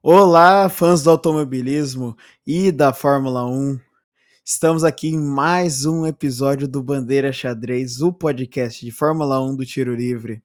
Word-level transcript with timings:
Olá, 0.00 0.68
fãs 0.68 1.02
do 1.02 1.10
automobilismo 1.10 2.16
e 2.46 2.70
da 2.70 2.92
Fórmula 2.92 3.44
1. 3.44 3.80
Estamos 4.44 4.84
aqui 4.84 5.08
em 5.08 5.18
mais 5.18 5.84
um 5.86 6.06
episódio 6.06 6.68
do 6.68 6.80
Bandeira 6.80 7.32
Xadrez, 7.32 8.00
o 8.00 8.12
podcast 8.12 8.84
de 8.84 8.92
Fórmula 8.92 9.40
1 9.40 9.56
do 9.56 9.66
Tiro 9.66 9.96
Livre. 9.96 10.40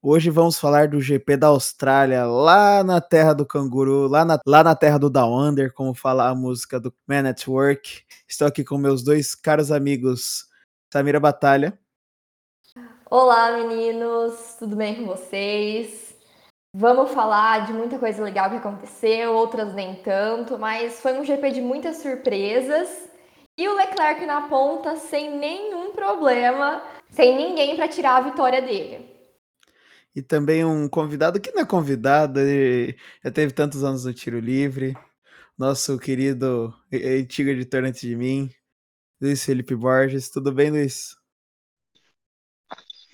Hoje 0.00 0.30
vamos 0.30 0.60
falar 0.60 0.86
do 0.86 1.00
GP 1.00 1.36
da 1.36 1.48
Austrália, 1.48 2.24
lá 2.24 2.84
na 2.84 3.00
terra 3.00 3.32
do 3.32 3.44
canguru, 3.44 4.06
lá 4.06 4.24
na, 4.24 4.38
lá 4.46 4.62
na 4.62 4.76
terra 4.76 4.98
do 4.98 5.10
Down 5.10 5.36
Under, 5.36 5.74
como 5.74 5.92
fala 5.92 6.28
a 6.28 6.34
música 6.34 6.78
do 6.78 6.94
Man 7.04 7.28
at 7.28 7.48
Work. 7.48 8.04
Estou 8.28 8.46
aqui 8.46 8.62
com 8.62 8.78
meus 8.78 9.02
dois 9.02 9.34
caros 9.34 9.72
amigos, 9.72 10.46
Samira 10.92 11.18
Batalha. 11.18 11.76
Olá, 13.10 13.56
meninos, 13.56 14.54
tudo 14.56 14.76
bem 14.76 14.94
com 14.94 15.06
vocês? 15.06 16.05
Vamos 16.78 17.12
falar 17.12 17.64
de 17.64 17.72
muita 17.72 17.98
coisa 17.98 18.22
legal 18.22 18.50
que 18.50 18.56
aconteceu, 18.56 19.32
outras 19.32 19.72
nem 19.72 19.94
tanto, 20.02 20.58
mas 20.58 21.00
foi 21.00 21.18
um 21.18 21.24
GP 21.24 21.52
de 21.52 21.62
muitas 21.62 21.96
surpresas. 22.02 23.08
E 23.56 23.66
o 23.66 23.74
Leclerc 23.74 24.26
na 24.26 24.42
ponta 24.42 24.94
sem 24.94 25.38
nenhum 25.38 25.92
problema, 25.92 26.82
sem 27.08 27.34
ninguém 27.34 27.76
para 27.76 27.88
tirar 27.88 28.18
a 28.18 28.28
vitória 28.28 28.60
dele. 28.60 29.08
E 30.14 30.20
também 30.20 30.66
um 30.66 30.86
convidado 30.86 31.40
que 31.40 31.50
não 31.50 31.62
é 31.62 31.64
convidado, 31.64 32.40
já 33.24 33.30
teve 33.30 33.54
tantos 33.54 33.82
anos 33.82 34.04
no 34.04 34.12
tiro 34.12 34.38
livre, 34.38 34.94
nosso 35.56 35.98
querido 35.98 36.74
antigo 36.92 37.48
editor 37.48 37.84
antes 37.84 38.02
de 38.02 38.14
mim, 38.14 38.50
Luiz 39.18 39.42
Felipe 39.42 39.74
Borges. 39.74 40.28
Tudo 40.28 40.52
bem, 40.52 40.70
Luiz? 40.70 41.15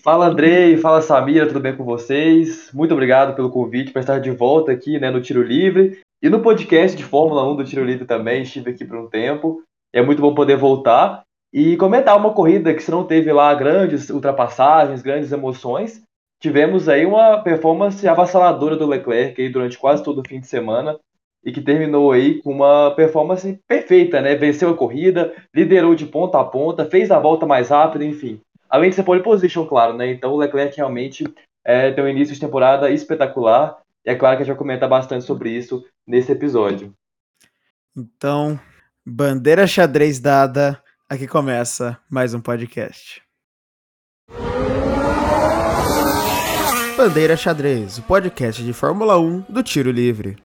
Fala 0.02 0.26
Andrei, 0.26 0.76
fala 0.78 1.00
Samira, 1.00 1.46
tudo 1.46 1.60
bem 1.60 1.76
com 1.76 1.84
vocês? 1.84 2.72
Muito 2.74 2.92
obrigado 2.92 3.36
pelo 3.36 3.50
convite 3.50 3.92
para 3.92 4.00
estar 4.00 4.18
de 4.18 4.32
volta 4.32 4.72
aqui 4.72 4.98
né, 4.98 5.12
no 5.12 5.20
Tiro 5.20 5.40
Livre 5.40 6.00
e 6.20 6.28
no 6.28 6.40
podcast 6.40 6.96
de 6.96 7.04
Fórmula 7.04 7.48
1 7.48 7.54
do 7.54 7.64
Tiro 7.64 7.84
Livre 7.84 8.04
também. 8.04 8.42
Estive 8.42 8.72
aqui 8.72 8.84
por 8.84 8.98
um 8.98 9.08
tempo, 9.08 9.62
é 9.92 10.02
muito 10.02 10.20
bom 10.20 10.34
poder 10.34 10.56
voltar 10.56 11.22
e 11.52 11.76
comentar 11.76 12.16
uma 12.16 12.34
corrida 12.34 12.74
que 12.74 12.82
se 12.82 12.90
não 12.90 13.04
teve 13.04 13.32
lá 13.32 13.54
grandes 13.54 14.10
ultrapassagens, 14.10 15.02
grandes 15.02 15.30
emoções. 15.30 16.02
Tivemos 16.40 16.88
aí 16.88 17.06
uma 17.06 17.38
performance 17.38 18.06
avassaladora 18.08 18.76
do 18.76 18.88
Leclerc 18.88 19.40
aí 19.40 19.48
durante 19.48 19.78
quase 19.78 20.02
todo 20.02 20.20
o 20.20 20.28
fim 20.28 20.40
de 20.40 20.48
semana 20.48 20.98
e 21.44 21.52
que 21.52 21.60
terminou 21.60 22.10
aí 22.10 22.42
com 22.42 22.50
uma 22.50 22.90
performance 22.96 23.56
perfeita, 23.68 24.20
né? 24.20 24.34
Venceu 24.34 24.70
a 24.70 24.76
corrida, 24.76 25.32
liderou 25.54 25.94
de 25.94 26.06
ponta 26.06 26.40
a 26.40 26.44
ponta, 26.44 26.86
fez 26.86 27.12
a 27.12 27.20
volta 27.20 27.46
mais 27.46 27.68
rápida, 27.68 28.04
enfim 28.04 28.40
Além 28.72 28.88
de 28.88 28.96
ser 28.96 29.02
pole 29.02 29.22
position, 29.22 29.66
claro, 29.66 29.92
né? 29.92 30.10
Então 30.10 30.32
o 30.32 30.38
Leclerc 30.38 30.74
realmente 30.74 31.24
é, 31.62 31.92
tem 31.92 32.02
um 32.02 32.08
início 32.08 32.32
de 32.32 32.40
temporada 32.40 32.90
espetacular. 32.90 33.76
E 34.02 34.08
é 34.08 34.14
claro 34.14 34.34
que 34.34 34.42
a 34.42 34.46
gente 34.46 34.54
vai 34.54 34.58
comentar 34.58 34.88
bastante 34.88 35.26
sobre 35.26 35.50
isso 35.50 35.84
nesse 36.06 36.32
episódio. 36.32 36.94
Então, 37.94 38.58
bandeira 39.04 39.66
xadrez 39.66 40.18
dada, 40.18 40.82
aqui 41.06 41.28
começa 41.28 41.98
mais 42.08 42.32
um 42.32 42.40
podcast. 42.40 43.20
Bandeira 46.96 47.36
Xadrez, 47.36 47.98
o 47.98 48.02
podcast 48.02 48.62
de 48.62 48.72
Fórmula 48.72 49.18
1 49.18 49.40
do 49.50 49.62
Tiro 49.62 49.90
Livre. 49.90 50.36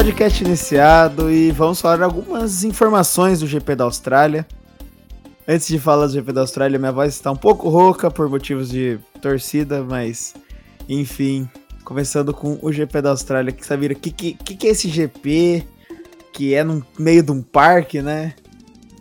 Podcast 0.00 0.42
iniciado 0.42 1.30
e 1.30 1.52
vamos 1.52 1.78
falar 1.78 2.02
algumas 2.02 2.64
informações 2.64 3.40
do 3.40 3.46
GP 3.46 3.76
da 3.76 3.84
Austrália. 3.84 4.46
Antes 5.46 5.68
de 5.68 5.78
falar 5.78 6.06
do 6.06 6.14
GP 6.14 6.32
da 6.32 6.40
Austrália, 6.40 6.78
minha 6.78 6.90
voz 6.90 7.12
está 7.12 7.30
um 7.30 7.36
pouco 7.36 7.68
rouca 7.68 8.10
por 8.10 8.26
motivos 8.26 8.70
de 8.70 8.98
torcida, 9.20 9.82
mas 9.82 10.32
enfim, 10.88 11.46
começando 11.84 12.32
com 12.32 12.58
o 12.62 12.72
GP 12.72 13.02
da 13.02 13.10
Austrália, 13.10 13.52
que 13.52 13.62
sabe 13.62 13.88
o 13.88 13.94
que, 13.94 14.10
que, 14.10 14.32
que 14.32 14.66
é 14.66 14.70
esse 14.70 14.88
GP? 14.88 15.66
Que 16.32 16.54
é 16.54 16.64
no 16.64 16.82
meio 16.98 17.22
de 17.22 17.32
um 17.32 17.42
parque, 17.42 18.00
né? 18.00 18.34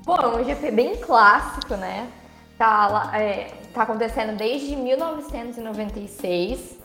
Bom, 0.03 0.17
é 0.17 0.27
um 0.27 0.43
GP 0.43 0.71
bem 0.71 0.97
clássico, 0.97 1.77
né? 1.77 2.09
Tá, 2.57 3.11
é, 3.13 3.53
tá 3.73 3.83
acontecendo 3.83 4.35
desde 4.35 4.75
1996. 4.75 6.78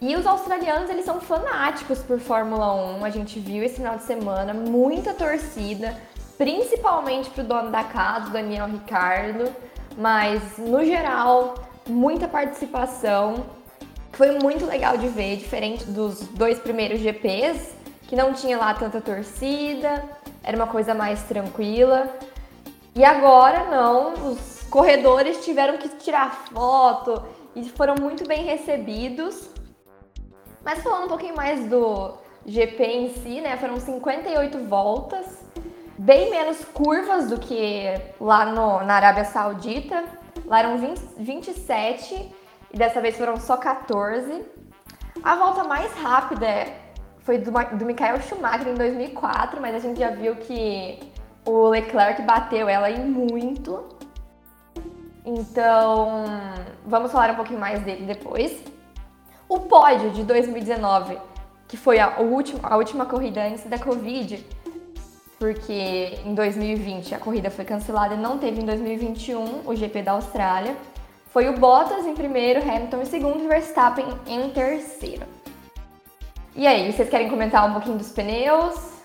E 0.00 0.14
os 0.14 0.26
australianos, 0.26 0.90
eles 0.90 1.06
são 1.06 1.20
fanáticos 1.20 2.00
por 2.00 2.18
Fórmula 2.18 2.74
1. 2.98 3.04
A 3.04 3.10
gente 3.10 3.40
viu 3.40 3.64
esse 3.64 3.76
final 3.76 3.96
de 3.96 4.02
semana 4.02 4.52
muita 4.52 5.14
torcida, 5.14 5.96
principalmente 6.36 7.30
pro 7.30 7.42
dono 7.42 7.70
da 7.70 7.82
casa, 7.82 8.28
Daniel 8.28 8.66
Ricardo, 8.66 9.50
mas 9.96 10.58
no 10.58 10.84
geral, 10.84 11.54
muita 11.88 12.28
participação. 12.28 13.46
Foi 14.12 14.38
muito 14.38 14.66
legal 14.66 14.98
de 14.98 15.08
ver, 15.08 15.36
diferente 15.36 15.84
dos 15.84 16.20
dois 16.28 16.58
primeiros 16.58 17.00
GPs, 17.00 17.74
que 18.06 18.14
não 18.14 18.34
tinha 18.34 18.58
lá 18.58 18.74
tanta 18.74 19.00
torcida, 19.00 20.04
era 20.42 20.56
uma 20.56 20.66
coisa 20.66 20.94
mais 20.94 21.22
tranquila. 21.22 22.06
E 22.94 23.02
agora 23.02 23.64
não, 23.64 24.32
os 24.32 24.62
corredores 24.68 25.42
tiveram 25.42 25.78
que 25.78 25.88
tirar 25.88 26.48
foto 26.52 27.22
e 27.54 27.66
foram 27.70 27.94
muito 27.98 28.28
bem 28.28 28.44
recebidos. 28.44 29.55
Mas 30.66 30.82
falando 30.82 31.04
um 31.04 31.08
pouquinho 31.08 31.36
mais 31.36 31.64
do 31.66 32.14
GP 32.44 32.82
em 32.82 33.08
si, 33.14 33.40
né? 33.40 33.56
Foram 33.56 33.78
58 33.78 34.64
voltas, 34.64 35.44
bem 35.96 36.28
menos 36.28 36.64
curvas 36.64 37.30
do 37.30 37.38
que 37.38 37.84
lá 38.20 38.46
no, 38.46 38.82
na 38.82 38.94
Arábia 38.94 39.24
Saudita. 39.24 40.02
Lá 40.44 40.58
eram 40.58 40.76
20, 40.76 41.00
27 41.18 42.34
e 42.74 42.76
dessa 42.76 43.00
vez 43.00 43.16
foram 43.16 43.36
só 43.36 43.56
14. 43.56 44.44
A 45.22 45.36
volta 45.36 45.62
mais 45.62 45.92
rápida 45.92 46.66
foi 47.20 47.38
do, 47.38 47.52
do 47.52 47.86
Michael 47.86 48.20
Schumacher 48.22 48.66
em 48.66 48.74
2004, 48.74 49.60
mas 49.60 49.72
a 49.72 49.78
gente 49.78 50.00
já 50.00 50.10
viu 50.10 50.34
que 50.34 50.98
o 51.44 51.68
Leclerc 51.68 52.22
bateu 52.22 52.68
ela 52.68 52.90
em 52.90 53.06
muito. 53.06 53.84
Então, 55.24 56.24
vamos 56.84 57.12
falar 57.12 57.30
um 57.30 57.36
pouquinho 57.36 57.60
mais 57.60 57.80
dele 57.84 58.04
depois. 58.04 58.74
O 59.48 59.60
pódio 59.60 60.10
de 60.10 60.24
2019, 60.24 61.18
que 61.68 61.76
foi 61.76 62.00
a, 62.00 62.18
última, 62.18 62.68
a 62.68 62.76
última 62.76 63.06
corrida 63.06 63.46
antes 63.46 63.64
da 63.64 63.78
Covid, 63.78 64.44
porque 65.38 66.18
em 66.24 66.34
2020 66.34 67.14
a 67.14 67.18
corrida 67.18 67.50
foi 67.50 67.64
cancelada 67.64 68.14
e 68.14 68.18
não 68.18 68.38
teve 68.38 68.60
em 68.60 68.64
2021 68.64 69.62
o 69.64 69.76
GP 69.76 70.02
da 70.02 70.12
Austrália. 70.12 70.76
Foi 71.32 71.48
o 71.48 71.58
Bottas 71.58 72.06
em 72.06 72.14
primeiro, 72.14 72.60
Hamilton 72.62 73.02
em 73.02 73.04
segundo 73.04 73.44
e 73.44 73.46
Verstappen 73.46 74.06
em 74.26 74.50
terceiro. 74.50 75.26
E 76.54 76.66
aí, 76.66 76.90
vocês 76.90 77.08
querem 77.10 77.28
comentar 77.28 77.68
um 77.68 77.72
pouquinho 77.74 77.98
dos 77.98 78.08
pneus? 78.08 78.96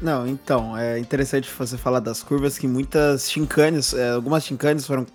Não, 0.00 0.26
então, 0.26 0.76
é 0.76 0.98
interessante 0.98 1.48
você 1.48 1.76
falar 1.76 2.00
das 2.00 2.22
curvas 2.22 2.58
que 2.58 2.66
muitas 2.66 3.30
chincanes, 3.30 3.94
é, 3.94 4.10
algumas 4.10 4.44
chincanes 4.44 4.86
foram 4.86 5.06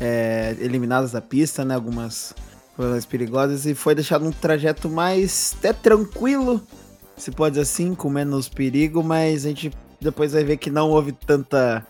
é, 0.00 0.56
eliminadas 0.60 1.12
da 1.12 1.20
pista, 1.20 1.64
né? 1.64 1.74
Algumas 1.74 2.34
mais 2.76 3.04
perigosas 3.04 3.66
e 3.66 3.74
foi 3.74 3.94
deixado 3.94 4.26
um 4.26 4.32
trajeto 4.32 4.88
mais 4.88 5.54
até 5.58 5.72
tranquilo, 5.72 6.60
se 7.16 7.30
pode 7.30 7.54
dizer 7.54 7.62
assim, 7.62 7.94
com 7.94 8.08
menos 8.08 8.48
perigo, 8.48 9.02
mas 9.02 9.44
a 9.44 9.48
gente 9.50 9.70
depois 10.00 10.32
vai 10.32 10.42
ver 10.42 10.56
que 10.56 10.70
não 10.70 10.90
houve 10.90 11.12
tanta 11.12 11.86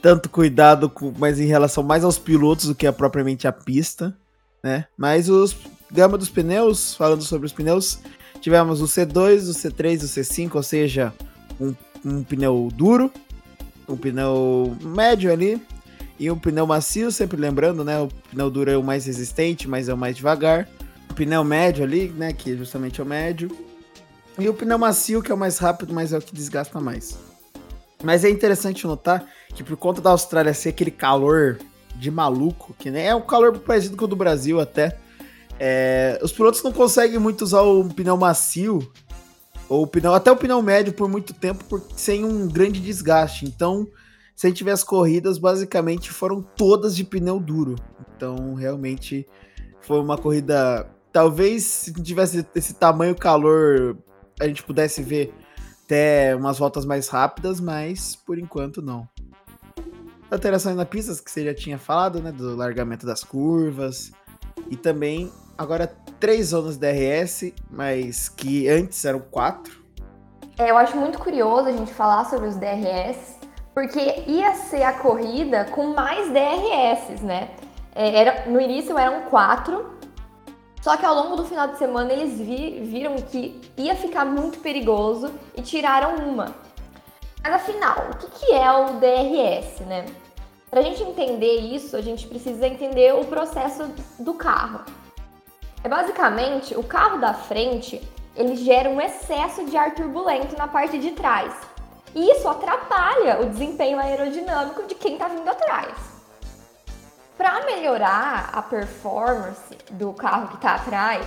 tanto 0.00 0.30
cuidado 0.30 0.88
com, 0.88 1.12
mas 1.18 1.38
em 1.38 1.46
relação 1.46 1.82
mais 1.82 2.04
aos 2.04 2.18
pilotos 2.18 2.66
do 2.66 2.74
que 2.74 2.86
a 2.86 2.92
propriamente 2.92 3.46
a 3.46 3.52
pista, 3.52 4.16
né? 4.62 4.86
Mas 4.96 5.28
os 5.28 5.54
gama 5.92 6.16
dos 6.16 6.30
pneus, 6.30 6.94
falando 6.94 7.22
sobre 7.22 7.46
os 7.46 7.52
pneus, 7.52 7.98
tivemos 8.40 8.80
o 8.80 8.86
C2, 8.86 9.48
o 9.48 9.52
C3, 9.52 10.02
o 10.02 10.06
C5, 10.06 10.54
ou 10.54 10.62
seja, 10.62 11.12
um, 11.60 11.74
um 12.04 12.22
pneu 12.22 12.68
duro, 12.74 13.12
um 13.88 13.96
pneu 13.96 14.74
médio 14.80 15.30
ali, 15.30 15.60
e 16.20 16.30
um 16.30 16.38
pneu 16.38 16.66
macio, 16.66 17.10
sempre 17.10 17.40
lembrando, 17.40 17.82
né? 17.82 17.98
O 17.98 18.08
pneu 18.30 18.50
duro 18.50 18.70
é 18.70 18.76
o 18.76 18.82
mais 18.82 19.06
resistente, 19.06 19.66
mas 19.66 19.88
é 19.88 19.94
o 19.94 19.96
mais 19.96 20.14
devagar. 20.14 20.68
O 21.10 21.14
pneu 21.14 21.42
médio 21.42 21.82
ali, 21.82 22.08
né? 22.10 22.30
Que 22.30 22.54
justamente 22.54 23.00
é 23.00 23.02
o 23.02 23.06
médio. 23.06 23.50
E 24.38 24.46
o 24.46 24.52
pneu 24.52 24.78
macio, 24.78 25.22
que 25.22 25.32
é 25.32 25.34
o 25.34 25.38
mais 25.38 25.56
rápido, 25.56 25.94
mas 25.94 26.12
é 26.12 26.18
o 26.18 26.20
que 26.20 26.34
desgasta 26.34 26.78
mais. 26.78 27.18
Mas 28.04 28.22
é 28.22 28.28
interessante 28.28 28.86
notar 28.86 29.26
que 29.54 29.64
por 29.64 29.78
conta 29.78 30.02
da 30.02 30.10
Austrália 30.10 30.52
ser 30.52 30.68
aquele 30.68 30.90
calor 30.90 31.58
de 31.96 32.10
maluco, 32.10 32.74
que 32.78 32.90
nem 32.90 33.06
é 33.06 33.14
um 33.14 33.22
calor 33.22 33.58
parecido 33.58 33.96
com 33.96 34.04
o 34.04 34.08
do 34.08 34.14
Brasil 34.14 34.60
até, 34.60 34.98
é, 35.58 36.20
os 36.22 36.32
pilotos 36.32 36.62
não 36.62 36.70
conseguem 36.70 37.18
muito 37.18 37.40
usar 37.40 37.62
o 37.62 37.88
pneu 37.88 38.18
macio 38.18 38.92
ou 39.70 39.84
o 39.84 39.86
pneu, 39.86 40.14
até 40.14 40.30
o 40.30 40.36
pneu 40.36 40.60
médio 40.60 40.92
por 40.92 41.08
muito 41.08 41.32
tempo 41.32 41.64
por, 41.64 41.82
sem 41.96 42.26
um 42.26 42.46
grande 42.46 42.78
desgaste. 42.78 43.46
Então 43.46 43.88
se 44.40 44.46
a 44.46 44.48
gente 44.48 44.66
as 44.70 44.82
corridas, 44.82 45.36
basicamente 45.36 46.10
foram 46.10 46.40
todas 46.40 46.96
de 46.96 47.04
pneu 47.04 47.38
duro. 47.38 47.76
Então, 48.16 48.54
realmente, 48.54 49.28
Foi 49.82 50.00
uma 50.00 50.16
corrida. 50.16 50.90
Talvez 51.12 51.62
se 51.64 51.92
tivesse 52.02 52.46
esse 52.54 52.72
tamanho 52.72 53.14
calor, 53.14 53.98
a 54.40 54.48
gente 54.48 54.62
pudesse 54.62 55.02
ver 55.02 55.34
até 55.84 56.34
umas 56.34 56.58
voltas 56.58 56.86
mais 56.86 57.08
rápidas, 57.08 57.60
mas 57.60 58.16
por 58.16 58.38
enquanto 58.38 58.80
não. 58.80 59.06
Alterações 60.30 60.74
na 60.74 60.86
pista, 60.86 61.22
que 61.22 61.30
você 61.30 61.44
já 61.44 61.52
tinha 61.52 61.78
falado, 61.78 62.22
né? 62.22 62.32
Do 62.32 62.56
largamento 62.56 63.04
das 63.04 63.22
curvas. 63.22 64.10
E 64.70 64.76
também, 64.76 65.30
agora, 65.58 65.86
três 66.18 66.46
zonas 66.46 66.78
DRS, 66.78 67.52
mas 67.70 68.30
que 68.30 68.66
antes 68.70 69.04
eram 69.04 69.20
quatro. 69.20 69.84
É, 70.56 70.70
eu 70.70 70.78
acho 70.78 70.96
muito 70.96 71.18
curioso 71.18 71.68
a 71.68 71.72
gente 71.72 71.92
falar 71.92 72.24
sobre 72.24 72.48
os 72.48 72.56
DRS, 72.56 73.39
porque 73.80 74.24
ia 74.26 74.52
ser 74.56 74.82
a 74.82 74.92
corrida 74.92 75.64
com 75.64 75.94
mais 75.94 76.30
DRS, 76.30 77.22
né? 77.22 77.48
É, 77.94 78.14
era, 78.14 78.44
no 78.44 78.60
início 78.60 78.98
eram 78.98 79.22
quatro, 79.22 79.98
só 80.82 80.98
que 80.98 81.06
ao 81.06 81.14
longo 81.14 81.36
do 81.36 81.46
final 81.46 81.66
de 81.66 81.78
semana 81.78 82.12
eles 82.12 82.38
vi, 82.38 82.80
viram 82.80 83.16
que 83.16 83.58
ia 83.78 83.94
ficar 83.94 84.26
muito 84.26 84.58
perigoso 84.58 85.32
e 85.56 85.62
tiraram 85.62 86.16
uma. 86.16 86.54
Mas 87.42 87.54
afinal, 87.54 88.10
o 88.12 88.16
que, 88.18 88.26
que 88.26 88.52
é 88.52 88.70
o 88.70 89.00
DRS, 89.00 89.80
né? 89.86 90.04
Para 90.70 90.80
a 90.80 90.82
gente 90.82 91.02
entender 91.02 91.60
isso, 91.60 91.96
a 91.96 92.02
gente 92.02 92.26
precisa 92.26 92.66
entender 92.66 93.14
o 93.14 93.24
processo 93.24 93.90
do 94.18 94.34
carro. 94.34 94.84
É 95.82 95.88
basicamente 95.88 96.76
o 96.76 96.82
carro 96.82 97.18
da 97.18 97.32
frente 97.32 97.98
ele 98.36 98.56
gera 98.56 98.90
um 98.90 99.00
excesso 99.00 99.64
de 99.64 99.74
ar 99.74 99.94
turbulento 99.94 100.54
na 100.56 100.68
parte 100.68 100.98
de 100.98 101.12
trás. 101.12 101.69
E 102.14 102.32
isso 102.32 102.48
atrapalha 102.48 103.40
o 103.40 103.46
desempenho 103.46 103.98
aerodinâmico 103.98 104.82
de 104.86 104.94
quem 104.94 105.14
está 105.14 105.28
vindo 105.28 105.48
atrás. 105.48 105.94
Para 107.36 107.64
melhorar 107.64 108.50
a 108.52 108.62
performance 108.62 109.76
do 109.90 110.12
carro 110.12 110.48
que 110.48 110.56
está 110.56 110.74
atrás 110.74 111.24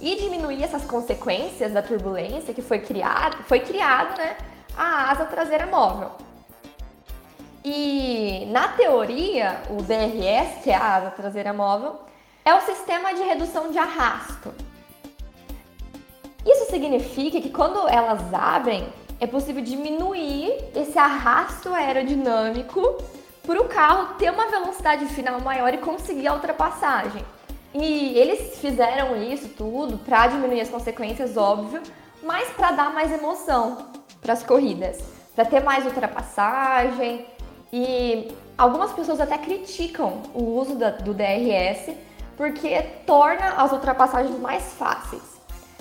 e 0.00 0.16
diminuir 0.16 0.62
essas 0.62 0.84
consequências 0.84 1.72
da 1.72 1.82
turbulência 1.82 2.52
que 2.52 2.62
foi 2.62 2.80
criada, 2.80 3.36
foi 3.46 3.60
criado, 3.60 4.16
né, 4.18 4.36
a 4.76 5.10
asa 5.10 5.24
traseira 5.26 5.66
móvel. 5.66 6.10
E 7.64 8.46
na 8.50 8.68
teoria, 8.68 9.62
o 9.70 9.80
DRS, 9.82 10.64
que 10.64 10.70
é 10.70 10.74
a 10.74 10.96
asa 10.96 11.10
traseira 11.10 11.52
móvel, 11.52 12.00
é 12.44 12.52
o 12.52 12.60
sistema 12.62 13.14
de 13.14 13.22
redução 13.22 13.70
de 13.70 13.78
arrasto. 13.78 14.52
Isso 16.44 16.68
significa 16.70 17.40
que 17.40 17.50
quando 17.50 17.86
elas 17.88 18.20
abrem, 18.34 18.92
é 19.22 19.26
possível 19.28 19.62
diminuir 19.62 20.52
esse 20.74 20.98
arrasto 20.98 21.72
aerodinâmico 21.72 22.98
para 23.46 23.62
o 23.62 23.68
carro 23.68 24.14
ter 24.14 24.32
uma 24.32 24.48
velocidade 24.48 25.06
final 25.06 25.40
maior 25.40 25.72
e 25.72 25.78
conseguir 25.78 26.26
a 26.26 26.34
ultrapassagem. 26.34 27.24
E 27.72 28.18
eles 28.18 28.58
fizeram 28.58 29.16
isso 29.22 29.48
tudo 29.50 29.96
para 29.98 30.26
diminuir 30.26 30.60
as 30.60 30.68
consequências, 30.68 31.36
óbvio, 31.36 31.80
mas 32.20 32.48
para 32.48 32.72
dar 32.72 32.92
mais 32.92 33.12
emoção 33.12 33.92
para 34.20 34.32
as 34.32 34.42
corridas, 34.42 34.98
para 35.36 35.44
ter 35.44 35.62
mais 35.62 35.86
ultrapassagem. 35.86 37.24
E 37.72 38.36
algumas 38.58 38.90
pessoas 38.90 39.20
até 39.20 39.38
criticam 39.38 40.20
o 40.34 40.42
uso 40.42 40.74
da, 40.74 40.90
do 40.90 41.14
DRS 41.14 41.94
porque 42.36 42.82
torna 43.06 43.50
as 43.50 43.70
ultrapassagens 43.70 44.36
mais 44.40 44.72
fáceis. 44.72 45.22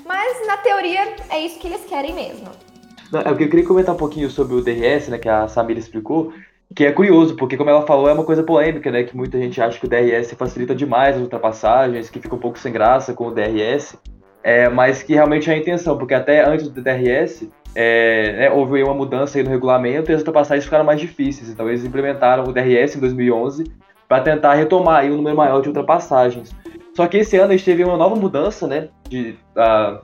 Mas 0.05 0.45
na 0.45 0.57
teoria 0.57 1.15
é 1.31 1.39
isso 1.39 1.57
que 1.57 1.65
eles 1.65 1.83
querem 1.85 2.13
mesmo. 2.13 2.70
Não, 3.11 3.21
eu 3.21 3.35
queria 3.35 3.65
comentar 3.65 3.93
um 3.93 3.97
pouquinho 3.97 4.29
sobre 4.29 4.55
o 4.55 4.61
DRS, 4.61 5.09
né, 5.09 5.17
que 5.17 5.27
a 5.27 5.47
Samira 5.47 5.79
explicou, 5.79 6.31
que 6.73 6.85
é 6.85 6.91
curioso, 6.91 7.35
porque 7.35 7.57
como 7.57 7.69
ela 7.69 7.85
falou, 7.85 8.07
é 8.07 8.13
uma 8.13 8.23
coisa 8.23 8.41
polêmica, 8.41 8.89
né, 8.89 9.03
que 9.03 9.15
muita 9.15 9.37
gente 9.37 9.61
acha 9.61 9.77
que 9.77 9.85
o 9.85 9.89
DRS 9.89 10.33
facilita 10.33 10.73
demais 10.73 11.17
as 11.17 11.21
ultrapassagens, 11.21 12.09
que 12.09 12.21
fica 12.21 12.33
um 12.33 12.39
pouco 12.39 12.57
sem 12.57 12.71
graça 12.71 13.13
com 13.13 13.27
o 13.27 13.31
DRS, 13.31 13.97
é, 14.41 14.69
mas 14.69 15.03
que 15.03 15.13
realmente 15.13 15.49
é 15.49 15.53
a 15.53 15.57
intenção, 15.57 15.97
porque 15.97 16.13
até 16.13 16.47
antes 16.47 16.69
do 16.69 16.81
DRS, 16.81 17.49
é, 17.75 18.33
né, 18.33 18.51
houve 18.51 18.81
uma 18.81 18.93
mudança 18.93 19.41
no 19.43 19.49
regulamento 19.49 20.09
e 20.09 20.13
as 20.13 20.21
ultrapassagens 20.21 20.63
ficaram 20.63 20.85
mais 20.85 20.99
difíceis, 20.99 21.49
então 21.49 21.67
eles 21.67 21.83
implementaram 21.83 22.45
o 22.45 22.53
DRS 22.53 22.95
em 22.95 22.99
2011 23.01 23.65
para 24.07 24.23
tentar 24.23 24.53
retomar 24.53 25.01
aí 25.01 25.11
um 25.11 25.17
número 25.17 25.35
maior 25.35 25.61
de 25.61 25.67
ultrapassagens. 25.67 26.55
Só 26.95 27.07
que 27.07 27.17
esse 27.17 27.37
ano 27.37 27.53
a 27.53 27.57
gente 27.57 27.65
teve 27.65 27.83
uma 27.83 27.97
nova 27.97 28.15
mudança, 28.15 28.67
né, 28.67 28.87
de, 29.09 29.35
uh, 29.55 29.99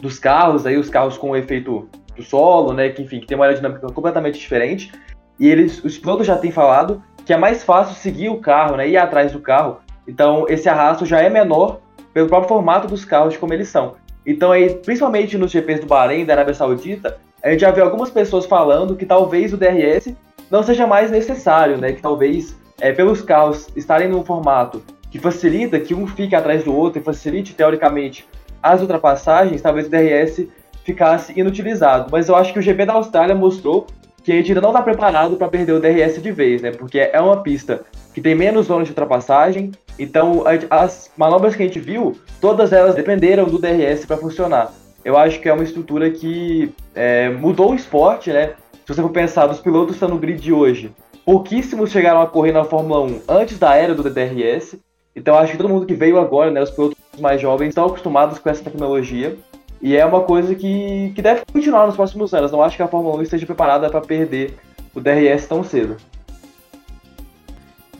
dos 0.00 0.18
carros, 0.18 0.66
aí 0.66 0.76
os 0.76 0.88
carros 0.88 1.18
com 1.18 1.36
efeito 1.36 1.88
do 2.16 2.22
solo, 2.22 2.72
né, 2.72 2.88
que 2.88 3.02
enfim, 3.02 3.20
que 3.20 3.26
tem 3.26 3.36
uma 3.36 3.44
aerodinâmica 3.44 3.86
completamente 3.92 4.38
diferente. 4.38 4.92
E 5.38 5.48
eles, 5.48 5.82
os 5.84 5.98
pilotos 5.98 6.26
já 6.26 6.36
têm 6.36 6.50
falado 6.50 7.02
que 7.24 7.32
é 7.32 7.36
mais 7.36 7.64
fácil 7.64 7.94
seguir 7.94 8.28
o 8.28 8.38
carro, 8.38 8.76
né, 8.76 8.88
ir 8.88 8.96
atrás 8.96 9.32
do 9.32 9.40
carro. 9.40 9.78
Então 10.06 10.46
esse 10.48 10.68
arrasto 10.68 11.06
já 11.06 11.20
é 11.20 11.28
menor 11.28 11.80
pelo 12.12 12.28
próprio 12.28 12.48
formato 12.48 12.86
dos 12.86 13.04
carros 13.04 13.36
como 13.36 13.52
eles 13.52 13.68
são. 13.68 13.96
Então 14.26 14.52
aí, 14.52 14.74
principalmente 14.74 15.36
nos 15.36 15.50
GPs 15.50 15.80
do 15.80 15.86
Bahrein 15.86 16.24
da 16.24 16.34
Arábia 16.34 16.54
Saudita, 16.54 17.18
a 17.42 17.50
gente 17.50 17.60
já 17.60 17.70
vê 17.70 17.80
algumas 17.80 18.10
pessoas 18.10 18.46
falando 18.46 18.96
que 18.96 19.04
talvez 19.04 19.52
o 19.52 19.56
DRS 19.56 20.14
não 20.50 20.62
seja 20.62 20.86
mais 20.86 21.10
necessário, 21.10 21.76
né, 21.78 21.92
que 21.92 22.00
talvez 22.00 22.56
é, 22.80 22.92
pelos 22.92 23.20
carros 23.20 23.68
estarem 23.76 24.08
num 24.08 24.24
formato 24.24 24.82
que 25.10 25.18
facilita 25.18 25.78
que 25.78 25.94
um 25.94 26.06
fique 26.06 26.34
atrás 26.34 26.64
do 26.64 26.74
outro 26.74 27.00
e 27.00 27.04
facilite, 27.04 27.54
teoricamente, 27.54 28.26
as 28.62 28.80
ultrapassagens, 28.80 29.62
talvez 29.62 29.86
o 29.86 29.90
DRS 29.90 30.48
ficasse 30.84 31.38
inutilizado. 31.38 32.08
Mas 32.12 32.28
eu 32.28 32.36
acho 32.36 32.52
que 32.52 32.58
o 32.58 32.62
GP 32.62 32.86
da 32.86 32.92
Austrália 32.92 33.34
mostrou 33.34 33.86
que 34.22 34.32
a 34.32 34.36
gente 34.36 34.48
ainda 34.48 34.60
não 34.60 34.70
está 34.70 34.82
preparado 34.82 35.36
para 35.36 35.48
perder 35.48 35.72
o 35.72 35.80
DRS 35.80 36.22
de 36.22 36.32
vez, 36.32 36.62
né? 36.62 36.70
Porque 36.70 36.98
é 36.98 37.20
uma 37.20 37.42
pista 37.42 37.82
que 38.14 38.20
tem 38.20 38.34
menos 38.34 38.66
zonas 38.66 38.86
de 38.86 38.92
ultrapassagem, 38.92 39.72
então 39.98 40.44
as 40.70 41.10
manobras 41.16 41.54
que 41.54 41.62
a 41.62 41.66
gente 41.66 41.80
viu, 41.80 42.16
todas 42.40 42.72
elas 42.72 42.94
dependeram 42.94 43.44
do 43.44 43.58
DRS 43.58 44.06
para 44.06 44.16
funcionar. 44.16 44.72
Eu 45.04 45.18
acho 45.18 45.40
que 45.40 45.48
é 45.48 45.52
uma 45.52 45.64
estrutura 45.64 46.10
que 46.10 46.72
é, 46.94 47.28
mudou 47.28 47.72
o 47.72 47.74
esporte, 47.74 48.32
né? 48.32 48.54
Se 48.86 48.94
você 48.94 49.02
for 49.02 49.10
pensar 49.10 49.46
dos 49.46 49.60
pilotos 49.60 49.96
estão 49.96 50.08
no 50.08 50.18
grid 50.18 50.40
de 50.40 50.52
hoje, 50.52 50.92
pouquíssimos 51.24 51.90
chegaram 51.90 52.22
a 52.22 52.26
correr 52.26 52.52
na 52.52 52.64
Fórmula 52.64 53.02
1 53.02 53.22
antes 53.28 53.58
da 53.58 53.74
era 53.74 53.94
do 53.94 54.02
DRS, 54.02 54.76
então 55.14 55.36
acho 55.36 55.52
que 55.52 55.58
todo 55.58 55.68
mundo 55.68 55.86
que 55.86 55.94
veio 55.94 56.18
agora, 56.18 56.50
né, 56.50 56.62
os 56.62 56.70
pilotos 56.70 56.96
mais 57.20 57.40
jovens, 57.40 57.68
estão 57.68 57.86
acostumados 57.86 58.38
com 58.38 58.48
essa 58.48 58.64
tecnologia. 58.64 59.36
E 59.84 59.94
é 59.94 60.06
uma 60.06 60.22
coisa 60.22 60.54
que, 60.54 61.12
que 61.14 61.20
deve 61.20 61.42
continuar 61.52 61.86
nos 61.86 61.94
próximos 61.94 62.32
anos. 62.32 62.50
Não 62.50 62.62
acho 62.62 62.74
que 62.74 62.82
a 62.82 62.88
Fórmula 62.88 63.18
1 63.18 63.22
esteja 63.22 63.44
preparada 63.44 63.90
para 63.90 64.00
perder 64.00 64.56
o 64.94 65.00
DRS 65.00 65.46
tão 65.46 65.62
cedo. 65.62 65.98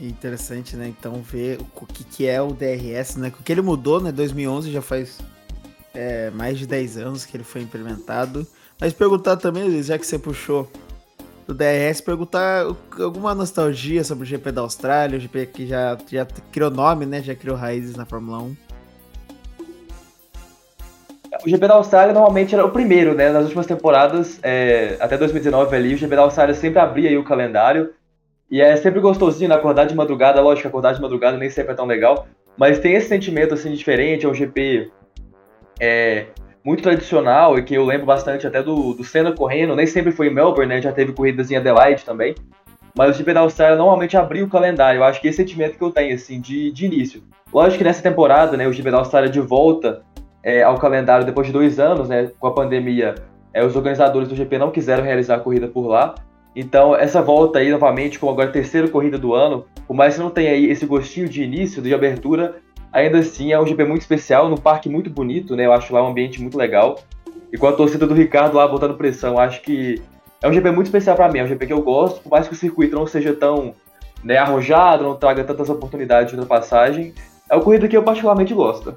Interessante, 0.01 0.75
né? 0.75 0.87
Então 0.87 1.21
ver 1.21 1.59
o 1.79 1.85
que, 1.85 2.03
que 2.03 2.25
é 2.25 2.41
o 2.41 2.53
DRS, 2.53 3.17
né? 3.17 3.31
O 3.39 3.43
que 3.43 3.51
ele 3.51 3.61
mudou, 3.61 4.01
né? 4.01 4.11
2011 4.11 4.71
já 4.71 4.81
faz 4.81 5.19
é, 5.93 6.31
mais 6.31 6.57
de 6.57 6.65
10 6.65 6.97
anos 6.97 7.23
que 7.23 7.37
ele 7.37 7.43
foi 7.43 7.61
implementado. 7.61 8.47
Mas 8.81 8.91
perguntar 8.91 9.37
também, 9.37 9.83
já 9.83 9.99
que 9.99 10.07
você 10.07 10.17
puxou 10.17 10.67
do 11.45 11.53
DRS, 11.53 12.01
perguntar 12.01 12.65
alguma 12.99 13.35
nostalgia 13.35 14.03
sobre 14.03 14.23
o 14.23 14.25
GP 14.25 14.51
da 14.51 14.61
Austrália, 14.61 15.19
o 15.19 15.21
GP 15.21 15.45
que 15.45 15.67
já, 15.67 15.95
já 16.09 16.25
criou 16.51 16.71
nome, 16.71 17.05
né? 17.05 17.21
Já 17.21 17.35
criou 17.35 17.55
raízes 17.55 17.95
na 17.95 18.07
Fórmula 18.07 18.39
1. 18.39 18.64
O 21.45 21.49
GP 21.49 21.67
da 21.67 21.75
Austrália 21.75 22.11
normalmente 22.11 22.55
era 22.55 22.65
o 22.65 22.71
primeiro, 22.71 23.13
né? 23.13 23.29
Nas 23.29 23.43
últimas 23.43 23.67
temporadas, 23.67 24.39
é, 24.41 24.97
até 24.99 25.15
2019 25.15 25.75
ali, 25.75 25.93
o 25.93 25.97
GP 25.97 26.15
da 26.15 26.23
Austrália 26.23 26.55
sempre 26.55 26.79
abria 26.79 27.19
o 27.19 27.23
calendário. 27.23 27.93
E 28.49 28.59
é 28.59 28.75
sempre 28.77 28.99
gostosinho 28.99 29.49
né? 29.49 29.55
acordar 29.55 29.85
de 29.85 29.93
madrugada, 29.93 30.41
lógico, 30.41 30.67
acordar 30.67 30.93
de 30.93 31.01
madrugada 31.01 31.37
nem 31.37 31.49
sempre 31.51 31.73
é 31.73 31.75
tão 31.75 31.85
legal, 31.85 32.27
mas 32.57 32.79
tem 32.79 32.95
esse 32.95 33.09
sentimento 33.09 33.53
assim 33.53 33.73
diferente, 33.73 34.25
é 34.25 34.29
um 34.29 34.33
GP 34.33 34.91
é, 35.79 36.25
muito 36.63 36.81
tradicional 36.81 37.59
e 37.59 37.63
que 37.63 37.75
eu 37.75 37.85
lembro 37.85 38.07
bastante 38.07 38.47
até 38.47 38.63
do, 38.63 38.93
do 38.93 39.03
Senna 39.03 39.31
correndo, 39.31 39.75
nem 39.75 39.85
sempre 39.85 40.11
foi 40.11 40.27
em 40.27 40.33
Melbourne, 40.33 40.73
né? 40.73 40.81
Já 40.81 40.91
teve 40.91 41.13
corridas 41.13 41.51
em 41.51 41.57
Adelaide 41.57 42.03
também. 42.03 42.33
Mas 42.97 43.15
o 43.15 43.17
GP 43.19 43.33
da 43.33 43.41
Austrália 43.41 43.77
normalmente 43.77 44.17
abriu 44.17 44.47
o 44.47 44.49
calendário. 44.49 44.99
Eu 44.99 45.03
acho 45.03 45.21
que 45.21 45.27
esse 45.27 45.37
sentimento 45.37 45.77
que 45.77 45.83
eu 45.83 45.91
tenho, 45.91 46.15
assim, 46.15 46.41
de, 46.41 46.71
de 46.71 46.85
início. 46.87 47.21
Lógico 47.53 47.79
que 47.79 47.83
nessa 47.83 48.01
temporada, 48.01 48.57
né, 48.57 48.67
o 48.67 48.73
GP 48.73 48.89
da 48.89 48.97
Austrália 48.97 49.29
de 49.29 49.39
volta 49.39 50.01
é, 50.45 50.61
ao 50.61 50.77
calendário 50.77 51.25
depois 51.25 51.47
de 51.47 51.51
dois 51.51 51.79
anos, 51.79 52.07
né, 52.07 52.29
com 52.39 52.45
a 52.45 52.53
pandemia, 52.53 53.15
é, 53.51 53.65
os 53.65 53.75
organizadores 53.75 54.29
do 54.29 54.35
GP 54.35 54.59
não 54.59 54.69
quiseram 54.69 55.03
realizar 55.03 55.37
a 55.37 55.39
corrida 55.39 55.67
por 55.67 55.87
lá. 55.87 56.13
Então, 56.55 56.95
essa 56.95 57.19
volta 57.19 57.57
aí, 57.57 57.71
novamente, 57.71 58.19
como 58.19 58.31
agora 58.31 58.49
a 58.49 58.51
terceira 58.51 58.87
corrida 58.87 59.17
do 59.17 59.33
ano, 59.33 59.65
por 59.87 59.95
mais 59.95 60.13
que 60.13 60.21
não 60.21 60.29
tenha 60.29 60.51
aí 60.51 60.69
esse 60.69 60.85
gostinho 60.85 61.27
de 61.27 61.41
início, 61.41 61.81
de 61.81 61.91
abertura, 61.93 62.57
ainda 62.93 63.17
assim 63.17 63.51
é 63.51 63.59
um 63.59 63.65
GP 63.65 63.85
muito 63.85 64.01
especial, 64.01 64.47
num 64.47 64.55
parque 64.55 64.87
muito 64.87 65.09
bonito, 65.09 65.55
né? 65.55 65.65
Eu 65.65 65.73
acho 65.73 65.91
lá 65.91 66.03
um 66.03 66.09
ambiente 66.09 66.39
muito 66.39 66.57
legal. 66.57 66.99
E 67.51 67.57
com 67.57 67.67
a 67.67 67.73
torcida 67.73 68.05
do 68.05 68.13
Ricardo 68.13 68.55
lá 68.55 68.67
botando 68.67 68.95
pressão, 68.95 69.39
acho 69.39 69.61
que 69.61 70.01
é 70.43 70.47
um 70.47 70.53
GP 70.53 70.71
muito 70.71 70.87
especial 70.87 71.15
para 71.15 71.27
mim, 71.29 71.39
é 71.39 71.43
um 71.43 71.47
GP 71.47 71.65
que 71.65 71.73
eu 71.73 71.81
gosto, 71.81 72.21
por 72.21 72.29
mais 72.29 72.47
que 72.47 72.53
o 72.53 72.57
circuito 72.57 72.95
não 72.95 73.07
seja 73.07 73.33
tão 73.33 73.73
né, 74.23 74.37
arrojado, 74.37 75.03
não 75.03 75.15
traga 75.15 75.43
tantas 75.43 75.69
oportunidades 75.69 76.31
de 76.31 76.39
ultrapassagem, 76.39 77.13
é 77.49 77.55
uma 77.55 77.63
corrida 77.63 77.87
que 77.87 77.97
eu 77.97 78.03
particularmente 78.03 78.53
gosto. 78.53 78.93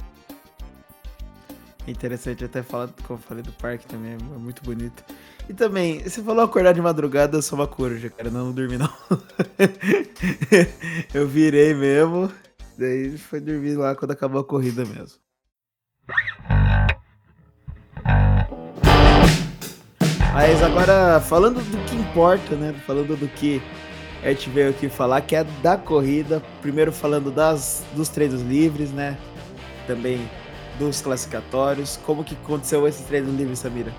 Interessante 1.89 2.45
até 2.45 2.63
falar, 2.63 2.89
como 3.07 3.19
eu 3.19 3.23
falei 3.23 3.43
do 3.43 3.53
parque 3.53 3.87
também, 3.87 4.13
é 4.13 4.39
muito 4.39 4.63
bonito. 4.63 5.03
E 5.49 5.55
também, 5.55 6.01
você 6.01 6.23
falou 6.23 6.45
acordar 6.45 6.73
de 6.75 6.83
madrugada, 6.83 7.39
eu 7.39 7.43
sou 7.43 7.59
uma 7.59 7.67
coruja, 7.67 8.11
cara, 8.11 8.31
não 8.31 8.53
dormi 8.53 8.77
não. 8.77 8.93
eu 11.15 11.27
virei 11.27 11.73
mesmo, 11.73 12.31
Daí 12.79 13.19
foi 13.19 13.41
dormir 13.41 13.75
lá 13.75 13.93
quando 13.97 14.13
acabou 14.13 14.41
a 14.41 14.45
corrida 14.45 14.85
mesmo. 14.85 15.19
Mas 20.33 20.63
agora, 20.63 21.21
falando 21.21 21.57
do 21.57 21.85
que 21.87 21.97
importa, 21.97 22.55
né? 22.55 22.73
Falando 22.87 23.19
do 23.19 23.27
que 23.27 23.61
a 24.23 24.29
gente 24.29 24.49
veio 24.51 24.71
aqui 24.71 24.89
falar, 24.89 25.23
que 25.23 25.35
é 25.35 25.43
da 25.61 25.77
corrida. 25.77 26.41
Primeiro 26.63 26.93
falando 26.93 27.33
das, 27.33 27.85
dos 27.97 28.09
treinos 28.09 28.43
livres, 28.43 28.93
né? 28.93 29.19
Também 29.89 30.31
dos 30.79 31.01
classificatórios. 31.01 31.99
Como 32.05 32.25
que 32.25 32.37
aconteceu 32.45 32.87
esses 32.87 33.05
treinos 33.07 33.35
livres, 33.35 33.59
Samira? 33.59 33.93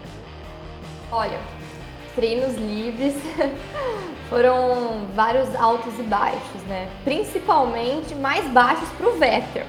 Olha, 1.12 1.40
treinos 2.16 2.56
livres 2.56 3.16
foram 4.30 5.06
vários 5.16 5.54
altos 5.56 5.98
e 6.00 6.04
baixos, 6.04 6.62
né? 6.68 6.90
Principalmente 7.04 8.16
mais 8.16 8.46
baixos 8.52 8.88
para 8.98 9.10
o 9.10 9.18
Vettel, 9.18 9.66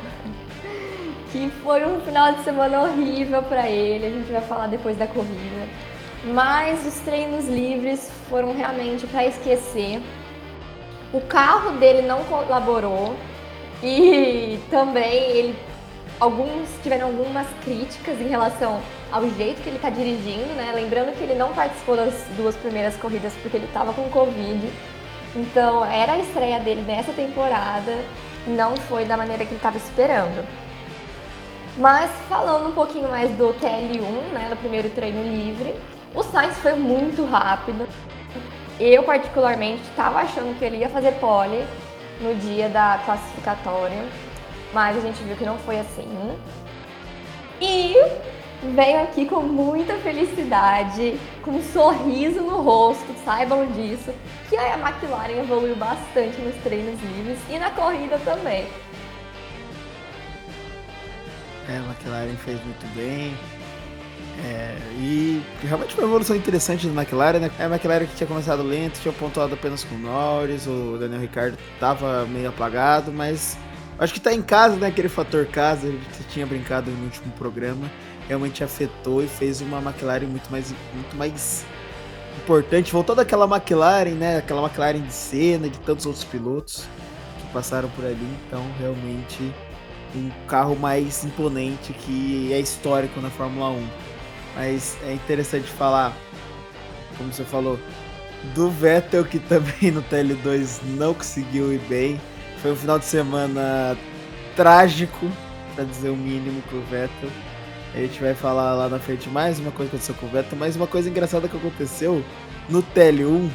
que 1.32 1.50
foi 1.62 1.84
um 1.84 2.00
final 2.00 2.32
de 2.34 2.44
semana 2.44 2.82
horrível 2.82 3.42
para 3.42 3.68
ele. 3.68 4.06
A 4.06 4.10
gente 4.10 4.30
vai 4.30 4.42
falar 4.42 4.66
depois 4.68 4.96
da 4.96 5.06
corrida. 5.06 5.90
Mas 6.24 6.86
os 6.86 7.00
treinos 7.00 7.48
livres 7.48 8.10
foram 8.28 8.54
realmente 8.54 9.06
para 9.06 9.24
esquecer. 9.24 10.02
O 11.12 11.20
carro 11.22 11.72
dele 11.78 12.06
não 12.06 12.22
colaborou 12.24 13.16
e 13.82 14.58
também 14.70 15.30
ele 15.30 15.69
alguns 16.20 16.68
tiveram 16.82 17.06
algumas 17.06 17.46
críticas 17.64 18.20
em 18.20 18.28
relação 18.28 18.80
ao 19.10 19.28
jeito 19.30 19.62
que 19.62 19.70
ele 19.70 19.76
está 19.76 19.88
dirigindo, 19.88 20.54
né? 20.54 20.70
Lembrando 20.74 21.16
que 21.16 21.24
ele 21.24 21.34
não 21.34 21.52
participou 21.54 21.96
das 21.96 22.12
duas 22.36 22.54
primeiras 22.56 22.94
corridas 22.96 23.32
porque 23.42 23.56
ele 23.56 23.64
estava 23.64 23.92
com 23.94 24.08
Covid. 24.10 24.70
Então 25.34 25.84
era 25.84 26.12
a 26.12 26.18
estreia 26.18 26.60
dele 26.60 26.82
nessa 26.82 27.12
temporada, 27.12 27.96
não 28.46 28.76
foi 28.76 29.04
da 29.06 29.16
maneira 29.16 29.44
que 29.44 29.50
ele 29.50 29.56
estava 29.56 29.78
esperando. 29.78 30.46
Mas 31.78 32.10
falando 32.28 32.68
um 32.68 32.72
pouquinho 32.72 33.08
mais 33.08 33.30
do 33.36 33.54
TL1, 33.54 34.32
né, 34.32 34.48
do 34.50 34.56
primeiro 34.56 34.90
treino 34.90 35.22
livre, 35.22 35.74
o 36.14 36.22
Sainz 36.22 36.58
foi 36.58 36.74
muito 36.74 37.24
rápido. 37.24 37.88
Eu 38.78 39.02
particularmente 39.04 39.82
estava 39.82 40.20
achando 40.20 40.58
que 40.58 40.64
ele 40.64 40.78
ia 40.78 40.88
fazer 40.88 41.12
pole 41.12 41.64
no 42.20 42.34
dia 42.34 42.68
da 42.68 43.00
classificatória 43.04 44.04
mas 44.72 44.96
a 44.96 45.00
gente 45.00 45.22
viu 45.22 45.36
que 45.36 45.44
não 45.44 45.58
foi 45.58 45.78
assim. 45.78 46.08
E 47.60 47.94
venho 48.74 49.02
aqui 49.02 49.26
com 49.26 49.40
muita 49.40 49.96
felicidade, 49.98 51.18
com 51.42 51.52
um 51.52 51.62
sorriso 51.62 52.40
no 52.40 52.60
rosto, 52.60 53.06
saibam 53.24 53.66
disso, 53.72 54.12
que 54.48 54.56
a 54.56 54.78
McLaren 54.78 55.40
evoluiu 55.40 55.76
bastante 55.76 56.40
nos 56.40 56.54
treinos 56.62 57.00
livres 57.02 57.38
e 57.48 57.58
na 57.58 57.70
corrida 57.70 58.18
também. 58.18 58.66
É, 61.68 61.76
a 61.76 61.80
McLaren 61.80 62.36
fez 62.36 62.62
muito 62.64 62.86
bem. 62.94 63.34
É, 64.42 64.74
e 64.98 65.42
realmente 65.62 65.94
foi 65.94 66.04
uma 66.04 66.10
evolução 66.10 66.34
interessante 66.34 66.86
da 66.86 67.02
McLaren, 67.02 67.40
né? 67.40 67.50
É 67.58 67.64
a 67.64 67.66
McLaren 67.66 68.06
que 68.06 68.16
tinha 68.16 68.26
começado 68.26 68.62
lento, 68.62 68.98
tinha 69.00 69.12
pontuado 69.12 69.54
apenas 69.54 69.84
com 69.84 69.96
Norris, 69.96 70.66
o 70.66 70.96
Daniel 70.98 71.20
Ricciardo 71.20 71.58
estava 71.74 72.24
meio 72.26 72.48
apagado, 72.48 73.12
mas 73.12 73.58
Acho 74.00 74.14
que 74.14 74.20
tá 74.20 74.32
em 74.32 74.40
casa, 74.40 74.76
né? 74.76 74.86
Aquele 74.86 75.10
fator 75.10 75.44
casa, 75.44 75.86
a 75.86 75.90
gente 75.90 76.24
tinha 76.30 76.46
brincado 76.46 76.90
no 76.90 77.04
último 77.04 77.30
programa, 77.32 77.86
realmente 78.26 78.64
afetou 78.64 79.22
e 79.22 79.28
fez 79.28 79.60
uma 79.60 79.78
McLaren 79.78 80.26
muito 80.26 80.50
mais, 80.50 80.74
muito 80.94 81.14
mais 81.16 81.66
importante. 82.38 82.90
Voltou 82.90 83.14
daquela 83.14 83.44
McLaren, 83.44 84.12
né? 84.12 84.38
Aquela 84.38 84.62
McLaren 84.62 85.02
de 85.02 85.12
cena, 85.12 85.68
de 85.68 85.78
tantos 85.80 86.06
outros 86.06 86.24
pilotos 86.24 86.86
que 87.42 87.52
passaram 87.52 87.90
por 87.90 88.06
ali. 88.06 88.26
Então, 88.46 88.64
realmente, 88.78 89.52
um 90.16 90.30
carro 90.48 90.74
mais 90.74 91.22
imponente 91.22 91.92
que 91.92 92.50
é 92.54 92.58
histórico 92.58 93.20
na 93.20 93.28
Fórmula 93.28 93.68
1. 93.68 93.86
Mas 94.54 94.96
é 95.04 95.12
interessante 95.12 95.66
falar, 95.66 96.16
como 97.18 97.30
você 97.30 97.44
falou, 97.44 97.78
do 98.54 98.70
Vettel 98.70 99.26
que 99.26 99.38
também 99.46 99.90
no 99.90 100.02
TL2 100.04 100.80
não 100.96 101.12
conseguiu 101.12 101.70
ir 101.70 101.80
bem 101.80 102.18
foi 102.60 102.72
um 102.72 102.76
final 102.76 102.98
de 102.98 103.06
semana 103.06 103.96
trágico, 104.54 105.26
para 105.74 105.84
dizer 105.84 106.10
o 106.10 106.16
mínimo, 106.16 106.62
pro 106.62 106.80
Vettel. 106.82 107.30
A 107.94 107.98
gente 107.98 108.20
vai 108.20 108.34
falar 108.34 108.74
lá 108.74 108.88
na 108.88 108.98
frente 108.98 109.28
mais 109.28 109.58
uma 109.58 109.70
coisa 109.70 109.90
que 109.90 109.96
aconteceu 109.96 110.14
com 110.16 110.26
o 110.26 110.28
Vettel, 110.28 110.58
mas 110.58 110.76
uma 110.76 110.86
coisa 110.86 111.08
engraçada 111.08 111.48
que 111.48 111.56
aconteceu 111.56 112.22
no 112.68 112.82
TL1 112.82 113.48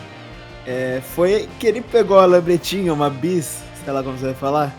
é, 0.65 1.01
foi 1.13 1.47
que 1.59 1.67
ele 1.67 1.81
pegou 1.81 2.19
a 2.19 2.25
lambretinha, 2.25 2.91
uma 2.93 3.09
bis, 3.09 3.61
sei 3.83 3.93
lá 3.93 4.01
como 4.03 4.17
você 4.17 4.25
vai 4.25 4.33
falar, 4.33 4.75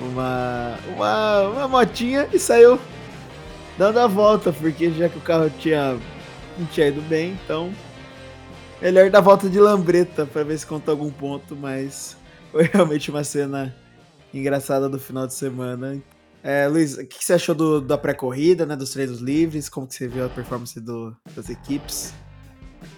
uma, 0.00 0.74
uma, 0.94 1.40
uma 1.42 1.68
motinha 1.68 2.28
e 2.32 2.38
saiu 2.38 2.78
dando 3.78 3.98
a 3.98 4.06
volta, 4.06 4.52
porque 4.52 4.90
já 4.90 5.08
que 5.08 5.18
o 5.18 5.22
carro 5.22 5.50
tinha, 5.58 5.96
não 6.58 6.66
tinha 6.66 6.88
ido 6.88 7.00
bem, 7.02 7.36
então 7.44 7.72
melhor 8.80 9.08
dar 9.10 9.20
volta 9.20 9.48
de 9.48 9.58
lambreta 9.58 10.26
para 10.26 10.44
ver 10.44 10.58
se 10.58 10.66
conta 10.66 10.90
algum 10.90 11.10
ponto, 11.10 11.56
mas 11.56 12.16
foi 12.54 12.70
realmente 12.72 13.10
uma 13.10 13.24
cena 13.24 13.74
engraçada 14.32 14.88
do 14.88 14.96
final 14.96 15.26
de 15.26 15.34
semana. 15.34 16.00
É, 16.40 16.68
Luiz, 16.68 16.96
o 16.96 17.04
que 17.04 17.24
você 17.24 17.32
achou 17.32 17.52
do, 17.52 17.80
da 17.80 17.98
pré-corrida, 17.98 18.64
né, 18.64 18.76
dos 18.76 18.90
treinos 18.90 19.18
livres? 19.18 19.68
Como 19.68 19.88
que 19.88 19.94
você 19.94 20.06
viu 20.06 20.24
a 20.24 20.28
performance 20.28 20.78
do, 20.78 21.16
das 21.34 21.50
equipes? 21.50 22.14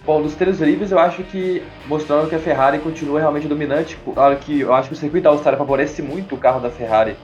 Bom, 0.05 0.21
nos 0.21 0.35
treinos 0.35 0.59
livres 0.59 0.91
eu 0.91 0.99
acho 0.99 1.23
que 1.23 1.63
mostrando 1.87 2.29
que 2.29 2.35
a 2.35 2.39
Ferrari 2.39 2.77
continua 2.77 3.19
realmente 3.19 3.47
dominante, 3.47 3.97
que 4.41 4.59
eu 4.59 4.73
acho 4.75 4.89
que 4.89 4.93
o 4.93 4.97
circuito 4.97 5.23
da 5.23 5.31
Austrália 5.31 5.57
favorece 5.57 6.03
muito 6.03 6.35
o 6.35 6.37
carro 6.37 6.59
da 6.59 6.69
Ferrari, 6.69 7.15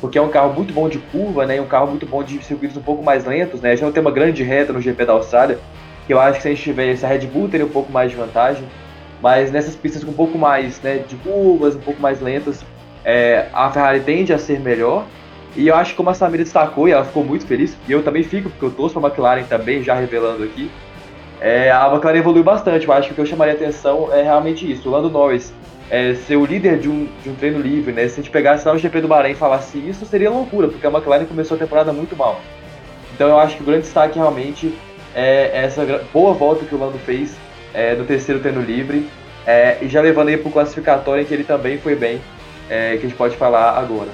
porque 0.00 0.16
é 0.16 0.22
um 0.22 0.30
carro 0.30 0.54
muito 0.54 0.72
bom 0.72 0.88
de 0.88 0.98
curva, 0.98 1.44
né, 1.44 1.56
e 1.56 1.60
um 1.60 1.66
carro 1.66 1.88
muito 1.88 2.06
bom 2.06 2.24
de 2.24 2.42
circuitos 2.42 2.78
um 2.78 2.82
pouco 2.82 3.02
mais 3.02 3.26
lentos, 3.26 3.60
né, 3.60 3.76
já 3.76 3.84
não 3.84 3.92
tem 3.92 4.00
uma 4.00 4.12
grande 4.12 4.42
reta 4.42 4.72
no 4.72 4.80
GP 4.80 5.04
da 5.04 5.12
Austrália, 5.12 5.58
que 6.06 6.14
eu 6.14 6.20
acho 6.20 6.36
que 6.36 6.42
se 6.42 6.48
a 6.48 6.50
gente 6.52 6.62
tiver, 6.62 6.96
se 6.96 7.04
a 7.04 7.08
Red 7.08 7.26
Bull 7.26 7.48
teria 7.48 7.66
um 7.66 7.70
pouco 7.70 7.92
mais 7.92 8.10
de 8.10 8.16
vantagem, 8.16 8.64
mas 9.24 9.50
nessas 9.50 9.74
pistas 9.74 10.04
com 10.04 10.10
um 10.10 10.14
pouco 10.14 10.36
mais 10.36 10.82
né, 10.82 10.98
de 10.98 11.16
curvas, 11.16 11.74
um 11.74 11.80
pouco 11.80 11.98
mais 11.98 12.20
lentas, 12.20 12.62
é, 13.02 13.46
a 13.54 13.70
Ferrari 13.70 14.00
tende 14.00 14.34
a 14.34 14.38
ser 14.38 14.60
melhor. 14.60 15.06
E 15.56 15.66
eu 15.66 15.74
acho 15.74 15.92
que 15.92 15.96
como 15.96 16.10
a 16.10 16.14
Samira 16.14 16.44
destacou, 16.44 16.86
e 16.86 16.92
ela 16.92 17.06
ficou 17.06 17.24
muito 17.24 17.46
feliz, 17.46 17.74
e 17.88 17.92
eu 17.92 18.02
também 18.02 18.22
fico, 18.22 18.50
porque 18.50 18.66
eu 18.66 18.70
torço 18.70 19.00
para 19.00 19.08
a 19.08 19.10
McLaren 19.10 19.44
também, 19.44 19.82
já 19.82 19.94
revelando 19.94 20.44
aqui, 20.44 20.70
é, 21.40 21.70
a 21.70 21.90
McLaren 21.90 22.18
evoluiu 22.18 22.44
bastante. 22.44 22.86
Eu 22.86 22.92
acho 22.92 23.06
que 23.08 23.12
o 23.12 23.14
que 23.14 23.20
eu 23.22 23.26
chamaria 23.26 23.54
atenção 23.54 24.12
é 24.12 24.20
realmente 24.20 24.70
isso. 24.70 24.90
O 24.90 24.92
Lando 24.92 25.08
Norris 25.08 25.54
é, 25.88 26.12
ser 26.12 26.36
o 26.36 26.44
líder 26.44 26.78
de 26.78 26.90
um, 26.90 27.08
de 27.22 27.30
um 27.30 27.34
treino 27.34 27.60
livre, 27.60 27.94
né? 27.94 28.06
Se 28.08 28.20
a 28.20 28.22
gente 28.22 28.30
pegasse 28.30 28.68
lá 28.68 28.74
o 28.74 28.78
GP 28.78 29.00
do 29.00 29.08
Bahrein 29.08 29.32
e 29.32 29.36
falasse 29.36 29.78
isso, 29.78 30.04
seria 30.04 30.28
loucura, 30.28 30.68
porque 30.68 30.86
a 30.86 30.90
McLaren 30.90 31.24
começou 31.24 31.54
a 31.54 31.58
temporada 31.58 31.94
muito 31.94 32.14
mal. 32.14 32.42
Então 33.14 33.30
eu 33.30 33.38
acho 33.38 33.56
que 33.56 33.62
o 33.62 33.66
grande 33.66 33.84
destaque 33.84 34.18
realmente 34.18 34.74
é 35.14 35.64
essa 35.64 36.04
boa 36.12 36.34
volta 36.34 36.66
que 36.66 36.74
o 36.74 36.78
Lando 36.78 36.98
fez 36.98 37.34
é, 37.74 37.94
no 37.96 38.04
terceiro 38.04 38.40
treino 38.40 38.62
livre. 38.62 39.10
É, 39.46 39.78
e 39.82 39.88
já 39.88 40.00
levando 40.00 40.28
ele 40.28 40.38
para 40.38 40.48
o 40.48 40.52
classificatório 40.52 41.22
em 41.22 41.26
que 41.26 41.34
ele 41.34 41.44
também 41.44 41.76
foi 41.76 41.94
bem, 41.94 42.18
é, 42.70 42.92
que 42.92 43.04
a 43.04 43.08
gente 43.08 43.16
pode 43.16 43.36
falar 43.36 43.76
agora. 43.76 44.08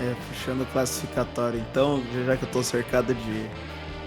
É, 0.00 0.12
puxando 0.28 0.60
o 0.60 0.66
classificatório, 0.66 1.60
então, 1.70 2.02
já 2.24 2.36
que 2.36 2.44
eu 2.44 2.46
estou 2.46 2.62
cercado 2.62 3.12
de 3.14 3.46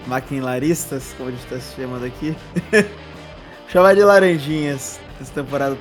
maquinlaristas, 0.06 1.14
como 1.18 1.28
a 1.28 1.32
gente 1.32 1.44
está 1.44 1.58
se 1.58 1.76
chamando 1.76 2.06
aqui, 2.06 2.34
chamar 3.68 3.94
de 3.94 4.02
laranjinhas. 4.02 4.98
Essa 5.20 5.32
temporada 5.34 5.76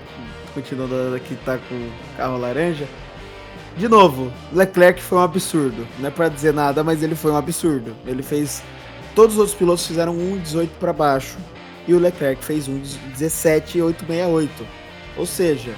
continuando 0.54 1.16
aqui 1.16 1.38
tá 1.46 1.58
com 1.58 1.90
carro 2.18 2.38
laranja. 2.38 2.88
De 3.78 3.88
novo, 3.88 4.34
Leclerc 4.52 5.02
foi 5.02 5.20
um 5.20 5.22
absurdo. 5.22 5.88
Não 6.00 6.08
é 6.08 6.12
para 6.12 6.28
dizer 6.28 6.52
nada, 6.52 6.84
mas 6.84 7.04
ele 7.04 7.16
foi 7.16 7.32
um 7.32 7.38
absurdo. 7.38 7.96
Ele 8.06 8.24
fez. 8.24 8.64
Todos 9.14 9.36
os 9.36 9.40
outros 9.40 9.58
pilotos 9.58 9.86
fizeram 9.86 10.16
1,18 10.16 10.70
para 10.80 10.92
baixo 10.92 11.38
e 11.88 11.94
o 11.94 12.00
Leclerc 12.00 12.44
fez 12.44 12.68
um 12.68 12.80
17,868. 12.80 14.68
Ou 15.16 15.26
seja, 15.26 15.74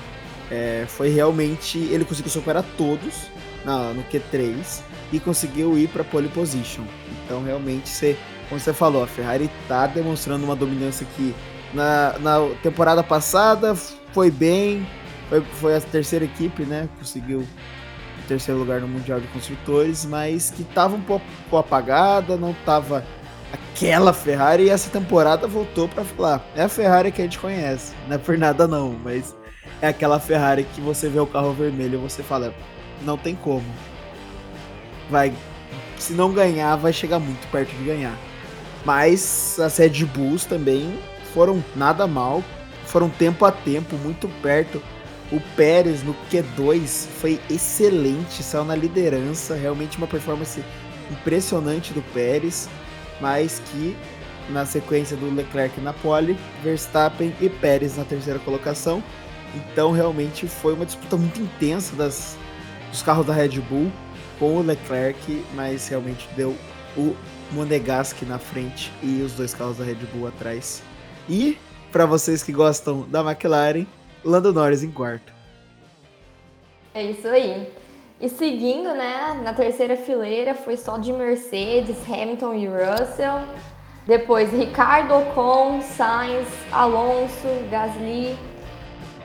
é, 0.52 0.86
foi 0.88 1.10
realmente. 1.10 1.78
Ele 1.78 2.04
conseguiu 2.04 2.32
superar 2.32 2.64
todos 2.78 3.30
na, 3.64 3.94
no 3.94 4.04
Q3 4.04 4.82
e 5.12 5.20
conseguiu 5.20 5.78
ir 5.78 5.88
para 5.90 6.04
pole 6.04 6.28
position. 6.30 6.84
Então, 7.24 7.44
realmente, 7.44 7.90
você, 7.90 8.18
como 8.48 8.60
você 8.60 8.74
falou, 8.74 9.04
a 9.04 9.08
Ferrari 9.08 9.50
está 9.62 9.88
demonstrando 9.88 10.44
uma 10.44 10.56
dominância 10.56 11.06
que 11.16 11.34
na, 11.74 12.18
na 12.20 12.50
temporada 12.64 13.04
passada 13.04 13.76
foi 14.12 14.32
bem, 14.32 14.88
foi, 15.30 15.42
foi 15.42 15.76
a 15.76 15.82
terceira 15.82 16.26
equipe, 16.26 16.64
né? 16.64 16.90
Conseguiu 16.98 17.40
o 17.40 18.28
terceiro 18.28 18.60
lugar 18.60 18.82
no 18.82 18.88
Mundial 18.88 19.20
de 19.20 19.28
Construtores, 19.28 20.06
mas 20.06 20.52
que 20.52 20.64
estava 20.64 20.96
um 20.96 21.02
pouco 21.02 21.26
apagada, 21.58 22.36
não 22.36 22.52
estava 22.52 23.06
aquela 23.52 24.14
Ferrari 24.14 24.64
e 24.64 24.70
essa 24.70 24.90
temporada 24.90 25.48
voltou 25.48 25.88
para 25.88 26.04
falar. 26.04 26.46
É 26.56 26.64
a 26.64 26.70
Ferrari 26.70 27.12
que 27.12 27.22
a 27.22 27.26
gente 27.26 27.40
conhece, 27.40 27.94
não 28.08 28.16
é 28.16 28.18
por 28.18 28.38
nada 28.38 28.68
não, 28.68 28.96
mas 29.04 29.36
é 29.82 29.88
aquela 29.88 30.20
Ferrari 30.20 30.66
que 30.76 30.82
você 30.82 31.10
vê 31.10 31.20
o 31.20 31.28
carro 31.28 31.54
vermelho 31.54 32.00
e 32.00 32.02
você 32.02 32.22
fala, 32.22 32.54
não 33.02 33.18
tem 33.18 33.36
como. 33.36 33.66
Vai, 35.10 35.34
se 35.98 36.14
não 36.14 36.32
ganhar, 36.32 36.76
vai 36.76 36.94
chegar 36.94 37.20
muito 37.20 37.50
perto 37.52 37.70
de 37.76 37.84
ganhar. 37.84 38.16
Mas 38.86 39.60
as 39.60 39.78
Red 39.78 40.06
Bulls 40.06 40.46
também 40.46 40.98
foram 41.34 41.64
nada 41.76 42.08
mal, 42.08 42.44
foram 42.86 43.10
tempo 43.10 43.46
a 43.46 43.52
tempo, 43.52 43.96
muito 43.98 44.28
perto 44.42 44.82
O 45.32 45.40
Pérez 45.56 46.04
no 46.04 46.16
Q2 46.32 47.08
foi 47.20 47.40
excelente, 47.50 48.42
saiu 48.42 48.66
na 48.66 48.76
liderança, 48.76 49.54
realmente 49.54 49.98
uma 49.98 50.08
performance 50.08 50.64
impressionante 51.12 51.94
do 51.94 52.02
Pérez, 52.02 52.68
mas 53.20 53.62
que 53.72 53.96
na 54.50 54.66
sequência 54.66 55.16
do 55.16 55.34
Leclerc 55.34 55.80
na 55.82 55.94
pole, 55.94 56.38
Verstappen 56.64 57.34
e 57.40 57.50
Pérez 57.50 57.98
na 57.98 58.04
terceira 58.04 58.40
colocação. 58.40 59.04
Então 59.56 59.92
realmente 59.92 60.48
foi 60.48 60.74
uma 60.74 60.86
disputa 60.86 61.18
muito 61.18 61.42
intensa 61.42 61.96
das, 61.96 62.38
dos 62.92 63.02
carros 63.02 63.26
da 63.26 63.34
Red 63.34 63.60
Bull 63.62 63.92
com 64.38 64.58
o 64.58 64.62
Leclerc, 64.62 65.46
mas 65.54 65.88
realmente 65.88 66.28
deu 66.36 66.56
o 66.98 67.16
Monegasque 67.52 68.26
na 68.26 68.40
frente 68.40 68.92
e 69.04 69.22
os 69.22 69.34
dois 69.34 69.54
carros 69.54 69.78
da 69.78 69.84
Red 69.84 69.96
Bull 70.14 70.28
atrás. 70.28 70.84
E 71.28 71.58
para 71.92 72.06
vocês 72.06 72.44
que 72.44 72.52
gostam 72.52 73.02
da 73.10 73.22
McLaren, 73.22 73.86
Lando 74.24 74.54
Norris 74.54 74.84
em 74.84 74.92
quarto. 74.92 75.34
É 76.94 77.04
isso 77.04 77.28
aí. 77.28 77.68
E 78.22 78.28
seguindo, 78.28 78.90
né, 78.90 79.40
na 79.42 79.54
terceira 79.54 79.96
fileira 79.96 80.54
foi 80.54 80.76
só 80.76 80.98
de 80.98 81.14
Mercedes, 81.14 81.96
Hamilton 82.06 82.54
e 82.54 82.68
Russell. 82.68 83.44
Depois 84.06 84.52
Ricardo 84.52 85.16
Ocon, 85.16 85.82
Sainz, 85.82 86.50
Alonso, 86.70 87.48
Gasly, 87.72 88.38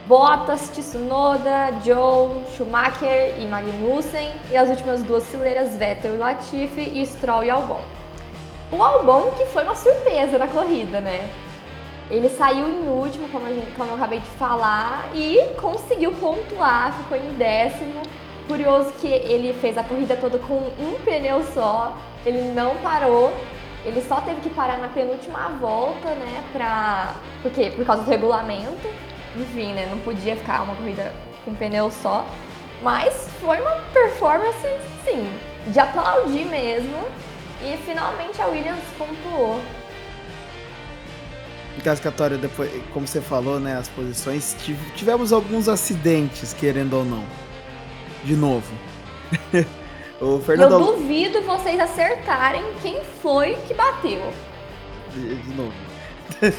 Bottas, 0.07 0.69
Tsunoda, 0.69 1.73
Joe, 1.85 2.45
Schumacher 2.55 3.35
e 3.41 3.47
Magnussen. 3.47 4.31
E 4.53 4.57
as 4.57 4.69
últimas 4.69 5.03
duas 5.03 5.27
fileiras, 5.27 5.77
Vettel 5.77 6.17
Latifi 6.17 6.93
e 6.95 7.05
Stroll 7.05 7.43
e 7.43 7.51
Albon. 7.51 7.81
O 8.71 8.81
Albon 8.81 9.33
que 9.33 9.45
foi 9.47 9.65
uma 9.65 9.75
surpresa 9.75 10.39
na 10.39 10.47
corrida, 10.47 11.01
né? 11.01 11.29
Ele 12.09 12.29
saiu 12.29 12.69
em 12.69 12.87
último, 12.87 13.29
como, 13.31 13.49
gente, 13.49 13.73
como 13.73 13.91
eu 13.91 13.97
acabei 13.97 14.21
de 14.21 14.31
falar, 14.39 15.09
e 15.15 15.39
conseguiu 15.61 16.13
pontuar, 16.13 16.93
ficou 16.99 17.17
em 17.17 17.33
décimo. 17.33 18.03
Curioso 18.47 18.93
que 19.01 19.07
ele 19.07 19.55
fez 19.55 19.79
a 19.79 19.83
corrida 19.83 20.17
toda 20.17 20.39
com 20.39 20.55
um 20.79 20.95
pneu 21.05 21.43
só, 21.55 21.97
ele 22.27 22.43
não 22.53 22.77
parou, 22.77 23.33
ele 23.85 24.03
só 24.03 24.21
teve 24.21 24.41
que 24.43 24.51
parar 24.51 24.79
na 24.79 24.89
penúltima 24.89 25.49
volta, 25.61 26.11
né, 26.11 26.43
pra... 26.53 27.15
Por 27.43 27.51
quê? 27.51 27.73
Por 27.75 27.85
causa 27.85 28.03
do 28.03 28.11
regulamento. 28.11 28.89
Enfim, 29.37 29.73
né, 29.73 29.87
não 29.91 29.99
podia 29.99 30.37
ficar 30.37 30.63
uma 30.63 30.75
corrida 30.75 31.13
com 31.45 31.55
pneu 31.55 31.91
só. 31.91 32.27
Mas 32.83 33.29
foi 33.41 33.61
uma 33.61 33.77
performance, 33.93 34.69
sim, 35.05 35.27
de 35.69 35.81
aplaudir 35.81 36.45
mesmo. 36.45 37.05
E 37.63 37.79
finalmente 37.79 38.41
a 38.43 38.47
Williams 38.47 38.85
pontuou 38.99 39.61
classificatória, 41.83 42.39
depois, 42.39 42.71
como 42.93 43.07
você 43.07 43.21
falou, 43.21 43.61
né, 43.61 43.77
as 43.77 43.89
posições, 43.89 44.57
tivemos 44.97 45.33
alguns 45.33 45.69
acidentes, 45.69 46.53
querendo 46.55 46.95
ou 46.95 47.05
não. 47.05 47.25
De 48.25 48.35
novo. 48.35 48.73
o 50.21 50.39
Fernando 50.41 50.73
Eu 50.73 50.79
duvido 50.79 51.43
vocês 51.43 51.79
acertarem 51.79 52.65
quem 52.83 53.03
foi 53.23 53.55
que 53.67 53.75
bateu. 53.75 54.33
De, 55.13 55.35
de 55.35 55.55
novo. 55.55 55.73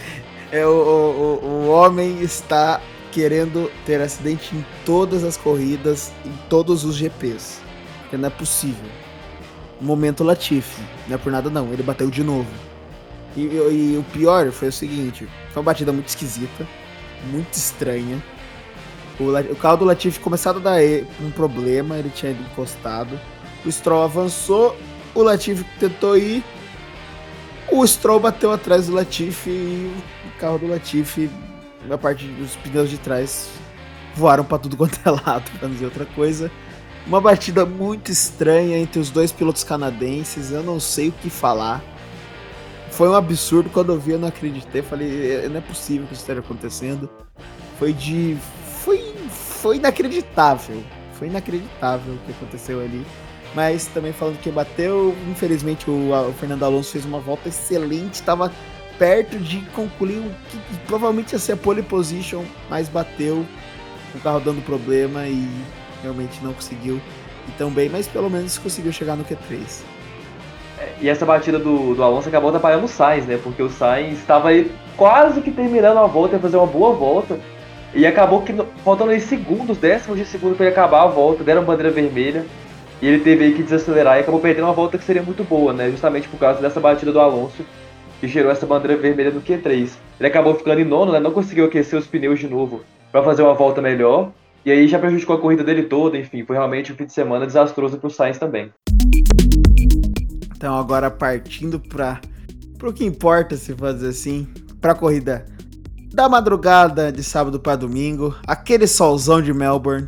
é, 0.51 0.65
o, 0.65 0.69
o, 0.69 1.45
o 1.45 1.69
homem 1.69 2.21
está 2.21 2.79
querendo 3.11 3.71
ter 3.85 4.01
acidente 4.01 4.55
em 4.55 4.65
todas 4.85 5.23
as 5.23 5.37
corridas, 5.37 6.11
em 6.25 6.33
todos 6.49 6.83
os 6.83 6.95
GPs. 6.95 7.61
Porque 8.01 8.17
não 8.17 8.27
é 8.27 8.29
possível. 8.29 8.89
Momento 9.79 10.23
Latifi. 10.23 10.81
Não 11.07 11.15
é 11.15 11.17
por 11.17 11.31
nada 11.31 11.49
não, 11.49 11.71
ele 11.71 11.81
bateu 11.81 12.09
de 12.09 12.23
novo. 12.23 12.49
E, 13.35 13.41
e, 13.41 13.97
o 13.97 14.03
pior 14.11 14.51
foi 14.51 14.69
o 14.69 14.71
seguinte: 14.71 15.27
foi 15.51 15.61
uma 15.61 15.63
batida 15.63 15.91
muito 15.91 16.07
esquisita, 16.07 16.67
muito 17.31 17.53
estranha. 17.53 18.21
O, 19.19 19.31
o 19.51 19.55
carro 19.55 19.77
do 19.77 19.85
Latifi 19.85 20.19
começado 20.19 20.57
a 20.57 20.61
dar 20.61 20.79
um 21.21 21.31
problema, 21.31 21.97
ele 21.97 22.09
tinha 22.09 22.31
encostado. 22.31 23.19
O 23.65 23.71
Stroll 23.71 24.03
avançou, 24.03 24.75
o 25.13 25.21
Latifi 25.21 25.65
tentou 25.79 26.17
ir. 26.17 26.43
O 27.71 27.85
Stroll 27.85 28.19
bateu 28.19 28.51
atrás 28.51 28.87
do 28.87 28.93
Latifi 28.93 29.49
e 29.49 29.93
o 30.27 30.39
carro 30.39 30.59
do 30.59 30.67
Latifi, 30.67 31.29
a 31.89 31.97
parte 31.97 32.27
dos 32.27 32.55
pneus 32.57 32.89
de 32.89 32.97
trás, 32.97 33.49
voaram 34.15 34.43
para 34.43 34.59
tudo 34.59 34.77
quanto 34.77 34.99
é 35.03 35.09
lado, 35.09 35.49
não 35.61 35.69
dizer 35.69 35.85
outra 35.85 36.05
coisa. 36.05 36.51
Uma 37.07 37.21
batida 37.21 37.65
muito 37.65 38.11
estranha 38.11 38.77
entre 38.77 38.99
os 38.99 39.09
dois 39.09 39.31
pilotos 39.31 39.63
canadenses, 39.63 40.51
eu 40.51 40.63
não 40.63 40.79
sei 40.79 41.09
o 41.09 41.11
que 41.11 41.29
falar 41.29 41.83
foi 42.95 43.09
um 43.09 43.13
absurdo 43.13 43.69
quando 43.69 43.91
eu 43.91 43.99
vi, 43.99 44.11
eu 44.11 44.19
não 44.19 44.29
acreditei. 44.29 44.81
Falei, 44.81 45.31
é, 45.31 45.49
não 45.49 45.57
é 45.57 45.61
possível 45.61 46.07
que 46.07 46.13
isso 46.13 46.21
esteja 46.21 46.39
acontecendo. 46.39 47.09
Foi 47.77 47.91
de. 47.91 48.37
Foi, 49.65 49.77
inacreditável. 49.77 50.83
Foi 51.13 51.27
inacreditável 51.27 52.13
o 52.13 52.17
que 52.19 52.31
aconteceu 52.33 52.81
ali. 52.81 53.03
Mas 53.55 53.87
também 53.87 54.13
falando 54.13 54.39
que 54.39 54.51
bateu, 54.51 55.15
infelizmente 55.27 55.89
o, 55.89 56.11
o 56.11 56.33
Fernando 56.33 56.61
Alonso 56.61 56.91
fez 56.91 57.03
uma 57.03 57.19
volta 57.19 57.49
excelente, 57.49 58.13
estava 58.13 58.51
perto 58.99 59.39
de 59.39 59.61
concluir 59.73 60.19
o 60.19 60.29
que 60.51 60.77
provavelmente 60.85 61.33
ia 61.33 61.39
ser 61.39 61.53
a 61.53 61.57
pole 61.57 61.81
position, 61.81 62.43
mas 62.69 62.87
bateu, 62.87 63.43
o 64.13 64.19
carro 64.19 64.39
dando 64.39 64.63
problema 64.63 65.27
e 65.27 65.49
realmente 66.03 66.43
não 66.43 66.53
conseguiu 66.53 66.97
ir 66.97 67.51
tão 67.57 67.71
bem, 67.71 67.89
mas 67.89 68.07
pelo 68.07 68.29
menos 68.29 68.59
conseguiu 68.59 68.91
chegar 68.91 69.15
no 69.15 69.25
Q3. 69.25 69.81
E 71.01 71.09
essa 71.09 71.25
batida 71.25 71.57
do, 71.57 71.95
do 71.95 72.03
Alonso 72.03 72.29
acabou 72.29 72.49
atrapalhando 72.49 72.85
o 72.85 72.87
Sainz, 72.87 73.25
né? 73.25 73.39
Porque 73.41 73.63
o 73.63 73.69
Sainz 73.71 74.19
estava 74.19 74.49
quase 74.95 75.41
que 75.41 75.49
terminando 75.49 75.97
a 75.97 76.05
volta, 76.05 76.35
ia 76.35 76.39
fazer 76.39 76.57
uma 76.57 76.67
boa 76.67 76.93
volta. 76.93 77.39
E 77.95 78.05
acabou 78.05 78.41
que 78.41 78.53
faltando 78.83 79.11
aí 79.11 79.21
segundos, 79.21 79.77
décimos 79.77 80.19
de 80.19 80.25
segundo 80.25 80.57
para 80.57 80.65
ele 80.65 80.73
acabar 80.73 81.03
a 81.03 81.07
volta, 81.07 81.45
deram 81.45 81.63
bandeira 81.63 81.89
vermelha. 81.89 82.45
E 83.01 83.07
ele 83.07 83.19
teve 83.19 83.53
que 83.53 83.63
desacelerar 83.63 84.17
e 84.17 84.19
acabou 84.19 84.41
perdendo 84.41 84.65
uma 84.65 84.73
volta 84.73 84.97
que 84.97 85.03
seria 85.05 85.23
muito 85.23 85.45
boa, 85.45 85.71
né? 85.71 85.89
Justamente 85.89 86.27
por 86.27 86.37
causa 86.37 86.61
dessa 86.61 86.79
batida 86.79 87.11
do 87.11 87.19
Alonso, 87.19 87.63
que 88.19 88.27
gerou 88.27 88.51
essa 88.51 88.65
bandeira 88.65 88.97
vermelha 88.97 89.31
no 89.31 89.41
Q3. 89.41 89.91
Ele 90.19 90.27
acabou 90.27 90.55
ficando 90.55 90.81
em 90.81 90.85
nono, 90.85 91.13
né? 91.13 91.19
Não 91.21 91.31
conseguiu 91.31 91.65
aquecer 91.65 91.97
os 91.97 92.05
pneus 92.05 92.39
de 92.39 92.47
novo 92.47 92.81
para 93.13 93.23
fazer 93.23 93.43
uma 93.43 93.53
volta 93.53 93.81
melhor. 93.81 94.31
E 94.65 94.71
aí 94.71 94.87
já 94.89 94.99
prejudicou 94.99 95.37
a 95.37 95.39
corrida 95.39 95.63
dele 95.63 95.83
toda, 95.83 96.17
enfim, 96.17 96.43
foi 96.43 96.57
realmente 96.57 96.91
um 96.91 96.95
fim 96.95 97.05
de 97.05 97.13
semana 97.13 97.45
desastroso 97.45 97.97
para 97.97 98.07
o 98.07 98.09
Sainz 98.09 98.37
também. 98.37 98.71
Então 100.55 100.75
agora 100.77 101.09
partindo 101.11 101.79
para 101.79 102.19
o 102.83 102.91
que 102.91 103.05
importa 103.05 103.55
se 103.55 103.73
fazer 103.73 104.09
assim, 104.09 104.47
para 104.81 104.91
a 104.93 104.95
corrida 104.95 105.45
da 106.15 106.29
madrugada 106.29 107.11
de 107.11 107.21
sábado 107.21 107.59
para 107.59 107.75
domingo, 107.75 108.33
aquele 108.47 108.87
solzão 108.87 109.41
de 109.41 109.53
Melbourne 109.53 110.07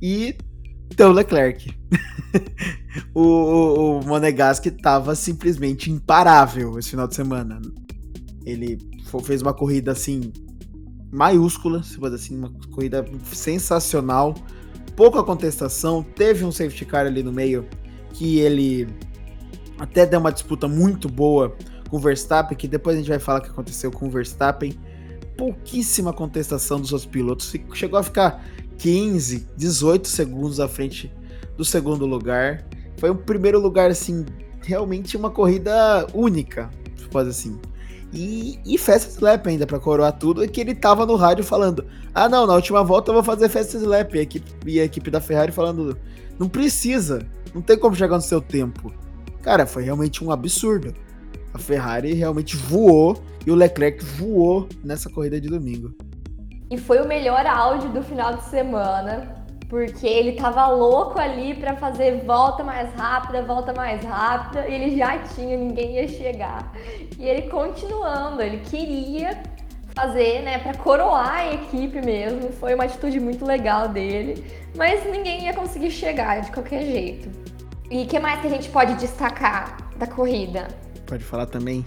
e 0.00 0.36
teu 0.96 1.10
Leclerc. 1.10 1.76
o, 3.12 3.22
o, 3.22 3.98
o 3.98 4.06
Monegasque 4.06 4.68
estava 4.68 5.16
simplesmente 5.16 5.90
imparável 5.90 6.78
esse 6.78 6.90
final 6.90 7.08
de 7.08 7.16
semana. 7.16 7.60
Ele 8.44 8.78
fez 9.24 9.42
uma 9.42 9.52
corrida 9.52 9.90
assim 9.90 10.32
maiúscula, 11.10 11.82
se 11.82 11.98
pode 11.98 12.14
assim, 12.14 12.36
uma 12.36 12.52
corrida 12.70 13.04
sensacional, 13.24 14.32
pouca 14.94 15.24
contestação, 15.24 16.04
teve 16.04 16.44
um 16.44 16.52
safety 16.52 16.84
car 16.84 17.04
ali 17.04 17.24
no 17.24 17.32
meio 17.32 17.66
que 18.12 18.38
ele 18.38 18.86
até 19.76 20.06
deu 20.06 20.20
uma 20.20 20.30
disputa 20.30 20.68
muito 20.68 21.08
boa 21.08 21.56
com 21.88 21.96
o 21.96 22.00
Verstappen, 22.00 22.56
que 22.56 22.68
depois 22.68 22.94
a 22.94 23.00
gente 23.00 23.08
vai 23.08 23.18
falar 23.18 23.40
o 23.40 23.42
que 23.42 23.48
aconteceu 23.48 23.90
com 23.90 24.06
o 24.06 24.10
Verstappen. 24.10 24.85
Pouquíssima 25.36 26.12
contestação 26.12 26.80
dos 26.80 26.92
outros 26.92 27.10
pilotos, 27.10 27.52
chegou 27.74 27.98
a 27.98 28.02
ficar 28.02 28.44
15, 28.78 29.48
18 29.56 30.08
segundos 30.08 30.60
à 30.60 30.68
frente 30.68 31.12
do 31.56 31.64
segundo 31.64 32.06
lugar. 32.06 32.64
Foi 32.98 33.10
um 33.10 33.16
primeiro 33.16 33.60
lugar, 33.60 33.90
assim, 33.90 34.24
realmente 34.62 35.16
uma 35.16 35.30
corrida 35.30 36.06
única, 36.14 36.70
pode 37.10 37.30
assim. 37.30 37.58
E, 38.12 38.58
e 38.64 38.78
fast 38.78 39.10
slap 39.10 39.46
ainda 39.46 39.66
para 39.66 39.78
coroar 39.78 40.12
tudo, 40.12 40.42
é 40.42 40.48
que 40.48 40.60
ele 40.60 40.74
tava 40.74 41.04
no 41.04 41.16
rádio 41.16 41.44
falando: 41.44 41.84
Ah, 42.14 42.28
não, 42.28 42.46
na 42.46 42.54
última 42.54 42.82
volta 42.82 43.10
eu 43.10 43.14
vou 43.14 43.22
fazer 43.22 43.48
fast 43.48 43.76
slap. 43.76 44.14
E 44.14 44.18
a 44.18 44.22
equipe, 44.22 44.52
e 44.66 44.80
a 44.80 44.84
equipe 44.84 45.10
da 45.10 45.20
Ferrari 45.20 45.52
falando: 45.52 45.96
Não 46.38 46.48
precisa, 46.48 47.26
não 47.54 47.60
tem 47.60 47.78
como 47.78 47.96
chegar 47.96 48.16
no 48.16 48.22
seu 48.22 48.40
tempo. 48.40 48.92
Cara, 49.42 49.66
foi 49.66 49.84
realmente 49.84 50.24
um 50.24 50.30
absurdo. 50.30 50.94
A 51.56 51.58
Ferrari 51.58 52.12
realmente 52.12 52.54
voou 52.54 53.16
e 53.46 53.50
o 53.50 53.54
Leclerc 53.54 54.04
voou 54.04 54.68
nessa 54.84 55.08
corrida 55.08 55.40
de 55.40 55.48
domingo. 55.48 55.90
E 56.70 56.76
foi 56.76 57.00
o 57.00 57.08
melhor 57.08 57.46
áudio 57.46 57.88
do 57.88 58.02
final 58.02 58.34
de 58.34 58.44
semana, 58.44 59.42
porque 59.66 60.06
ele 60.06 60.32
tava 60.32 60.66
louco 60.66 61.18
ali 61.18 61.54
para 61.54 61.74
fazer 61.74 62.22
volta 62.26 62.62
mais 62.62 62.92
rápida, 62.92 63.40
volta 63.40 63.72
mais 63.72 64.04
rápida, 64.04 64.68
e 64.68 64.74
ele 64.74 64.98
já 64.98 65.18
tinha, 65.20 65.56
ninguém 65.56 65.94
ia 65.94 66.06
chegar. 66.06 66.74
E 67.18 67.26
ele 67.26 67.48
continuando, 67.48 68.42
ele 68.42 68.58
queria 68.58 69.42
fazer, 69.94 70.42
né, 70.42 70.58
para 70.58 70.74
coroar 70.74 71.36
a 71.36 71.54
equipe 71.54 72.04
mesmo. 72.04 72.52
Foi 72.52 72.74
uma 72.74 72.84
atitude 72.84 73.18
muito 73.18 73.46
legal 73.46 73.88
dele, 73.88 74.44
mas 74.76 75.10
ninguém 75.10 75.44
ia 75.44 75.54
conseguir 75.54 75.90
chegar 75.90 76.42
de 76.42 76.52
qualquer 76.52 76.82
jeito. 76.82 77.30
E 77.90 78.02
o 78.02 78.06
que 78.06 78.18
mais 78.18 78.42
que 78.42 78.46
a 78.46 78.50
gente 78.50 78.68
pode 78.68 78.92
destacar 78.96 79.78
da 79.96 80.06
corrida? 80.06 80.68
Pode 81.06 81.24
falar 81.24 81.46
também 81.46 81.84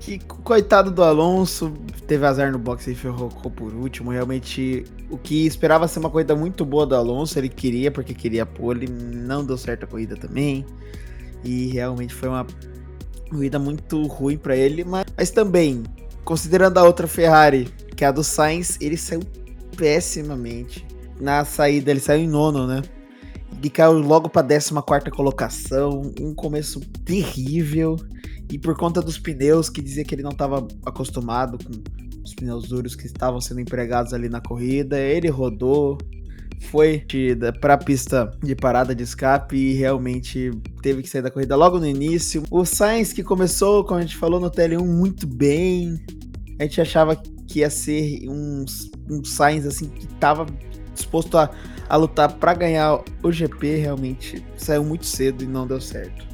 que 0.00 0.18
coitado 0.18 0.90
do 0.90 1.04
Alonso, 1.04 1.74
teve 2.06 2.24
azar 2.24 2.50
no 2.50 2.58
boxe 2.58 2.90
e 2.90 2.94
ferrou 2.94 3.28
por 3.28 3.74
último. 3.74 4.10
Realmente, 4.10 4.82
o 5.10 5.18
que 5.18 5.46
esperava 5.46 5.86
ser 5.86 5.98
uma 5.98 6.08
corrida 6.08 6.34
muito 6.34 6.64
boa 6.64 6.86
do 6.86 6.96
Alonso, 6.96 7.38
ele 7.38 7.50
queria, 7.50 7.90
porque 7.90 8.14
queria 8.14 8.46
pole, 8.46 8.88
não 8.88 9.44
deu 9.44 9.58
certo 9.58 9.84
a 9.84 9.86
corrida 9.86 10.16
também. 10.16 10.64
E 11.44 11.66
realmente 11.68 12.14
foi 12.14 12.30
uma 12.30 12.46
corrida 13.28 13.58
muito 13.58 14.02
ruim 14.06 14.38
para 14.38 14.56
ele, 14.56 14.84
mas, 14.84 15.04
mas 15.16 15.30
também, 15.30 15.84
considerando 16.24 16.78
a 16.78 16.82
outra 16.82 17.06
Ferrari, 17.06 17.68
que 17.94 18.02
é 18.02 18.08
a 18.08 18.10
do 18.10 18.24
Sainz, 18.24 18.78
ele 18.80 18.96
saiu 18.96 19.20
pessimamente. 19.76 20.86
Na 21.20 21.44
saída, 21.44 21.90
ele 21.90 22.00
saiu 22.00 22.22
em 22.22 22.28
nono, 22.28 22.66
né? 22.66 22.80
E 23.62 23.68
caiu 23.68 23.98
logo 23.98 24.30
para 24.30 24.42
14 24.42 25.10
colocação, 25.10 26.10
um 26.18 26.34
começo 26.34 26.80
terrível. 27.04 27.96
E 28.50 28.58
por 28.58 28.76
conta 28.76 29.00
dos 29.00 29.18
pneus, 29.18 29.70
que 29.70 29.80
dizia 29.80 30.04
que 30.04 30.14
ele 30.14 30.22
não 30.22 30.32
estava 30.32 30.66
acostumado 30.84 31.58
com 31.64 31.70
os 32.24 32.34
pneus 32.34 32.68
duros 32.68 32.94
que 32.94 33.06
estavam 33.06 33.40
sendo 33.40 33.60
empregados 33.60 34.12
ali 34.12 34.28
na 34.28 34.40
corrida, 34.40 34.98
ele 34.98 35.28
rodou, 35.28 35.96
foi 36.70 37.04
para 37.60 37.74
a 37.74 37.78
pista 37.78 38.30
de 38.42 38.54
parada 38.54 38.94
de 38.94 39.02
escape 39.02 39.56
e 39.56 39.72
realmente 39.72 40.50
teve 40.82 41.02
que 41.02 41.08
sair 41.08 41.22
da 41.22 41.30
corrida 41.30 41.56
logo 41.56 41.78
no 41.78 41.86
início. 41.86 42.42
O 42.50 42.64
Sainz 42.64 43.12
que 43.12 43.22
começou, 43.22 43.84
como 43.84 43.98
a 43.98 44.02
gente 44.02 44.16
falou 44.16 44.38
no 44.40 44.50
TL1, 44.50 44.84
muito 44.84 45.26
bem. 45.26 45.98
A 46.58 46.64
gente 46.64 46.80
achava 46.80 47.16
que 47.16 47.60
ia 47.60 47.70
ser 47.70 48.28
um, 48.28 48.64
um 49.08 49.24
Sainz 49.24 49.64
assim 49.64 49.88
que 49.88 50.04
estava 50.04 50.46
disposto 50.94 51.38
a, 51.38 51.50
a 51.88 51.96
lutar 51.96 52.32
para 52.34 52.52
ganhar 52.54 53.02
o 53.22 53.32
GP, 53.32 53.76
realmente 53.76 54.44
saiu 54.56 54.84
muito 54.84 55.06
cedo 55.06 55.42
e 55.42 55.46
não 55.46 55.66
deu 55.66 55.80
certo. 55.80 56.29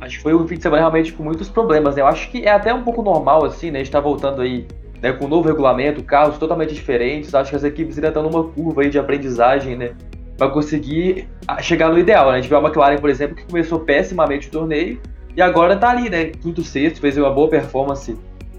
Acho 0.00 0.16
que 0.16 0.22
foi 0.22 0.34
um 0.34 0.46
fim 0.46 0.56
de 0.56 0.62
semana 0.62 0.82
realmente 0.82 1.12
com 1.12 1.22
muitos 1.22 1.48
problemas, 1.48 1.96
né? 1.96 2.02
Eu 2.02 2.06
acho 2.06 2.30
que 2.30 2.44
é 2.44 2.50
até 2.50 2.72
um 2.72 2.82
pouco 2.82 3.02
normal, 3.02 3.44
assim, 3.44 3.70
né? 3.70 3.80
A 3.80 3.82
gente 3.82 3.92
tá 3.92 4.00
voltando 4.00 4.42
aí 4.42 4.66
né, 5.02 5.12
com 5.12 5.24
um 5.24 5.28
novo 5.28 5.48
regulamento, 5.48 6.02
carros 6.02 6.38
totalmente 6.38 6.74
diferentes. 6.74 7.34
Acho 7.34 7.50
que 7.50 7.56
as 7.56 7.64
equipes 7.64 7.96
ainda 7.96 8.08
estão 8.08 8.22
numa 8.22 8.44
curva 8.44 8.82
aí 8.82 8.90
de 8.90 8.98
aprendizagem, 8.98 9.76
né? 9.76 9.92
Para 10.36 10.50
conseguir 10.50 11.28
chegar 11.60 11.88
no 11.90 11.98
ideal, 11.98 12.30
né? 12.30 12.38
A 12.38 12.40
gente 12.40 12.48
vê 12.48 12.56
a 12.56 12.60
McLaren, 12.60 12.98
por 12.98 13.10
exemplo, 13.10 13.34
que 13.34 13.44
começou 13.44 13.80
pessimamente 13.80 14.48
o 14.48 14.50
torneio 14.50 15.00
e 15.36 15.42
agora 15.42 15.76
tá 15.76 15.90
ali, 15.90 16.08
né? 16.08 16.26
Quinto, 16.26 16.62
sexto, 16.62 17.00
fez 17.00 17.16
uma 17.16 17.30
boa 17.30 17.48
performance 17.48 18.16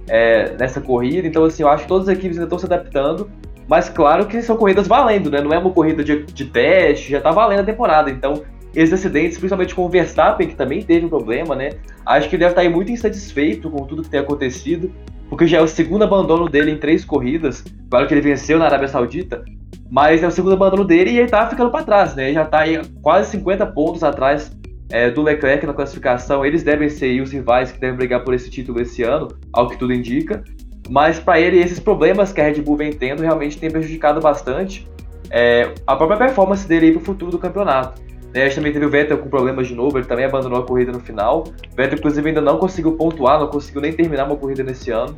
é, 0.08 0.56
nessa 0.58 0.82
corrida. 0.82 1.28
Então, 1.28 1.45
assim, 1.45 1.63
eu 1.63 1.69
acho 1.69 1.84
que 1.84 1.89
todas 1.89 2.10
as 2.10 2.17
equipes 2.17 2.38
ainda 2.38 2.45
estão 2.45 2.60
se 2.60 2.65
adaptando. 2.65 3.30
Mas 3.67 3.88
claro 3.88 4.25
que 4.25 4.41
são 4.41 4.58
corridas 4.58 4.88
valendo, 4.88 5.30
né? 5.30 5.41
Não 5.41 5.54
é 5.54 5.58
uma 5.58 5.69
corrida 5.69 6.04
de, 6.04 6.23
de 6.23 6.45
teste, 6.45 7.12
já 7.12 7.21
tá 7.21 7.32
valendo 7.32 7.60
a 7.60 7.63
temporada. 7.63 8.10
Então, 8.10 8.41
esses 8.76 8.94
acidentes, 8.94 9.38
principalmente 9.38 9.74
com 9.74 9.86
o 9.86 9.90
Verstappen, 9.90 10.48
que 10.48 10.56
também 10.56 10.82
teve 10.82 11.06
um 11.06 11.10
problema, 11.10 11.56
né? 11.56 11.72
Acho 12.06 12.30
que 12.30 12.36
ele 12.36 12.42
deve 12.42 12.52
estar 12.52 12.62
aí 12.62 12.70
muito 12.70 12.92
insatisfeito 12.92 13.70
com 13.70 13.86
tudo 13.86 14.04
que 14.04 14.10
tem 14.10 14.20
acontecido, 14.20 14.92
porque 15.30 15.48
já 15.48 15.58
é 15.58 15.62
o 15.62 15.68
segundo 15.68 16.04
abandono 16.04 16.48
dele 16.48 16.72
em 16.72 16.78
três 16.78 17.04
corridas. 17.04 17.64
Claro 17.90 18.08
que 18.08 18.14
ele 18.14 18.22
venceu 18.22 18.60
na 18.60 18.66
Arábia 18.66 18.88
Saudita, 18.88 19.44
mas 19.90 20.22
é 20.22 20.28
o 20.28 20.32
segundo 20.32 20.54
abandono 20.54 20.86
dele 20.86 21.12
e 21.12 21.20
ele 21.20 21.30
tá 21.30 21.48
ficando 21.50 21.72
para 21.72 21.84
trás, 21.84 22.16
né? 22.16 22.26
Ele 22.26 22.34
já 22.34 22.46
tá 22.46 22.60
aí 22.62 22.80
quase 23.02 23.32
50 23.32 23.66
pontos 23.68 24.04
atrás 24.04 24.52
é, 24.90 25.10
do 25.10 25.22
Leclerc 25.22 25.66
na 25.66 25.74
classificação. 25.74 26.46
Eles 26.46 26.64
devem 26.64 26.90
ser 26.90 27.22
os 27.22 27.32
rivais 27.32 27.72
que 27.72 27.80
devem 27.80 27.98
brigar 27.98 28.24
por 28.24 28.34
esse 28.34 28.50
título 28.50 28.82
esse 28.82 29.04
ano, 29.04 29.28
ao 29.52 29.68
que 29.68 29.78
tudo 29.78 29.94
indica. 29.94 30.44
Mas 30.90 31.20
para 31.20 31.40
ele, 31.40 31.60
esses 31.60 31.80
problemas 31.80 32.32
que 32.32 32.42
a 32.42 32.46
Red 32.46 32.62
Bull 32.62 32.78
vem 32.78 32.92
tendo 32.92 33.22
realmente 33.22 33.58
tem 33.58 33.70
prejudicado 33.70 34.20
bastante 34.20 34.88
é, 35.30 35.74
a 35.86 35.96
própria 35.96 36.18
performance 36.18 36.68
dele 36.68 36.92
para 36.92 37.02
o 37.02 37.06
futuro 37.06 37.32
do 37.32 37.38
campeonato. 37.38 38.02
Né, 38.34 38.44
a 38.44 38.46
gente 38.46 38.56
também 38.56 38.72
teve 38.72 38.86
o 38.86 38.89
Vettel 38.89 39.18
com 39.18 39.30
problemas 39.30 39.68
de 39.68 39.74
novo, 39.74 39.98
ele 39.98 40.06
também 40.06 40.26
abandonou 40.26 40.60
a 40.60 40.65
corrida 40.65 40.92
no 40.92 41.00
final. 41.00 41.46
O 41.72 41.76
Vettel, 41.76 41.98
inclusive, 41.98 42.28
ainda 42.28 42.42
não 42.42 42.58
conseguiu 42.58 42.94
pontuar, 42.94 43.39
não 43.39 43.48
conseguiu 43.48 43.82
nem 43.82 43.92
terminar 43.92 44.26
uma 44.26 44.36
corrida 44.36 44.63
nesse 44.63 44.92
ano. 44.92 45.18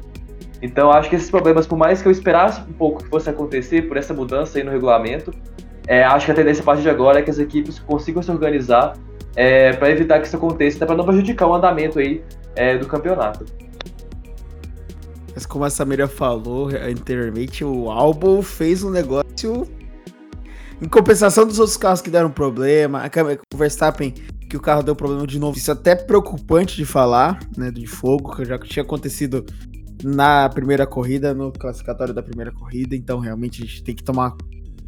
Então, 0.61 0.91
acho 0.91 1.09
que 1.09 1.15
esses 1.15 1.29
problemas, 1.29 1.65
por 1.65 1.77
mais 1.77 2.01
que 2.01 2.07
eu 2.07 2.11
esperasse 2.11 2.61
um 2.61 2.73
pouco 2.73 3.03
que 3.03 3.09
fosse 3.09 3.29
acontecer 3.29 3.87
por 3.87 3.97
essa 3.97 4.13
mudança 4.13 4.59
aí 4.59 4.63
no 4.63 4.71
regulamento, 4.71 5.33
é, 5.87 6.03
acho 6.03 6.27
que 6.27 6.31
a 6.31 6.35
tendência 6.35 6.61
a 6.61 6.65
partir 6.65 6.83
de 6.83 6.89
agora 6.89 7.19
é 7.19 7.21
que 7.21 7.29
as 7.29 7.39
equipes 7.39 7.79
consigam 7.79 8.21
se 8.21 8.31
organizar 8.31 8.93
é, 9.35 9.73
para 9.73 9.89
evitar 9.89 10.19
que 10.19 10.27
isso 10.27 10.35
aconteça, 10.35 10.77
até 10.77 10.85
para 10.85 10.95
não 10.95 11.03
prejudicar 11.03 11.47
o 11.47 11.53
andamento 11.53 11.99
aí 11.99 12.23
é, 12.55 12.77
do 12.77 12.85
campeonato. 12.85 13.45
Mas 15.33 15.45
como 15.45 15.63
a 15.63 15.69
Samira 15.69 16.07
falou 16.07 16.69
anteriormente, 16.69 17.63
o 17.63 17.89
álbum 17.89 18.41
fez 18.41 18.83
um 18.83 18.91
negócio 18.91 19.67
em 20.81 20.87
compensação 20.87 21.45
dos 21.45 21.59
outros 21.59 21.77
carros 21.77 22.01
que 22.01 22.09
deram 22.09 22.31
problema, 22.31 23.03
o 23.53 23.57
Verstappen, 23.57 24.11
que 24.49 24.57
o 24.57 24.59
carro 24.59 24.81
deu 24.81 24.95
problema 24.95 25.27
de 25.27 25.39
novo. 25.39 25.55
Isso 25.55 25.69
é 25.69 25.73
até 25.73 25.95
preocupante 25.95 26.75
de 26.75 26.85
falar, 26.85 27.39
né? 27.55 27.69
De 27.69 27.85
fogo, 27.85 28.35
que 28.35 28.43
já 28.43 28.57
tinha 28.57 28.83
acontecido 28.83 29.45
na 30.03 30.49
primeira 30.49 30.87
corrida, 30.87 31.33
no 31.35 31.51
classificatório 31.51 32.13
da 32.13 32.23
primeira 32.23 32.51
corrida. 32.51 32.95
Então, 32.95 33.19
realmente, 33.19 33.61
a 33.61 33.65
gente 33.65 33.83
tem 33.83 33.95
que 33.95 34.03
tomar. 34.03 34.35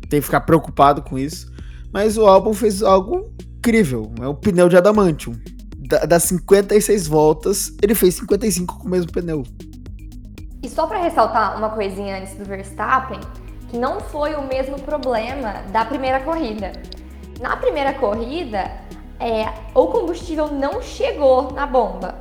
Tem 0.09 0.19
que 0.19 0.25
ficar 0.25 0.41
preocupado 0.41 1.03
com 1.03 1.17
isso. 1.17 1.51
Mas 1.93 2.17
o 2.17 2.25
álbum 2.25 2.53
fez 2.53 2.81
algo 2.81 3.31
incrível. 3.57 4.11
É 4.19 4.27
o 4.27 4.33
pneu 4.33 4.67
de 4.67 4.75
Adamantium. 4.75 5.33
Da, 5.77 6.05
das 6.05 6.23
56 6.23 7.07
voltas, 7.07 7.71
ele 7.83 7.93
fez 7.93 8.15
55 8.15 8.79
com 8.79 8.87
o 8.87 8.89
mesmo 8.89 9.11
pneu. 9.11 9.43
E 10.63 10.69
só 10.69 10.87
para 10.87 11.01
ressaltar 11.03 11.57
uma 11.57 11.69
coisinha 11.69 12.19
antes 12.19 12.35
do 12.35 12.45
Verstappen, 12.45 13.19
que 13.73 13.77
não 13.79 13.99
foi 13.99 14.35
o 14.35 14.43
mesmo 14.43 14.79
problema 14.79 15.63
da 15.71 15.83
primeira 15.83 16.19
corrida. 16.19 16.73
Na 17.41 17.57
primeira 17.57 17.91
corrida, 17.93 18.69
é, 19.19 19.51
o 19.73 19.87
combustível 19.87 20.47
não 20.47 20.79
chegou 20.79 21.51
na 21.51 21.65
bomba. 21.65 22.19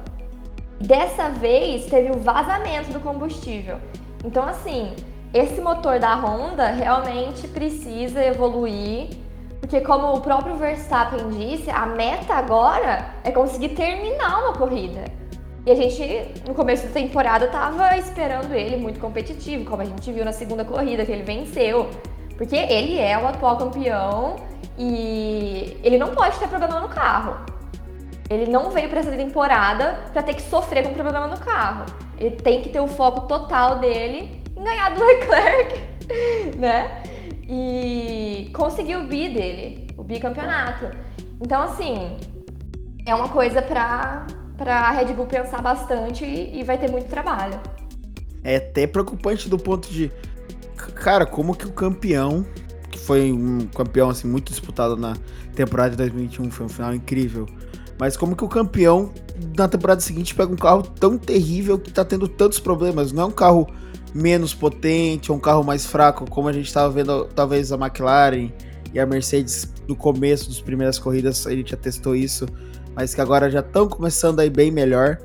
Dessa 0.81 1.29
vez 1.29 1.85
teve 1.87 2.11
o 2.11 2.19
vazamento 2.19 2.91
do 2.91 3.01
combustível. 3.01 3.79
Então, 4.25 4.49
assim, 4.49 4.97
esse 5.35 5.61
motor 5.61 5.99
da 5.99 6.15
Honda 6.15 6.69
realmente 6.69 7.47
precisa 7.47 8.25
evoluir, 8.25 9.11
porque 9.61 9.83
como 9.83 10.15
o 10.15 10.23
próprio 10.23 10.57
Verstappen 10.57 11.29
disse, 11.29 11.71
a 11.71 11.85
meta 11.85 12.33
agora 12.33 13.11
é 13.23 13.31
conseguir 13.31 13.71
terminar 13.71 14.43
uma 14.43 14.55
corrida. 14.55 15.05
E 15.65 15.71
a 15.71 15.75
gente, 15.77 16.43
no 16.47 16.55
começo 16.55 16.89
da 16.89 16.93
temporada, 16.93 17.47
tava 17.47 17.97
esperando 17.97 18.53
ele 18.53 18.77
muito 18.77 18.99
competitivo, 18.99 19.65
como 19.65 19.81
a 19.81 19.85
gente 19.85 20.11
viu 20.11 20.25
na 20.25 20.33
segunda 20.33 20.65
corrida, 20.65 21.07
que 21.07 21.13
ele 21.13 21.23
venceu. 21.23 21.89
Porque 22.37 22.57
ele 22.57 22.99
é 22.99 23.17
o 23.17 23.29
atual 23.29 23.57
campeão 23.57 24.37
e 24.77 25.79
ele 25.85 25.99
não 25.99 26.15
pode 26.15 26.37
ter 26.41 26.49
problema 26.49 26.81
no 26.81 26.89
carro. 26.89 27.37
Ele 28.29 28.51
não 28.51 28.71
veio 28.71 28.89
para 28.89 29.01
essa 29.01 29.13
temporada 29.13 30.01
para 30.13 30.23
ter 30.23 30.35
que 30.35 30.43
sofrer 30.43 30.83
com 30.83 30.95
problema 30.95 31.29
no 31.29 31.39
carro. 31.39 31.87
Ele 32.19 32.35
tem 32.35 32.61
que 32.61 32.69
ter 32.69 32.81
o 32.81 32.89
foco 32.89 33.29
total 33.29 33.79
dele 33.79 34.43
em 34.57 34.65
ganhar 34.65 34.91
do 34.95 34.99
Leclerc, 35.05 35.81
né? 36.59 37.03
E 37.49 38.51
conseguir 38.53 38.97
o 38.97 39.05
bi 39.05 39.29
dele, 39.29 39.87
o 39.97 40.03
bicampeonato. 40.03 40.91
Então, 41.41 41.63
assim, 41.63 42.17
é 43.07 43.15
uma 43.15 43.29
coisa 43.29 43.63
pra 43.63 44.27
para 44.57 44.75
a 44.75 44.91
Red 44.91 45.13
Bull 45.15 45.27
pensar 45.27 45.61
bastante 45.63 46.25
e, 46.25 46.61
e 46.61 46.65
vai 46.65 46.79
ter 46.79 46.91
muito 46.91 47.09
trabalho. 47.09 47.59
É 48.45 48.57
até 48.57 48.87
preocupante 48.87 49.49
do 49.49 49.59
ponto 49.59 49.89
de, 49.89 50.11
cara, 50.95 51.25
como 51.25 51.55
que 51.55 51.67
o 51.67 51.73
campeão, 51.73 52.45
que 52.91 52.99
foi 52.99 53.33
um 53.33 53.67
campeão 53.67 54.11
assim 54.11 54.27
muito 54.27 54.51
disputado 54.51 54.97
na 54.97 55.17
temporada 55.55 55.91
de 55.91 55.97
2021, 55.97 56.51
foi 56.51 56.67
um 56.67 56.69
final 56.69 56.95
incrível. 56.95 57.47
Mas 57.99 58.17
como 58.17 58.35
que 58.35 58.45
o 58.45 58.49
campeão 58.49 59.13
na 59.57 59.69
temporada 59.69 60.01
seguinte 60.01 60.35
pega 60.35 60.53
um 60.53 60.57
carro 60.57 60.83
tão 60.83 61.17
terrível 61.17 61.79
que 61.79 61.93
tá 61.93 62.05
tendo 62.05 62.27
tantos 62.27 62.59
problemas? 62.59 63.13
Não 63.13 63.23
é 63.23 63.27
um 63.27 63.31
carro 63.31 63.69
menos 64.15 64.53
potente, 64.53 65.31
é 65.31 65.35
um 65.35 65.39
carro 65.39 65.63
mais 65.63 65.87
fraco, 65.87 66.29
como 66.29 66.49
a 66.49 66.53
gente 66.53 66.67
estava 66.67 66.91
vendo 66.91 67.27
talvez 67.35 67.73
a 67.73 67.77
McLaren 67.77 68.51
e 68.93 69.01
a 69.01 69.07
Mercedes 69.07 69.73
no 69.89 69.97
começo 69.97 70.49
das 70.49 70.61
primeiras 70.61 70.99
corridas, 70.99 71.47
a 71.47 71.51
gente 71.51 71.71
já 71.71 71.77
testou 71.77 72.15
isso 72.15 72.47
mas 72.95 73.15
que 73.15 73.21
agora 73.21 73.51
já 73.51 73.61
estão 73.61 73.89
começando 73.89 74.41
a 74.41 74.47
ir 74.47 74.51
bem 74.51 74.71
melhor. 74.71 75.19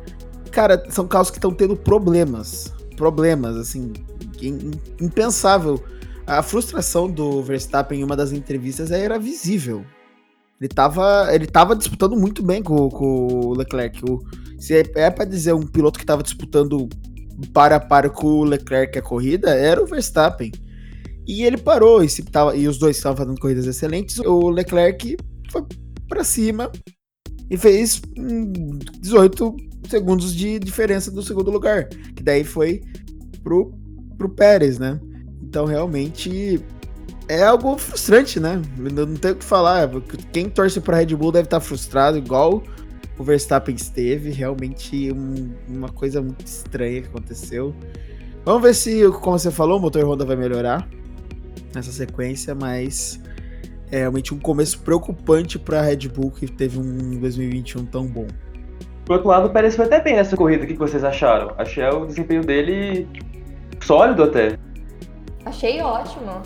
Cara, 0.51 0.83
são 0.89 1.07
carros 1.07 1.29
que 1.29 1.37
estão 1.37 1.51
tendo 1.51 1.75
problemas. 1.75 2.73
Problemas, 2.95 3.55
assim, 3.55 3.93
impensável. 4.99 5.83
A 6.25 6.41
frustração 6.41 7.09
do 7.09 7.41
Verstappen 7.41 7.99
em 7.99 8.03
uma 8.03 8.15
das 8.15 8.31
entrevistas 8.31 8.91
era 8.91 9.19
visível. 9.19 9.85
Ele 10.59 10.67
tava, 10.67 11.27
ele 11.33 11.45
tava 11.45 11.75
disputando 11.75 12.15
muito 12.15 12.43
bem 12.43 12.63
com, 12.63 12.89
com 12.89 13.27
o 13.27 13.53
Leclerc. 13.53 14.03
O, 14.09 14.19
se 14.57 14.75
é, 14.75 14.83
é 14.95 15.09
para 15.11 15.25
dizer 15.25 15.53
um 15.53 15.61
piloto 15.61 15.99
que 15.99 16.05
tava 16.05 16.23
disputando 16.23 16.89
para 17.53 17.75
a 17.75 17.79
para 17.79 18.09
com 18.09 18.27
o 18.27 18.43
Leclerc 18.43 18.97
a 18.97 19.01
corrida, 19.01 19.51
era 19.51 19.81
o 19.81 19.85
Verstappen. 19.85 20.51
E 21.27 21.43
ele 21.43 21.57
parou, 21.57 22.03
e, 22.03 22.09
se 22.09 22.23
tava, 22.23 22.55
e 22.55 22.67
os 22.67 22.79
dois 22.79 22.97
estavam 22.97 23.17
fazendo 23.17 23.39
corridas 23.39 23.67
excelentes. 23.67 24.17
O 24.19 24.49
Leclerc 24.49 25.17
foi 25.51 25.63
para 26.07 26.23
cima, 26.23 26.71
e 27.49 27.57
fez 27.57 28.01
18 28.99 29.55
segundos 29.89 30.35
de 30.35 30.59
diferença 30.59 31.09
do 31.09 31.23
segundo 31.23 31.49
lugar, 31.49 31.87
que 31.87 32.21
daí 32.21 32.43
foi 32.43 32.81
pro, 33.43 33.73
pro 34.17 34.29
Pérez, 34.29 34.77
né? 34.77 34.99
Então 35.41 35.65
realmente 35.65 36.61
é 37.27 37.43
algo 37.43 37.77
frustrante, 37.77 38.39
né? 38.39 38.61
Não 38.77 39.15
tem 39.15 39.31
o 39.31 39.35
que 39.35 39.43
falar. 39.43 39.89
Quem 40.31 40.49
torce 40.49 40.79
pra 40.79 40.97
Red 40.97 41.15
Bull 41.15 41.31
deve 41.31 41.45
estar 41.45 41.59
tá 41.59 41.65
frustrado, 41.65 42.17
igual 42.17 42.63
o 43.17 43.23
Verstappen 43.23 43.75
esteve. 43.75 44.31
Realmente 44.31 45.11
um, 45.11 45.51
uma 45.67 45.89
coisa 45.89 46.21
muito 46.21 46.45
estranha 46.45 47.01
que 47.01 47.07
aconteceu. 47.07 47.73
Vamos 48.45 48.61
ver 48.61 48.73
se, 48.73 49.01
como 49.21 49.37
você 49.37 49.51
falou, 49.51 49.77
o 49.77 49.81
motor 49.81 50.03
Honda 50.05 50.25
vai 50.25 50.37
melhorar 50.37 50.87
nessa 51.75 51.91
sequência, 51.91 52.55
mas 52.55 53.19
é 53.91 53.99
realmente 53.99 54.33
um 54.33 54.39
começo 54.39 54.79
preocupante 54.79 55.57
para 55.57 55.79
a 55.79 55.81
Red 55.81 56.09
Bull 56.09 56.31
que 56.31 56.47
teve 56.47 56.79
um 56.79 57.19
2021 57.19 57.85
tão 57.85 58.05
bom. 58.05 58.27
Por 59.05 59.13
outro 59.13 59.29
lado, 59.29 59.47
o 59.47 59.49
Pérez 59.49 59.75
foi 59.75 59.85
até 59.85 60.01
bem 60.01 60.15
nessa 60.15 60.35
corrida. 60.35 60.65
O 60.65 60.67
que 60.67 60.73
vocês 60.73 61.03
acharam? 61.03 61.53
Achei 61.57 61.87
o 61.87 62.05
desempenho 62.05 62.41
dele 62.41 63.07
sólido 63.79 64.23
até. 64.23 64.57
Achei 65.45 65.81
ótimo. 65.81 66.41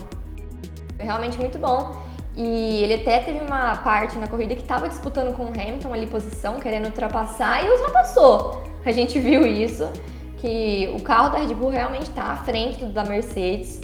Foi 0.96 1.04
realmente 1.04 1.36
muito 1.38 1.58
bom. 1.58 2.00
E 2.36 2.84
ele 2.84 2.94
até 2.94 3.18
teve 3.18 3.40
uma 3.40 3.76
parte 3.78 4.16
na 4.16 4.28
corrida 4.28 4.54
que 4.54 4.62
estava 4.62 4.88
disputando 4.88 5.34
com 5.36 5.46
o 5.46 5.48
Hamilton 5.48 5.92
ali 5.92 6.06
posição, 6.06 6.60
querendo 6.60 6.86
ultrapassar 6.86 7.64
e 7.64 7.68
ultrapassou. 7.68 8.62
A 8.84 8.92
gente 8.92 9.18
viu 9.20 9.44
isso, 9.44 9.90
que 10.38 10.88
o 10.94 11.02
carro 11.02 11.30
da 11.30 11.38
Red 11.38 11.54
Bull 11.54 11.70
realmente 11.70 12.04
está 12.04 12.24
à 12.26 12.36
frente 12.36 12.84
do 12.84 12.92
da 12.92 13.04
Mercedes. 13.04 13.80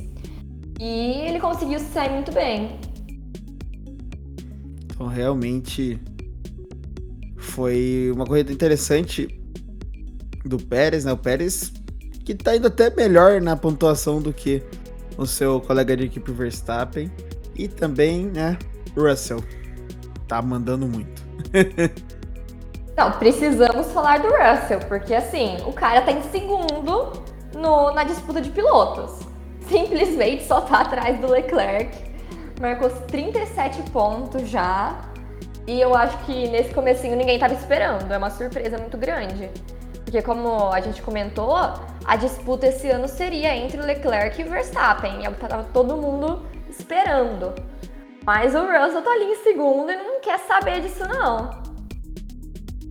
E 0.78 1.26
ele 1.26 1.40
conseguiu 1.40 1.80
se 1.80 1.86
sair 1.86 2.10
muito 2.10 2.32
bem. 2.32 2.78
Então 4.98 5.06
realmente 5.06 5.96
foi 7.37 8.11
uma 8.12 8.26
corrida 8.26 8.52
interessante 8.52 9.40
do 10.44 10.58
Pérez, 10.58 11.04
né? 11.04 11.12
O 11.12 11.16
Pérez 11.16 11.72
que 12.24 12.34
tá 12.34 12.56
indo 12.56 12.66
até 12.66 12.90
melhor 12.90 13.40
na 13.40 13.54
pontuação 13.54 14.20
do 14.20 14.32
que 14.32 14.61
o 15.16 15.24
seu 15.24 15.61
colega 15.61 15.96
de 15.96 16.06
equipe 16.06 16.32
Verstappen. 16.32 17.12
E 17.54 17.68
também, 17.68 18.26
né, 18.26 18.58
Russell. 18.96 19.38
Tá 20.26 20.42
mandando 20.42 20.88
muito. 20.88 21.22
Não, 22.98 23.12
precisamos 23.12 23.92
falar 23.92 24.18
do 24.18 24.26
Russell, 24.26 24.80
porque 24.88 25.14
assim, 25.14 25.58
o 25.64 25.72
cara 25.72 26.02
tá 26.02 26.11
em 26.11 26.22
segundo 26.24 27.12
no, 27.54 27.94
na 27.94 28.02
disputa 28.02 28.40
de 28.40 28.50
pilotos. 28.50 29.20
Simplesmente 29.68 30.44
só 30.44 30.61
tá 30.61 30.80
atrás 30.80 31.20
do 31.20 31.30
Leclerc. 31.30 32.07
Marcou 32.60 32.90
37 32.90 33.82
pontos 33.90 34.48
já. 34.48 34.98
E 35.66 35.80
eu 35.80 35.94
acho 35.94 36.16
que 36.24 36.48
nesse 36.48 36.72
comecinho 36.72 37.16
ninguém 37.16 37.34
estava 37.34 37.54
esperando. 37.54 38.10
É 38.12 38.18
uma 38.18 38.30
surpresa 38.30 38.78
muito 38.78 38.96
grande. 38.96 39.50
Porque 40.04 40.22
como 40.22 40.72
a 40.72 40.80
gente 40.80 41.02
comentou, 41.02 41.54
a 42.04 42.16
disputa 42.16 42.66
esse 42.66 42.88
ano 42.88 43.06
seria 43.06 43.54
entre 43.54 43.80
Leclerc 43.80 44.40
e 44.40 44.44
Verstappen. 44.44 45.22
E 45.22 45.26
é 45.26 45.30
tava 45.30 45.66
todo 45.72 45.96
mundo 45.96 46.42
esperando. 46.70 47.54
Mas 48.24 48.54
o 48.54 48.60
Russell 48.60 49.02
tá 49.02 49.10
ali 49.10 49.24
em 49.24 49.36
segundo 49.42 49.90
e 49.90 49.96
não 49.96 50.20
quer 50.20 50.38
saber 50.40 50.80
disso 50.80 51.06
não. 51.06 51.67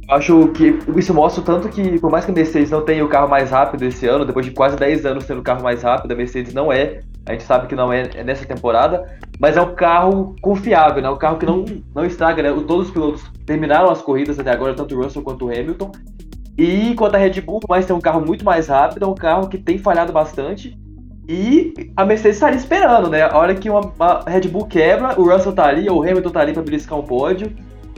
Acho 0.09 0.47
que 0.49 0.79
isso 0.95 1.13
mostra 1.13 1.43
tanto 1.43 1.67
que, 1.67 1.99
por 1.99 2.09
mais 2.09 2.23
que 2.23 2.31
a 2.31 2.33
Mercedes 2.33 2.71
não 2.71 2.81
tenha 2.81 3.03
o 3.03 3.09
carro 3.09 3.29
mais 3.29 3.51
rápido 3.51 3.83
esse 3.83 4.07
ano, 4.07 4.25
depois 4.25 4.45
de 4.45 4.51
quase 4.51 4.77
10 4.77 5.05
anos 5.05 5.25
tendo 5.25 5.39
o 5.39 5.43
carro 5.43 5.61
mais 5.61 5.83
rápido, 5.83 6.11
a 6.11 6.15
Mercedes 6.15 6.53
não 6.53 6.71
é 6.71 7.01
a 7.27 7.33
gente 7.33 7.43
sabe 7.43 7.67
que 7.67 7.75
não 7.75 7.91
é, 7.91 8.23
nessa 8.23 8.45
temporada, 8.45 9.05
mas 9.37 9.57
é 9.57 9.61
um 9.61 9.75
carro 9.75 10.33
confiável, 10.41 11.03
né? 11.03 11.09
Um 11.09 11.17
carro 11.17 11.37
que 11.37 11.45
não, 11.45 11.65
não 11.93 12.05
estraga, 12.05 12.41
né? 12.41 12.49
Todos 12.65 12.87
os 12.87 12.93
pilotos 12.93 13.23
terminaram 13.45 13.89
as 13.89 14.01
corridas 14.01 14.39
até 14.39 14.49
agora, 14.49 14.73
tanto 14.73 14.95
o 14.95 15.03
Russell 15.03 15.21
quanto 15.21 15.45
o 15.45 15.49
Hamilton. 15.49 15.91
E 16.57 16.95
quanto 16.95 17.15
a 17.15 17.17
Red 17.17 17.41
Bull, 17.41 17.59
mais 17.67 17.85
tem 17.85 17.93
um 17.93 17.99
carro 17.99 18.25
muito 18.25 18.45
mais 18.45 18.69
rápido, 18.69 19.03
é 19.03 19.07
um 19.07 19.13
carro 19.13 19.49
que 19.49 19.57
tem 19.57 19.77
falhado 19.77 20.13
bastante. 20.13 20.79
E 21.27 21.73
a 21.97 22.05
Mercedes 22.05 22.37
está 22.37 22.47
ali 22.47 22.55
esperando, 22.55 23.09
né? 23.09 23.23
A 23.23 23.37
hora 23.37 23.53
que 23.53 23.69
uma, 23.69 23.81
uma, 23.81 24.23
Red 24.25 24.47
Bull 24.47 24.65
quebra, 24.65 25.19
o 25.19 25.29
Russell 25.29 25.51
tá 25.51 25.65
ali, 25.65 25.89
ou 25.89 25.99
o 25.99 26.03
Hamilton 26.03 26.29
tá 26.29 26.39
ali 26.39 26.53
para 26.53 26.63
beliscar 26.63 26.97
um 26.97 27.03
pódio. 27.03 27.53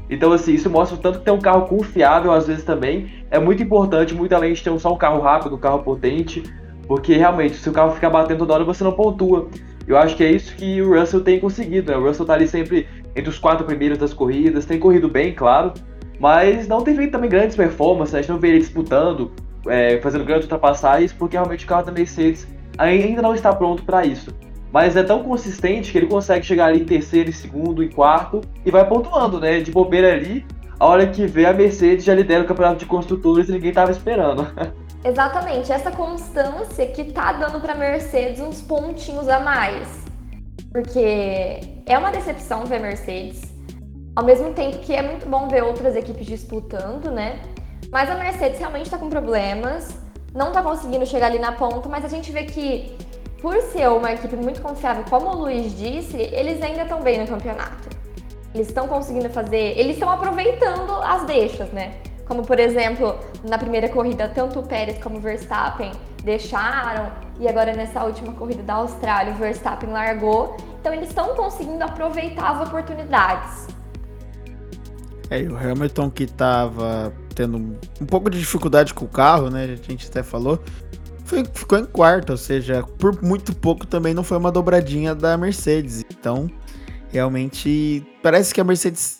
Então, 0.09 0.31
assim, 0.31 0.53
isso 0.53 0.69
mostra 0.69 0.97
o 0.97 0.99
tanto 0.99 1.19
que 1.19 1.25
tem 1.25 1.33
um 1.33 1.39
carro 1.39 1.67
confiável 1.67 2.31
às 2.31 2.47
vezes 2.47 2.63
também. 2.63 3.25
É 3.29 3.37
muito 3.37 3.61
importante, 3.61 4.13
muito 4.13 4.33
além 4.33 4.53
de 4.53 4.63
ter 4.63 4.77
só 4.79 4.93
um 4.93 4.97
carro 4.97 5.21
rápido, 5.21 5.55
um 5.55 5.59
carro 5.59 5.83
potente. 5.83 6.43
Porque 6.87 7.15
realmente, 7.15 7.55
se 7.57 7.69
o 7.69 7.71
carro 7.71 7.91
ficar 7.91 8.09
batendo 8.09 8.39
toda 8.39 8.53
hora, 8.53 8.63
você 8.63 8.83
não 8.83 8.91
pontua. 8.91 9.47
Eu 9.87 9.97
acho 9.97 10.15
que 10.15 10.23
é 10.23 10.31
isso 10.31 10.55
que 10.55 10.81
o 10.81 10.99
Russell 10.99 11.21
tem 11.21 11.39
conseguido, 11.39 11.91
né? 11.91 11.97
O 11.97 12.03
Russell 12.03 12.25
tá 12.25 12.33
ali 12.33 12.47
sempre 12.47 12.87
entre 13.15 13.29
os 13.29 13.37
quatro 13.37 13.65
primeiros 13.65 13.97
das 13.97 14.13
corridas, 14.13 14.65
tem 14.65 14.79
corrido 14.79 15.07
bem, 15.07 15.33
claro, 15.33 15.73
mas 16.19 16.67
não 16.67 16.81
tem 16.81 16.95
feito 16.95 17.11
também 17.11 17.29
grandes 17.29 17.55
performances, 17.55 18.13
a 18.13 18.21
gente 18.21 18.29
não 18.29 18.39
vê 18.39 18.49
ele 18.49 18.59
disputando, 18.59 19.31
é, 19.67 19.99
fazendo 19.99 20.25
grandes 20.25 20.43
ultrapassagens, 20.45 21.11
porque 21.11 21.35
realmente 21.35 21.65
o 21.65 21.67
carro 21.67 21.85
da 21.85 21.91
Mercedes 21.91 22.47
ainda 22.77 23.21
não 23.21 23.33
está 23.33 23.53
pronto 23.53 23.83
para 23.83 24.05
isso. 24.05 24.33
Mas 24.71 24.95
é 24.95 25.03
tão 25.03 25.23
consistente 25.23 25.91
que 25.91 25.97
ele 25.97 26.07
consegue 26.07 26.45
chegar 26.45 26.67
ali 26.67 26.81
em 26.81 26.85
terceiro, 26.85 27.29
em 27.29 27.33
segundo, 27.33 27.83
em 27.83 27.89
quarto 27.89 28.41
e 28.65 28.69
vai 28.69 28.87
pontuando, 28.87 29.39
né? 29.39 29.59
De 29.59 29.71
bobeira 29.71 30.13
ali, 30.13 30.45
a 30.79 30.85
hora 30.85 31.07
que 31.07 31.25
vê 31.25 31.45
a 31.45 31.53
Mercedes 31.53 32.05
já 32.05 32.13
lidera 32.13 32.43
o 32.43 32.47
campeonato 32.47 32.77
de 32.77 32.85
construtores 32.85 33.49
e 33.49 33.51
ninguém 33.51 33.69
estava 33.69 33.91
esperando. 33.91 34.47
Exatamente, 35.03 35.71
essa 35.71 35.91
constância 35.91 36.85
que 36.87 37.05
tá 37.05 37.31
dando 37.33 37.59
para 37.61 37.73
Mercedes 37.73 38.39
uns 38.41 38.61
pontinhos 38.61 39.27
a 39.29 39.39
mais. 39.39 40.05
Porque 40.71 41.61
é 41.85 41.97
uma 41.97 42.11
decepção 42.11 42.65
ver 42.65 42.79
Mercedes. 42.79 43.41
Ao 44.15 44.23
mesmo 44.23 44.53
tempo 44.53 44.79
que 44.79 44.93
é 44.93 45.01
muito 45.01 45.27
bom 45.27 45.47
ver 45.47 45.63
outras 45.63 45.95
equipes 45.95 46.25
disputando, 46.25 47.09
né? 47.11 47.39
Mas 47.91 48.09
a 48.09 48.15
Mercedes 48.15 48.59
realmente 48.59 48.85
está 48.85 48.97
com 48.97 49.09
problemas, 49.09 49.97
não 50.33 50.49
está 50.49 50.61
conseguindo 50.61 51.05
chegar 51.05 51.27
ali 51.27 51.39
na 51.39 51.53
ponta, 51.53 51.89
mas 51.89 52.05
a 52.05 52.07
gente 52.07 52.31
vê 52.31 52.43
que, 52.43 52.95
por 53.41 53.61
ser 53.61 53.87
uma 53.89 54.11
equipe 54.11 54.35
muito 54.35 54.61
confiável, 54.61 55.03
como 55.09 55.29
o 55.29 55.35
Luiz 55.41 55.77
disse, 55.77 56.17
eles 56.17 56.61
ainda 56.61 56.83
estão 56.83 57.01
bem 57.01 57.19
no 57.19 57.27
campeonato. 57.27 57.89
Eles 58.53 58.67
estão 58.67 58.87
conseguindo 58.87 59.29
fazer, 59.29 59.77
eles 59.77 59.93
estão 59.93 60.09
aproveitando 60.09 60.91
as 61.03 61.23
deixas, 61.25 61.69
né? 61.69 61.93
Como, 62.27 62.43
por 62.43 62.59
exemplo, 62.59 63.15
na 63.43 63.57
primeira 63.57 63.89
corrida, 63.89 64.27
tanto 64.27 64.59
o 64.59 64.63
Pérez 64.63 65.01
como 65.01 65.17
o 65.17 65.21
Verstappen 65.21 65.91
deixaram, 66.23 67.11
e 67.39 67.47
agora 67.47 67.73
nessa 67.73 68.03
última 68.03 68.33
corrida 68.33 68.61
da 68.61 68.75
Austrália, 68.75 69.33
o 69.33 69.37
Verstappen 69.37 69.89
largou. 69.89 70.57
Então, 70.79 70.93
eles 70.93 71.09
estão 71.09 71.35
conseguindo 71.35 71.83
aproveitar 71.83 72.51
as 72.51 72.67
oportunidades. 72.67 73.67
É, 75.29 75.41
e 75.41 75.47
o 75.47 75.55
Hamilton 75.55 76.09
que 76.09 76.23
estava 76.23 77.13
tendo 77.35 77.57
um 78.01 78.05
pouco 78.05 78.29
de 78.29 78.39
dificuldade 78.39 78.93
com 78.93 79.05
o 79.05 79.07
carro, 79.07 79.49
né? 79.49 79.63
A 79.63 79.75
gente 79.75 80.07
até 80.07 80.23
falou. 80.23 80.59
Ficou 81.53 81.77
em 81.77 81.85
quarto, 81.85 82.31
ou 82.31 82.37
seja, 82.37 82.83
por 82.97 83.21
muito 83.21 83.53
pouco 83.55 83.85
também 83.85 84.13
não 84.13 84.23
foi 84.23 84.37
uma 84.37 84.51
dobradinha 84.51 85.13
da 85.13 85.37
Mercedes. 85.37 86.03
Então, 86.11 86.49
realmente, 87.09 88.05
parece 88.23 88.53
que 88.53 88.59
a 88.59 88.63
Mercedes 88.63 89.19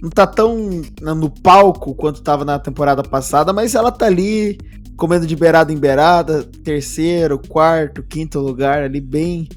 não 0.00 0.08
tá 0.08 0.26
tão 0.26 0.82
no 1.00 1.30
palco 1.30 1.94
quanto 1.94 2.22
tava 2.22 2.44
na 2.44 2.58
temporada 2.58 3.02
passada, 3.02 3.52
mas 3.52 3.74
ela 3.74 3.90
tá 3.90 4.06
ali 4.06 4.58
comendo 4.96 5.26
de 5.26 5.34
beirada 5.34 5.72
em 5.72 5.78
beirada, 5.78 6.44
terceiro, 6.64 7.40
quarto, 7.48 8.02
quinto 8.02 8.38
lugar 8.38 8.82
ali 8.82 9.00
bem 9.00 9.48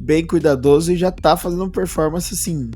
bem 0.00 0.24
cuidadoso 0.24 0.92
e 0.92 0.96
já 0.96 1.10
tá 1.10 1.36
fazendo 1.36 1.64
uma 1.64 1.70
performance 1.70 2.32
assim 2.32 2.70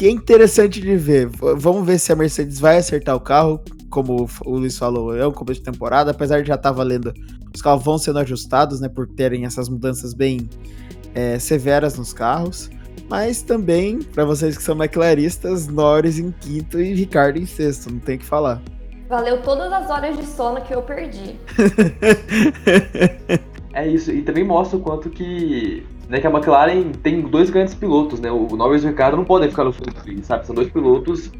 que 0.00 0.06
é 0.06 0.10
interessante 0.10 0.80
de 0.80 0.96
ver. 0.96 1.28
Vamos 1.58 1.86
ver 1.86 1.98
se 1.98 2.10
a 2.10 2.16
Mercedes 2.16 2.58
vai 2.58 2.78
acertar 2.78 3.14
o 3.14 3.20
carro, 3.20 3.62
como 3.90 4.28
o 4.46 4.56
Luiz 4.56 4.78
falou, 4.78 5.16
é 5.16 5.26
um 5.26 5.32
começo 5.32 5.60
de 5.60 5.70
temporada, 5.70 6.12
apesar 6.12 6.40
de 6.40 6.48
já 6.48 6.54
estar 6.54 6.70
tá 6.70 6.74
valendo, 6.74 7.12
os 7.54 7.60
carros 7.60 7.84
vão 7.84 7.98
sendo 7.98 8.20
ajustados, 8.20 8.80
né, 8.80 8.88
por 8.88 9.06
terem 9.06 9.44
essas 9.44 9.68
mudanças 9.68 10.14
bem 10.14 10.48
é, 11.14 11.38
severas 11.38 11.98
nos 11.98 12.12
carros. 12.12 12.70
Mas 13.08 13.42
também, 13.42 14.00
para 14.00 14.24
vocês 14.24 14.56
que 14.56 14.62
são 14.62 14.76
McLaristas, 14.76 15.66
Norris 15.66 16.18
em 16.18 16.30
quinto 16.30 16.80
e 16.80 16.94
Ricardo 16.94 17.38
em 17.38 17.46
sexto, 17.46 17.90
não 17.90 17.98
tem 17.98 18.16
que 18.16 18.24
falar. 18.24 18.62
Valeu 19.08 19.42
todas 19.42 19.72
as 19.72 19.90
horas 19.90 20.16
de 20.16 20.24
sono 20.24 20.60
que 20.60 20.72
eu 20.72 20.82
perdi. 20.82 21.34
é 23.74 23.88
isso, 23.88 24.12
e 24.12 24.22
também 24.22 24.44
mostra 24.44 24.78
o 24.78 24.80
quanto 24.80 25.10
que, 25.10 25.84
né, 26.10 26.20
que 26.20 26.26
a 26.26 26.30
McLaren 26.30 26.92
tem 27.02 27.22
dois 27.22 27.48
grandes 27.48 27.74
pilotos, 27.74 28.20
né? 28.20 28.30
O 28.30 28.48
Norris 28.56 28.82
e 28.82 28.86
o 28.86 28.88
Ricardo 28.90 29.16
não 29.16 29.24
podem 29.24 29.48
ficar 29.48 29.64
no 29.64 29.72
fundo, 29.72 29.94
sabe? 30.22 30.46
São 30.46 30.54
dois 30.54 30.68
pilotos 30.68 31.30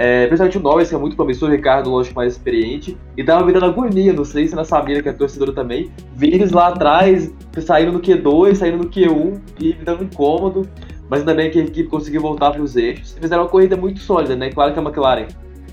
é, 0.00 0.28
principalmente 0.28 0.58
o 0.58 0.60
Norris, 0.60 0.88
que 0.90 0.94
é 0.94 0.98
muito 0.98 1.16
promissor, 1.16 1.48
o 1.48 1.52
Ricardo, 1.52 1.90
lógico, 1.90 2.14
mais 2.14 2.34
experiente. 2.34 2.96
E 3.16 3.24
tava 3.24 3.44
me 3.44 3.52
dando 3.52 3.66
agonia, 3.66 4.12
não 4.12 4.24
sei 4.24 4.46
se 4.46 4.54
na 4.54 4.64
Samira, 4.64 5.02
que 5.02 5.08
é 5.08 5.12
torcedora 5.12 5.52
também, 5.52 5.90
ver 6.14 6.34
eles 6.34 6.52
lá 6.52 6.68
atrás, 6.68 7.34
saindo 7.60 7.90
no 7.90 8.00
Q2, 8.00 8.54
saindo 8.54 8.78
no 8.78 8.84
Q1 8.84 9.40
e 9.60 9.66
me 9.74 9.84
dando 9.84 10.04
incômodo 10.04 10.68
mas 11.08 11.20
ainda 11.20 11.34
bem 11.34 11.50
que 11.50 11.58
a 11.58 11.62
equipe 11.62 11.88
conseguiu 11.88 12.20
voltar 12.20 12.50
para 12.50 12.62
os 12.62 12.76
eixos. 12.76 13.16
Fizeram 13.18 13.44
uma 13.44 13.48
corrida 13.48 13.76
muito 13.76 13.98
sólida, 14.00 14.36
né? 14.36 14.50
Claro 14.50 14.72
que 14.72 14.78
a 14.78 14.82
McLaren 14.82 15.26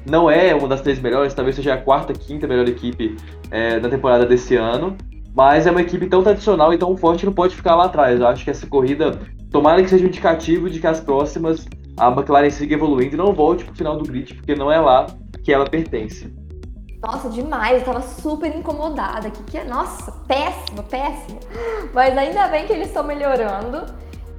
não 0.09 0.29
é 0.29 0.55
uma 0.55 0.67
das 0.67 0.81
três 0.81 0.99
melhores, 0.99 1.33
talvez 1.33 1.55
seja 1.55 1.73
a 1.73 1.77
quarta, 1.77 2.13
quinta 2.13 2.47
melhor 2.47 2.67
equipe 2.67 3.17
é, 3.51 3.79
da 3.79 3.89
temporada 3.89 4.25
desse 4.25 4.55
ano, 4.55 4.95
mas 5.35 5.67
é 5.67 5.71
uma 5.71 5.81
equipe 5.81 6.07
tão 6.07 6.23
tradicional 6.23 6.73
e 6.73 6.77
tão 6.77 6.95
forte 6.95 7.25
não 7.25 7.33
pode 7.33 7.55
ficar 7.55 7.75
lá 7.75 7.85
atrás. 7.85 8.19
Eu 8.19 8.27
acho 8.27 8.43
que 8.43 8.49
essa 8.49 8.65
corrida, 8.65 9.19
tomara 9.51 9.83
que 9.83 9.89
seja 9.89 10.05
um 10.05 10.07
indicativo 10.07 10.69
de 10.69 10.79
que 10.79 10.87
as 10.87 10.99
próximas 10.99 11.67
a 11.97 12.09
McLaren 12.09 12.49
siga 12.49 12.75
evoluindo 12.75 13.15
e 13.15 13.17
não 13.17 13.33
volte 13.33 13.63
para 13.63 13.73
o 13.73 13.75
final 13.75 13.97
do 13.97 14.03
grid, 14.03 14.33
porque 14.33 14.55
não 14.55 14.71
é 14.71 14.79
lá 14.79 15.07
que 15.43 15.53
ela 15.53 15.65
pertence. 15.65 16.33
Nossa, 17.01 17.29
demais, 17.29 17.79
eu 17.79 17.85
tava 17.85 18.01
super 18.01 18.53
incomodada. 18.55 19.29
Que 19.29 19.43
que 19.43 19.57
é? 19.57 19.63
Nossa, 19.63 20.11
péssimo, 20.27 20.83
péssimo. 20.83 21.39
Mas 21.93 22.17
ainda 22.17 22.47
bem 22.47 22.65
que 22.65 22.73
eles 22.73 22.87
estão 22.87 23.03
melhorando. 23.03 23.85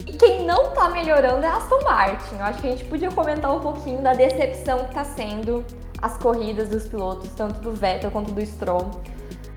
E 0.06 0.12
quem 0.12 0.44
não 0.44 0.70
tá 0.70 0.88
melhorando 0.90 1.44
é 1.44 1.48
a 1.48 1.56
Aston 1.56 1.80
Martin. 1.82 2.34
Eu 2.34 2.44
acho 2.44 2.60
que 2.60 2.66
a 2.66 2.70
gente 2.70 2.84
podia 2.84 3.10
comentar 3.10 3.54
um 3.54 3.60
pouquinho 3.60 4.02
da 4.02 4.14
decepção 4.14 4.84
que 4.84 4.94
tá 4.94 5.04
sendo 5.04 5.64
as 6.02 6.16
corridas 6.18 6.68
dos 6.68 6.86
pilotos, 6.86 7.30
tanto 7.36 7.60
do 7.60 7.72
Vettel 7.72 8.10
quanto 8.10 8.32
do 8.32 8.44
Stroll. 8.44 8.90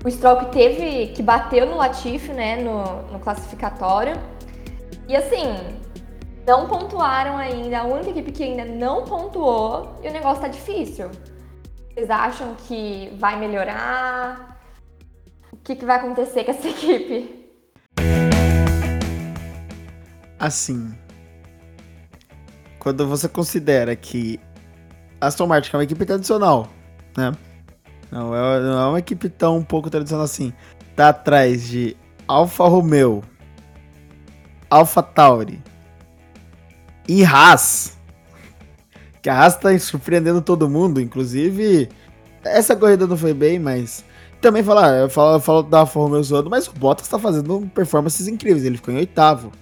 O 0.04 0.10
Stroll 0.10 0.36
que 0.38 0.52
teve, 0.52 1.08
que 1.08 1.22
bateu 1.22 1.66
no 1.66 1.76
Latifi, 1.76 2.32
né, 2.32 2.56
no, 2.56 3.02
no 3.12 3.18
classificatório. 3.18 4.14
E 5.06 5.14
assim, 5.14 5.44
não 6.46 6.66
pontuaram 6.66 7.36
ainda, 7.36 7.80
a 7.80 7.84
única 7.84 8.10
equipe 8.10 8.32
que 8.32 8.42
ainda 8.42 8.64
não 8.64 9.04
pontuou 9.04 10.00
e 10.02 10.08
o 10.08 10.12
negócio 10.12 10.40
tá 10.40 10.48
difícil. 10.48 11.10
Vocês 11.92 12.08
acham 12.08 12.54
que 12.66 13.14
vai 13.18 13.38
melhorar? 13.38 14.58
O 15.52 15.56
que, 15.58 15.76
que 15.76 15.84
vai 15.84 15.96
acontecer 15.96 16.44
com 16.44 16.50
essa 16.52 16.66
equipe? 16.70 17.50
Assim, 20.38 20.96
quando 22.78 23.06
você 23.06 23.28
considera 23.28 23.94
que 23.94 24.40
Aston 25.20 25.46
Martin 25.46 25.70
é 25.74 25.76
uma 25.76 25.84
equipe 25.84 26.06
tradicional, 26.06 26.68
né? 27.14 27.32
Não 28.10 28.34
é, 28.34 28.60
não 28.60 28.80
é 28.80 28.86
uma 28.88 28.98
equipe 28.98 29.28
tão 29.28 29.58
um 29.58 29.62
pouco 29.62 29.88
tradicional 29.88 30.24
assim. 30.24 30.52
Tá 30.96 31.10
atrás 31.10 31.68
de 31.68 31.96
Alfa 32.26 32.66
Romeo, 32.66 33.22
Alfa 34.68 35.02
Tauri 35.02 35.62
e 37.08 37.24
Haas. 37.24 37.98
Que 39.22 39.28
a 39.28 39.36
Haas 39.38 39.56
tá 39.56 39.76
surpreendendo 39.78 40.40
todo 40.40 40.68
mundo, 40.68 41.00
inclusive. 41.00 41.88
Essa 42.42 42.74
corrida 42.74 43.06
não 43.06 43.16
foi 43.16 43.34
bem, 43.34 43.58
mas. 43.58 44.04
Também 44.40 44.62
falar, 44.62 44.96
eu 44.96 45.10
falo, 45.10 45.36
eu 45.36 45.40
falo 45.40 45.62
da 45.62 45.80
Alfa 45.80 46.00
Romeo 46.00 46.24
zoando, 46.24 46.48
mas 46.48 46.66
o 46.66 46.72
Bottas 46.72 47.06
tá 47.06 47.18
fazendo 47.18 47.70
performances 47.74 48.26
incríveis. 48.26 48.64
Ele 48.64 48.78
ficou 48.78 48.94
em 48.94 48.96
oitavo. 48.96 49.52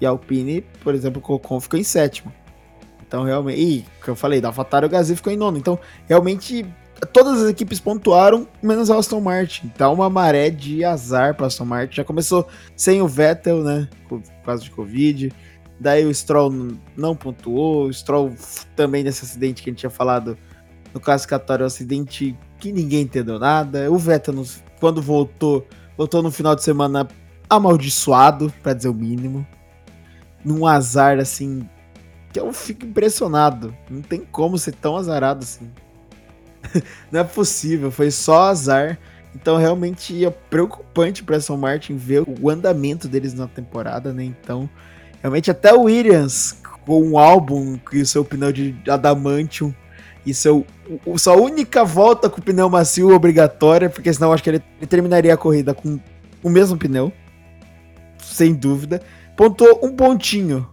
E 0.00 0.06
a 0.06 0.10
Alpine, 0.10 0.62
por 0.82 0.94
exemplo, 0.94 1.22
o 1.26 1.34
Ocon 1.34 1.60
ficou 1.60 1.78
em 1.78 1.82
sétimo. 1.82 2.32
Então, 3.06 3.24
realmente. 3.24 3.60
E, 3.60 3.84
que 4.02 4.08
eu 4.08 4.14
falei, 4.14 4.40
da 4.40 4.48
AlphaTauri 4.48 4.86
o 4.86 4.88
Gasly 4.88 5.16
ficou 5.16 5.32
em 5.32 5.36
nono. 5.36 5.58
Então, 5.58 5.78
realmente, 6.08 6.64
todas 7.06 7.42
as 7.42 7.50
equipes 7.50 7.80
pontuaram, 7.80 8.46
menos 8.62 8.90
a 8.90 8.96
Aston 8.96 9.20
Martin. 9.20 9.68
Tá 9.68 9.90
uma 9.90 10.08
maré 10.08 10.50
de 10.50 10.84
azar 10.84 11.34
para 11.34 11.46
Aston 11.46 11.64
Martin. 11.64 11.96
Já 11.96 12.04
começou 12.04 12.46
sem 12.76 13.02
o 13.02 13.08
Vettel, 13.08 13.62
né? 13.62 13.88
Por 14.08 14.22
causa 14.44 14.62
de 14.62 14.70
Covid. 14.70 15.32
Daí 15.80 16.04
o 16.04 16.14
Stroll 16.14 16.76
não 16.96 17.16
pontuou. 17.16 17.86
O 17.86 17.92
Stroll 17.92 18.32
também 18.76 19.02
nesse 19.02 19.24
acidente 19.24 19.62
que 19.62 19.70
a 19.70 19.72
gente 19.72 19.80
tinha 19.80 19.90
falado 19.90 20.36
no 20.94 21.00
classificatório, 21.00 21.64
um 21.64 21.66
acidente 21.66 22.36
que 22.58 22.70
ninguém 22.70 23.02
entendeu 23.02 23.38
nada. 23.38 23.90
O 23.90 23.98
Vettel, 23.98 24.44
quando 24.78 25.02
voltou, 25.02 25.66
voltou 25.96 26.22
no 26.22 26.30
final 26.30 26.54
de 26.54 26.62
semana 26.62 27.08
amaldiçoado, 27.48 28.52
para 28.62 28.74
dizer 28.74 28.88
o 28.88 28.94
mínimo. 28.94 29.46
Num 30.44 30.66
azar 30.66 31.18
assim 31.18 31.68
que 32.32 32.40
eu 32.40 32.52
fico 32.52 32.86
impressionado. 32.86 33.74
Não 33.90 34.02
tem 34.02 34.20
como 34.20 34.56
ser 34.56 34.72
tão 34.72 34.96
azarado 34.96 35.42
assim. 35.42 35.70
não 37.10 37.20
é 37.20 37.24
possível, 37.24 37.90
foi 37.90 38.10
só 38.10 38.50
azar. 38.50 38.98
Então 39.34 39.56
realmente 39.56 40.24
é 40.24 40.30
preocupante 40.30 41.22
para 41.22 41.36
Aston 41.36 41.56
Martin 41.56 41.96
ver 41.96 42.22
o 42.26 42.50
andamento 42.50 43.08
deles 43.08 43.32
na 43.32 43.46
temporada, 43.46 44.12
né? 44.12 44.24
Então, 44.24 44.68
realmente 45.20 45.50
até 45.50 45.72
o 45.72 45.82
Williams 45.82 46.58
com 46.84 47.00
um 47.00 47.18
álbum 47.18 47.78
e 47.92 48.02
o 48.02 48.06
seu 48.06 48.24
pneu 48.24 48.52
de 48.52 48.74
adamantium 48.88 49.72
e 50.26 50.34
seu 50.34 50.66
o, 51.06 51.18
sua 51.18 51.34
única 51.34 51.84
volta 51.84 52.28
com 52.28 52.40
o 52.40 52.44
pneu 52.44 52.68
macio 52.68 53.14
obrigatória, 53.14 53.88
porque 53.88 54.12
senão 54.12 54.32
acho 54.32 54.42
que 54.42 54.50
ele, 54.50 54.62
ele 54.78 54.86
terminaria 54.86 55.32
a 55.32 55.36
corrida 55.36 55.72
com 55.72 55.98
o 56.42 56.50
mesmo 56.50 56.76
pneu, 56.76 57.12
sem 58.18 58.52
dúvida. 58.52 59.00
Pontou 59.36 59.80
um 59.82 59.94
pontinho 59.94 60.68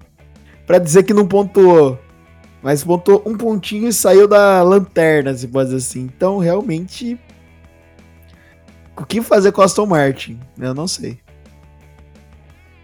para 0.65 0.79
dizer 0.79 1.03
que 1.03 1.13
não 1.13 1.27
pontuou. 1.27 1.97
Mas 2.61 2.83
pontuou 2.83 3.23
um 3.25 3.37
pontinho 3.37 3.87
e 3.87 3.93
saiu 3.93 4.27
da 4.27 4.61
lanterna, 4.61 5.33
se 5.33 5.47
pode 5.47 5.69
dizer 5.69 5.77
assim. 5.77 6.01
Então, 6.01 6.37
realmente. 6.37 7.19
O 8.97 9.05
que 9.05 9.21
fazer 9.21 9.53
com 9.53 9.61
o 9.61 9.63
Aston 9.63 9.85
Martin? 9.85 10.39
Eu 10.59 10.73
não 10.73 10.87
sei. 10.87 11.19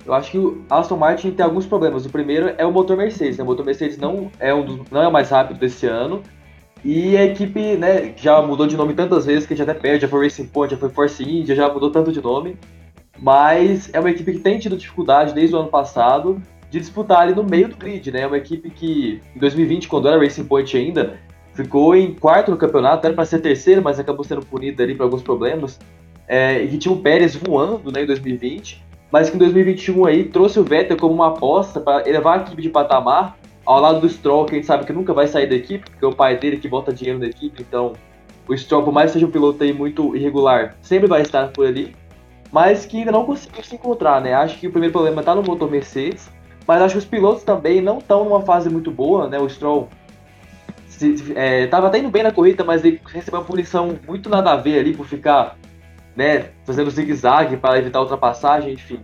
Eu 0.06 0.14
acho 0.14 0.32
que 0.32 0.38
o 0.38 0.64
Aston 0.70 0.96
Martin 0.96 1.32
tem 1.32 1.44
alguns 1.44 1.66
problemas. 1.66 2.06
O 2.06 2.10
primeiro 2.10 2.54
é 2.58 2.66
o 2.66 2.72
motor 2.72 2.96
Mercedes. 2.96 3.38
Né? 3.38 3.44
O 3.44 3.48
motor 3.48 3.66
Mercedes 3.66 3.98
não 3.98 4.32
é, 4.40 4.54
um 4.54 4.64
dos, 4.64 4.90
não 4.90 5.02
é 5.02 5.08
o 5.08 5.12
mais 5.12 5.30
rápido 5.30 5.60
desse 5.60 5.88
ano. 5.88 6.22
E 6.84 7.18
a 7.18 7.26
equipe 7.26 7.76
né, 7.76 8.14
já 8.16 8.42
mudou 8.42 8.68
de 8.68 8.78
nome 8.78 8.94
tantas 8.94 9.26
vezes 9.26 9.46
que 9.46 9.54
a 9.54 9.58
gente 9.58 9.70
até 9.70 9.78
perde. 9.78 10.04
Já 10.04 10.08
foi 10.08 10.24
Racing 10.24 10.48
Point, 10.48 10.74
já 10.74 10.80
foi 10.80 10.90
Force 10.90 11.24
India, 11.24 11.56
já 11.56 11.68
mudou 11.68 11.90
tanto 11.90 12.14
de 12.14 12.22
nome. 12.22 12.56
Mas 13.20 13.90
é 13.92 14.00
uma 14.00 14.12
equipe 14.12 14.34
que 14.34 14.40
tem 14.40 14.60
tido 14.60 14.78
dificuldade 14.78 15.34
desde 15.34 15.56
o 15.56 15.60
ano 15.60 15.70
passado 15.70 16.42
de 16.76 16.82
disputar 16.82 17.22
ali 17.22 17.34
no 17.34 17.44
meio 17.44 17.70
do 17.70 17.78
grid, 17.78 18.12
né? 18.12 18.28
Uma 18.28 18.38
equipe 18.38 18.70
que 18.70 19.22
em 19.34 19.40
2020, 19.40 19.88
quando 19.88 20.10
era 20.10 20.20
Racing 20.22 20.44
Point 20.44 20.76
ainda, 20.78 21.18
ficou 21.54 21.96
em 21.96 22.14
quarto 22.14 22.52
no 22.52 22.58
campeonato, 22.58 23.06
era 23.08 23.16
para 23.16 23.26
ser 23.26 23.40
terceiro, 23.40 23.82
mas 23.82 23.98
acabou 23.98 24.26
sendo 24.26 24.46
punida 24.46 24.84
ali 24.84 24.94
por 24.94 25.04
alguns 25.04 25.22
problemas. 25.22 25.80
É, 26.28 26.62
e 26.62 26.68
que 26.68 26.78
tinha 26.78 26.94
o 26.94 26.98
Pérez 26.98 27.36
voando 27.36 27.92
né, 27.92 28.04
em 28.04 28.06
2020, 28.06 28.84
mas 29.10 29.30
que 29.30 29.38
em 29.38 29.40
2021 29.40 30.06
aí 30.06 30.24
trouxe 30.26 30.60
o 30.60 30.64
Vettel 30.64 30.98
como 30.98 31.14
uma 31.14 31.30
aposta 31.30 31.80
para 31.80 32.08
elevar 32.10 32.40
a 32.40 32.42
equipe 32.42 32.62
de 32.62 32.70
patamar, 32.70 33.38
ao 33.66 33.80
lado 33.80 34.02
do 34.02 34.10
Stroll, 34.10 34.46
que 34.46 34.52
a 34.52 34.56
gente 34.56 34.68
sabe 34.68 34.86
que 34.86 34.94
nunca 34.94 35.14
vai 35.14 35.28
sair 35.28 35.48
da 35.48 35.56
equipe, 35.56 35.90
porque 35.90 36.04
é 36.04 36.08
o 36.08 36.14
pai 36.14 36.38
dele 36.38 36.58
que 36.58 36.68
bota 36.68 36.94
dinheiro 36.94 37.20
na 37.20 37.28
equipe, 37.28 37.62
então 37.62 37.94
o 38.48 38.56
Stroll, 38.56 38.84
por 38.84 38.94
mais 38.94 39.12
que 39.12 39.14
seja 39.14 39.26
um 39.26 39.32
piloto 39.32 39.64
aí 39.64 39.74
muito 39.74 40.16
irregular, 40.16 40.76
sempre 40.82 41.08
vai 41.08 41.22
estar 41.22 41.48
por 41.52 41.66
ali, 41.66 41.96
mas 42.52 42.86
que 42.86 42.98
ainda 42.98 43.12
não 43.12 43.26
conseguiu 43.26 43.64
se 43.64 43.76
encontrar, 43.76 44.22
né? 44.22 44.34
Acho 44.34 44.60
que 44.60 44.68
o 44.68 44.72
primeiro 44.72 44.92
problema 44.92 45.22
está 45.22 45.34
no 45.34 45.42
motor 45.42 45.72
Mercedes, 45.72 46.30
mas 46.68 46.82
acho 46.82 46.94
que 46.94 47.00
os 47.00 47.06
pilotos 47.06 47.44
também 47.44 47.82
não 47.82 48.00
estão 48.00 48.24
numa 48.24 48.42
fase 48.42 48.70
muito 48.70 48.92
boa, 48.92 49.28
né? 49.28 49.40
O 49.40 49.50
Stroll 49.50 49.90
estava 50.88 51.88
é, 51.88 51.90
até 51.90 52.00
indo 52.00 52.10
bem 52.10 52.24
na 52.24 52.32
corrida, 52.32 52.64
mas 52.64 52.84
ele 52.84 53.02
recebeu 53.06 53.40
uma 53.40 53.46
punição 53.46 53.98
muito 54.08 54.30
nada 54.30 54.52
a 54.52 54.56
ver 54.56 54.80
ali 54.80 54.94
por 54.94 55.06
ficar 55.06 55.58
né, 56.16 56.46
fazendo 56.64 56.90
zigue-zague 56.90 57.58
para 57.58 57.78
evitar 57.78 58.00
ultrapassagem, 58.00 58.74
enfim. 58.74 59.00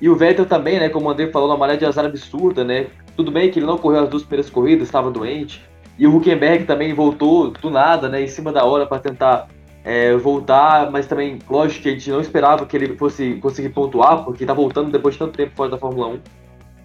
E 0.00 0.08
o 0.08 0.16
Vettel 0.16 0.44
também, 0.44 0.78
né, 0.78 0.88
como 0.88 1.06
o 1.06 1.10
André 1.10 1.28
falou, 1.28 1.48
uma 1.48 1.56
maré 1.56 1.76
de 1.76 1.86
azar 1.86 2.04
absurda, 2.04 2.64
né? 2.64 2.88
Tudo 3.16 3.30
bem 3.30 3.50
que 3.50 3.58
ele 3.58 3.66
não 3.66 3.78
correu 3.78 4.02
as 4.02 4.08
duas 4.08 4.22
primeiras 4.22 4.50
corridas, 4.50 4.88
estava 4.88 5.10
doente. 5.10 5.64
E 5.98 6.06
o 6.06 6.14
Huckenberg 6.14 6.64
também 6.64 6.92
voltou 6.92 7.50
do 7.50 7.70
nada, 7.70 8.08
né, 8.08 8.22
em 8.22 8.26
cima 8.26 8.52
da 8.52 8.64
hora 8.64 8.84
para 8.84 8.98
tentar 8.98 9.48
é, 9.82 10.14
voltar, 10.16 10.90
mas 10.90 11.06
também, 11.06 11.38
lógico 11.48 11.84
que 11.84 11.88
a 11.88 11.92
gente 11.92 12.10
não 12.10 12.20
esperava 12.20 12.66
que 12.66 12.76
ele 12.76 12.96
fosse 12.96 13.36
conseguir 13.36 13.70
pontuar, 13.70 14.24
porque 14.24 14.42
está 14.42 14.52
voltando 14.52 14.90
depois 14.90 15.14
de 15.14 15.20
tanto 15.20 15.36
tempo 15.36 15.52
fora 15.54 15.70
da 15.70 15.78
Fórmula 15.78 16.08
1. 16.08 16.18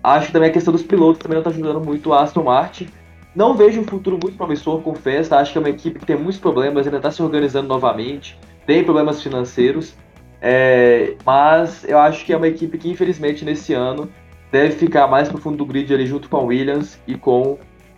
Acho 0.04 0.28
que 0.28 0.34
também 0.34 0.50
a 0.50 0.54
questão 0.54 0.74
dos 0.74 0.84
pilotos 0.84 1.22
também 1.22 1.36
não 1.36 1.42
está 1.42 1.52
ajudando 1.52 1.84
muito 1.84 2.12
a 2.14 2.22
Aston 2.22 2.44
Martin. 2.44 2.88
Não 3.36 3.56
vejo 3.56 3.80
um 3.80 3.84
futuro 3.84 4.18
muito 4.22 4.36
promissor, 4.36 4.82
confesso. 4.82 5.34
Acho 5.36 5.52
que 5.52 5.58
é 5.58 5.62
uma 5.62 5.70
equipe 5.70 6.00
que 6.00 6.06
tem 6.06 6.18
muitos 6.18 6.40
problemas, 6.40 6.86
ainda 6.86 6.98
está 6.98 7.12
se 7.12 7.22
organizando 7.22 7.68
novamente, 7.68 8.38
tem 8.66 8.84
problemas 8.84 9.22
financeiros. 9.22 9.96
É, 10.42 11.16
mas 11.24 11.88
eu 11.88 12.00
acho 12.00 12.26
que 12.26 12.34
é 12.34 12.38
uma 12.38 12.48
equipe 12.48 12.78
que, 12.78 12.90
infelizmente, 12.90 13.46
nesse 13.46 13.74
ano 13.74 14.10
deve 14.52 14.76
ficar 14.76 15.08
mais 15.08 15.30
pro 15.30 15.38
fundo 15.38 15.58
do 15.58 15.66
grid 15.66 15.94
ali 15.94 16.06
junto 16.06 16.28
com 16.28 16.38
a 16.38 16.42
Williams 16.42 17.00
e 17.08 17.16
com 17.16 17.58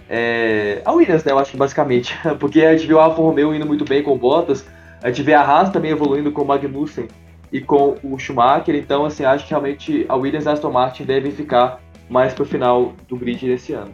é, 0.10 0.82
a 0.86 0.92
Williams, 0.92 1.24
né? 1.24 1.32
Eu 1.32 1.40
acho 1.40 1.52
que 1.52 1.58
basicamente. 1.58 2.16
Porque 2.40 2.62
a 2.62 2.76
gente 2.76 2.88
viu 2.88 3.00
a 3.00 3.06
Alfa 3.06 3.22
Romeo 3.22 3.56
indo 3.56 3.66
muito 3.66 3.86
bem 3.86 4.04
com 4.04 4.12
o 4.12 4.18
Bottas, 4.18 4.66
a 5.02 5.08
gente 5.08 5.24
vê 5.24 5.34
a 5.34 5.42
Haas 5.42 5.70
também 5.70 5.92
evoluindo 5.92 6.32
com 6.32 6.42
o 6.42 6.46
Magnussen 6.46 7.08
e 7.52 7.60
com 7.60 7.96
o 8.04 8.18
Schumacher. 8.18 8.76
Então, 8.76 9.06
assim, 9.06 9.26
acho 9.26 9.46
que 9.46 9.50
realmente 9.50 10.06
a 10.08 10.16
Williams 10.16 10.46
e 10.46 10.50
a 10.50 10.52
Aston 10.52 10.72
Martin 10.72 11.04
devem 11.04 11.32
ficar 11.32 11.80
mais 12.10 12.34
pro 12.34 12.46
final 12.46 12.94
do 13.08 13.16
grid 13.16 13.46
desse 13.46 13.74
ano. 13.74 13.92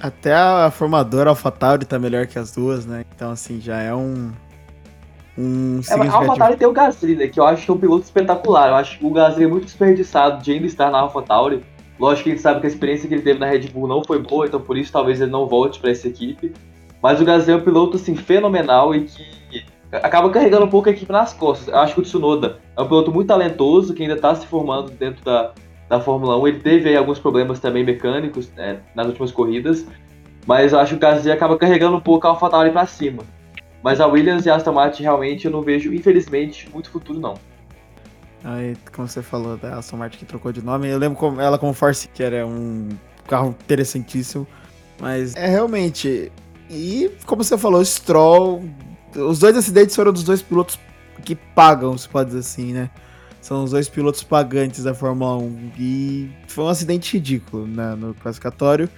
Até 0.00 0.34
a 0.34 0.70
formadora 0.70 1.30
AlphaTauri 1.30 1.84
tá 1.84 1.98
melhor 1.98 2.26
que 2.26 2.38
as 2.38 2.52
duas, 2.52 2.86
né? 2.86 3.04
Então, 3.14 3.30
assim, 3.30 3.60
já 3.60 3.82
é 3.82 3.94
um. 3.94 4.32
um 5.36 5.80
é, 5.88 6.08
a 6.08 6.14
AlphaTauri 6.14 6.56
tem 6.56 6.66
o 6.66 6.72
Gasly, 6.72 7.16
né? 7.16 7.28
Que 7.28 7.38
eu 7.38 7.44
acho 7.44 7.64
que 7.64 7.70
é 7.70 7.74
um 7.74 7.78
piloto 7.78 8.04
espetacular. 8.04 8.68
Eu 8.68 8.74
acho 8.76 8.98
que 8.98 9.04
o 9.04 9.10
Gasly 9.10 9.44
é 9.44 9.46
muito 9.48 9.64
desperdiçado 9.66 10.42
de 10.42 10.52
ainda 10.52 10.66
estar 10.66 10.90
na 10.90 11.00
AlphaTauri. 11.00 11.62
Lógico 11.98 12.24
que 12.24 12.30
a 12.30 12.32
gente 12.32 12.42
sabe 12.42 12.60
que 12.60 12.66
a 12.66 12.70
experiência 12.70 13.06
que 13.06 13.14
ele 13.14 13.22
teve 13.22 13.38
na 13.38 13.46
Red 13.46 13.68
Bull 13.68 13.86
não 13.86 14.02
foi 14.02 14.22
boa, 14.22 14.46
então 14.46 14.58
por 14.58 14.78
isso 14.78 14.90
talvez 14.90 15.20
ele 15.20 15.30
não 15.30 15.46
volte 15.46 15.78
para 15.78 15.90
essa 15.90 16.08
equipe. 16.08 16.50
Mas 17.02 17.20
o 17.20 17.24
Gasly 17.24 17.52
é 17.52 17.56
um 17.56 17.60
piloto 17.60 17.96
assim, 17.98 18.16
fenomenal 18.16 18.94
e 18.94 19.02
que 19.02 19.40
acaba 19.92 20.30
carregando 20.30 20.64
um 20.64 20.70
pouco 20.70 20.88
a 20.88 20.92
equipe 20.92 21.12
nas 21.12 21.34
costas. 21.34 21.68
Eu 21.68 21.78
acho 21.78 21.94
que 21.94 22.00
o 22.00 22.02
Tsunoda 22.02 22.58
é 22.74 22.80
um 22.80 22.86
piloto 22.86 23.12
muito 23.12 23.28
talentoso, 23.28 23.92
que 23.92 24.02
ainda 24.02 24.14
está 24.14 24.34
se 24.34 24.46
formando 24.46 24.90
dentro 24.92 25.22
da, 25.24 25.52
da 25.90 26.00
Fórmula 26.00 26.38
1. 26.38 26.46
Ele 26.46 26.60
teve 26.60 26.88
aí 26.88 26.96
alguns 26.96 27.18
problemas 27.18 27.58
também 27.58 27.84
mecânicos 27.84 28.50
né, 28.52 28.78
nas 28.94 29.08
últimas 29.08 29.32
corridas, 29.32 29.84
mas 30.46 30.72
eu 30.72 30.78
acho 30.78 30.92
que 30.92 30.96
o 30.96 31.00
Gasly 31.00 31.32
acaba 31.32 31.58
carregando 31.58 31.96
um 31.96 32.00
pouco 32.00 32.26
a 32.26 32.30
AlphaTauri 32.30 32.70
para 32.70 32.86
cima. 32.86 33.24
Mas 33.82 34.00
a 34.00 34.06
Williams 34.06 34.46
e 34.46 34.50
a 34.50 34.54
Aston 34.54 34.72
Martin 34.72 35.02
realmente 35.02 35.46
eu 35.46 35.50
não 35.50 35.62
vejo, 35.62 35.92
infelizmente, 35.92 36.70
muito 36.72 36.90
futuro 36.90 37.18
não. 37.18 37.34
Aí, 38.44 38.76
como 38.94 39.08
você 39.08 39.20
falou 39.20 39.56
da 39.56 39.78
Aston 39.78 39.96
Martin 39.96 40.18
que 40.18 40.24
trocou 40.24 40.52
de 40.52 40.62
nome, 40.62 40.88
eu 40.88 40.96
lembro 40.96 41.18
como 41.18 41.40
ela 41.40 41.58
como 41.58 41.74
Force, 41.74 42.08
que 42.08 42.22
era 42.22 42.46
um 42.46 42.88
carro 43.26 43.48
interessantíssimo, 43.48 44.46
mas 45.00 45.34
é 45.34 45.46
realmente. 45.46 46.30
E 46.70 47.10
como 47.26 47.42
você 47.42 47.58
falou, 47.58 47.84
Stroll, 47.84 48.62
os 49.16 49.40
dois 49.40 49.56
acidentes 49.56 49.96
foram 49.96 50.12
dos 50.12 50.22
dois 50.22 50.40
pilotos 50.40 50.78
que 51.24 51.34
pagam, 51.34 51.98
se 51.98 52.08
pode 52.08 52.28
dizer 52.28 52.40
assim, 52.40 52.72
né? 52.72 52.90
São 53.40 53.64
os 53.64 53.70
dois 53.70 53.88
pilotos 53.88 54.22
pagantes 54.22 54.84
da 54.84 54.94
Fórmula 54.94 55.38
1. 55.38 55.72
E 55.78 56.30
foi 56.46 56.64
um 56.64 56.68
acidente 56.68 57.14
ridículo 57.14 57.66
né, 57.66 57.94
no 57.94 58.14
classificatório. 58.14 58.88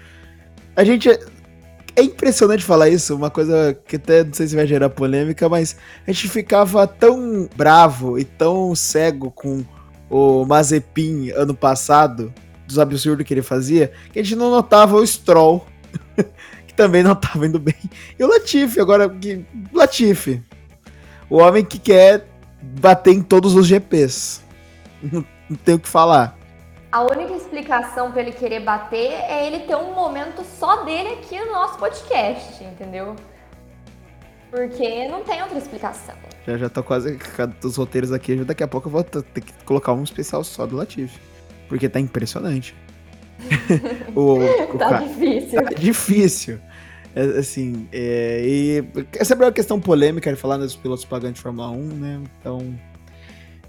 A 0.75 0.85
gente. 0.85 1.09
é 1.09 2.03
impressionante 2.03 2.65
falar 2.65 2.89
isso, 2.89 3.15
uma 3.15 3.31
coisa 3.31 3.79
que 3.87 3.97
até 3.97 4.25
não 4.25 4.33
sei 4.33 4.49
se 4.49 4.57
vai 4.57 4.67
gerar 4.67 4.91
polêmica, 4.91 5.49
mas 5.49 5.77
a 6.07 6.11
gente 6.11 6.29
ficava 6.29 6.87
tão 6.87 7.49
bravo 7.57 8.19
e 8.19 8.25
tão 8.25 8.75
cego 8.75 9.31
com 9.31 9.65
o 10.11 10.45
Mazepin 10.45 11.31
ano 11.31 11.55
passado, 11.55 12.33
dos 12.67 12.79
absurdos 12.79 13.27
que 13.27 13.33
ele 13.33 13.43
fazia, 13.43 13.93
que 14.13 14.19
a 14.19 14.23
gente 14.23 14.37
não 14.37 14.51
notava 14.51 14.97
o 14.97 15.07
Stroll, 15.07 15.67
que 16.67 16.75
também 16.75 17.03
não 17.03 17.15
tava 17.15 17.47
indo 17.47 17.59
bem. 17.59 17.75
E 18.19 18.25
o 18.25 18.27
Latifi, 18.27 18.81
agora, 18.81 19.09
que, 19.09 19.45
Latifi, 19.73 20.43
o 21.31 21.39
homem 21.39 21.65
que 21.65 21.79
quer 21.79 22.27
bater 22.63 23.13
em 23.13 23.23
todos 23.23 23.55
os 23.55 23.67
GPs. 23.67 24.43
Não, 25.03 25.25
não 25.51 25.57
tenho 25.57 25.79
o 25.79 25.81
que 25.81 25.89
falar. 25.89 26.39
A 26.93 27.03
única 27.03 27.33
explicação 27.35 28.13
para 28.13 28.21
ele 28.21 28.33
querer 28.33 28.61
bater 28.61 29.13
é 29.13 29.47
ele 29.47 29.61
ter 29.61 29.75
um 29.77 29.95
momento 29.95 30.45
só 30.45 30.85
dele 30.85 31.15
aqui 31.15 31.39
no 31.41 31.53
nosso 31.53 31.79
podcast, 31.79 32.63
entendeu? 32.63 33.17
Porque 34.51 35.09
não 35.09 35.25
tem 35.25 35.43
outra 35.43 35.57
explicação. 35.57 36.15
Já 36.47 36.59
já 36.59 36.69
tô 36.69 36.83
quase 36.83 37.19
dos 37.61 37.77
roteiros 37.77 38.13
aqui, 38.13 38.37
já 38.37 38.45
daqui 38.45 38.63
a 38.63 38.69
pouco 38.69 38.89
eu 38.89 38.93
vou 38.93 39.03
ter 39.03 39.23
que 39.41 39.53
colocar 39.65 39.95
um 39.95 40.03
especial 40.03 40.45
só 40.45 40.67
do 40.67 40.77
Latif. 40.77 41.19
Porque 41.67 41.89
tá 41.89 41.99
impressionante. 41.99 42.75
o, 44.15 44.35
o 44.75 44.79
tá 44.79 44.91
cara, 44.91 44.99
difícil. 45.07 45.63
Tá 45.63 45.71
difícil. 45.71 46.61
É, 47.15 47.39
assim, 47.39 47.89
é, 47.93 48.43
e 48.45 48.85
é 49.19 49.25
sempre 49.25 49.45
uma 49.45 49.53
questão 49.53 49.79
polêmica 49.79 50.33
de 50.33 50.41
falar 50.41 50.57
dos 50.57 50.75
pilotos 50.75 51.05
pagantes 51.05 51.37
de 51.37 51.43
Fórmula 51.43 51.71
1, 51.71 51.77
né? 51.89 52.21
Então, 52.41 52.79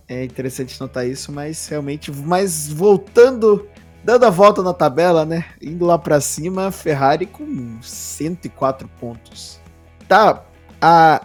é 0.07 0.23
interessante 0.23 0.79
notar 0.79 1.07
isso, 1.07 1.31
mas 1.31 1.67
realmente, 1.67 2.11
mas 2.11 2.67
voltando, 2.69 3.67
dando 4.03 4.25
a 4.25 4.29
volta 4.29 4.61
na 4.61 4.73
tabela, 4.73 5.25
né? 5.25 5.45
Indo 5.61 5.85
lá 5.85 5.97
para 5.97 6.21
cima, 6.21 6.71
Ferrari 6.71 7.25
com 7.25 7.77
104 7.81 8.87
pontos. 8.99 9.59
Tá 10.07 10.43
a 10.81 11.21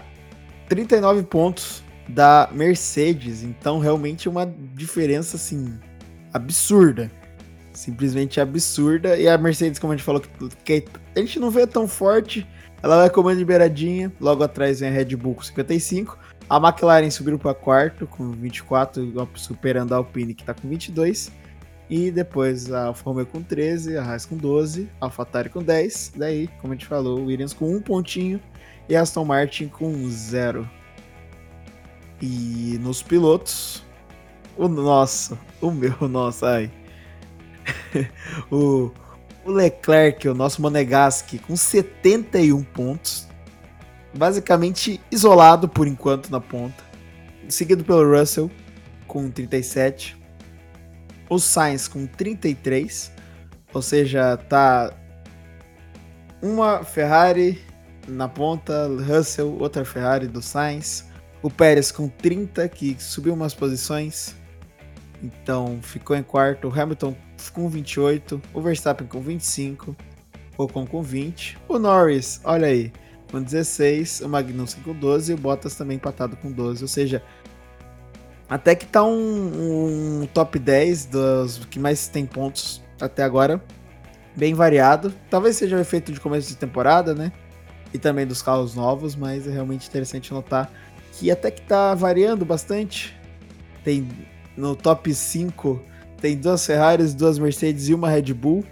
39 0.69 1.23
pontos 1.25 1.83
da 2.09 2.49
Mercedes, 2.53 3.43
então 3.43 3.79
realmente 3.79 4.29
uma 4.29 4.47
diferença 4.75 5.37
assim 5.37 5.79
absurda. 6.33 7.11
Simplesmente 7.79 8.41
absurda. 8.41 9.16
E 9.16 9.29
a 9.29 9.39
Mercedes, 9.39 9.79
como 9.79 9.93
a 9.93 9.97
gente 9.97 10.05
falou, 10.05 10.20
que 10.64 10.85
a 11.14 11.20
gente 11.20 11.39
não 11.39 11.49
vê 11.49 11.64
tão 11.64 11.87
forte. 11.87 12.45
Ela 12.83 12.97
vai 12.97 13.09
comendo 13.09 13.39
de 13.39 13.45
beiradinha. 13.45 14.12
Logo 14.20 14.43
atrás 14.43 14.81
vem 14.81 14.89
a 14.89 14.93
Red 14.93 15.14
Bull 15.14 15.37
com 15.37 15.43
55. 15.43 16.18
A 16.51 16.57
McLaren 16.57 17.09
subiu 17.09 17.39
para 17.39 17.55
quarto 17.55 18.05
com 18.05 18.33
24, 18.33 19.29
superando 19.37 19.95
a 19.95 19.99
Alpine 19.99 20.35
que 20.35 20.43
está 20.43 20.53
com 20.53 20.68
22. 20.68 21.31
E 21.89 22.11
depois 22.11 22.72
a 22.72 22.87
Alfa 22.87 23.05
Romeo 23.05 23.26
com 23.26 23.41
13, 23.43 23.97
a 23.97 24.03
Haas 24.03 24.26
com 24.26 24.37
12, 24.37 24.91
a 25.01 25.05
AlphaTauri 25.05 25.49
com 25.49 25.62
10. 25.62 26.14
Daí, 26.16 26.49
como 26.61 26.72
a 26.72 26.76
gente 26.76 26.87
falou, 26.87 27.20
o 27.20 27.26
Williams 27.26 27.53
com 27.53 27.72
um 27.72 27.81
pontinho 27.81 28.41
e 28.89 28.97
a 28.97 29.03
Aston 29.03 29.24
Martin 29.24 29.68
com 29.68 29.95
0. 30.11 30.68
E 32.20 32.76
nos 32.81 33.05
pilotos, 33.05 33.85
o 34.57 34.66
nosso, 34.66 35.39
o 35.61 35.70
meu, 35.70 35.97
nosso, 36.09 36.45
ai. 36.45 36.68
o, 38.51 38.91
o 39.45 39.51
Leclerc, 39.51 40.29
o 40.29 40.35
nosso 40.35 40.61
Monegasque, 40.62 41.39
com 41.39 41.57
71 41.57 42.62
pontos 42.62 43.29
basicamente 44.14 45.01
isolado 45.11 45.69
por 45.69 45.87
enquanto 45.87 46.31
na 46.31 46.41
ponta. 46.41 46.83
Seguido 47.49 47.85
pelo 47.85 48.19
Russell 48.19 48.51
com 49.07 49.31
37. 49.31 50.16
O 51.29 51.39
Sainz 51.39 51.89
com 51.89 52.07
33. 52.07 53.12
Ou 53.73 53.83
seja, 53.83 54.37
tá 54.37 54.93
uma 56.43 56.85
Ferrari 56.85 57.62
na 58.07 58.29
ponta, 58.29 58.89
Russell, 59.07 59.57
outra 59.59 59.85
Ferrari 59.85 60.27
do 60.27 60.43
Sainz. 60.43 61.07
O 61.43 61.51
Pérez 61.51 61.93
com 61.93 62.09
30, 62.09 62.69
que 62.69 62.97
subiu 62.99 63.35
umas 63.35 63.55
posições. 63.55 64.35
Então 65.23 65.79
ficou 65.83 66.16
em 66.16 66.23
quarto. 66.23 66.69
O 66.69 66.81
Hamilton 66.81 67.14
com 67.53 67.69
28. 67.69 68.41
O 68.53 68.61
Verstappen 68.61 69.07
com 69.07 69.21
25. 69.21 69.97
O 70.57 70.64
Ocon 70.64 70.87
com 70.87 71.03
20. 71.03 71.59
O 71.69 71.79
Norris, 71.79 72.41
olha 72.45 72.69
aí, 72.69 72.93
com 73.31 73.43
16, 73.43 74.23
o 74.23 74.29
Magnussen 74.29 74.83
com 74.83 74.93
12 74.93 75.33
e 75.33 75.35
o 75.35 75.39
Bottas 75.39 75.77
também 75.77 75.97
empatado 75.97 76.37
com 76.37 76.51
12. 76.51 76.83
Ou 76.83 76.89
seja, 76.89 77.23
até 78.49 78.75
que 78.75 78.87
tá 78.87 79.05
um, 79.05 80.23
um 80.23 80.27
top 80.33 80.59
10 80.59 81.07
dos 81.07 81.64
que 81.66 81.79
mais 81.79 82.09
tem 82.09 82.27
pontos 82.27 82.83
até 83.01 83.23
agora. 83.23 83.62
Bem 84.37 84.55
variado. 84.55 85.12
Talvez 85.31 85.57
seja 85.57 85.77
o 85.77 85.81
efeito 85.81 86.12
de 86.12 86.21
começo 86.21 86.49
de 86.49 86.57
temporada, 86.57 87.14
né? 87.14 87.33
E 87.93 87.99
também 87.99 88.27
dos 88.27 88.43
carros 88.43 88.75
novos, 88.75 89.16
mas 89.16 89.47
é 89.47 89.51
realmente 89.51 89.89
interessante 89.89 90.33
notar 90.33 90.71
que 91.12 91.31
até 91.31 91.51
que 91.51 91.62
tá 91.62 91.95
variando 91.95 92.45
bastante. 92.45 93.16
Tem 93.83 94.09
no 94.59 94.74
top 94.74 95.14
5 95.14 95.80
tem 96.20 96.36
duas 96.36 96.66
Ferraris, 96.66 97.14
duas 97.14 97.38
Mercedes 97.38 97.88
e 97.88 97.94
uma 97.94 98.11
Red 98.11 98.34
Bull. 98.34 98.64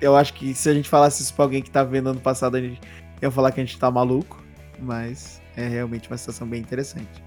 Eu 0.00 0.16
acho 0.16 0.34
que 0.34 0.52
se 0.54 0.68
a 0.68 0.74
gente 0.74 0.88
falasse 0.88 1.22
isso 1.22 1.32
pra 1.32 1.44
alguém 1.44 1.62
que 1.62 1.70
tá 1.70 1.84
vendo 1.84 2.10
ano 2.10 2.20
passado, 2.20 2.56
a 2.56 2.60
gente 2.60 2.80
ia 3.22 3.30
falar 3.30 3.52
que 3.52 3.60
a 3.60 3.64
gente 3.64 3.78
tá 3.78 3.90
maluco, 3.90 4.42
mas 4.78 5.40
é 5.56 5.66
realmente 5.68 6.08
uma 6.10 6.16
situação 6.16 6.46
bem 6.48 6.60
interessante. 6.60 7.22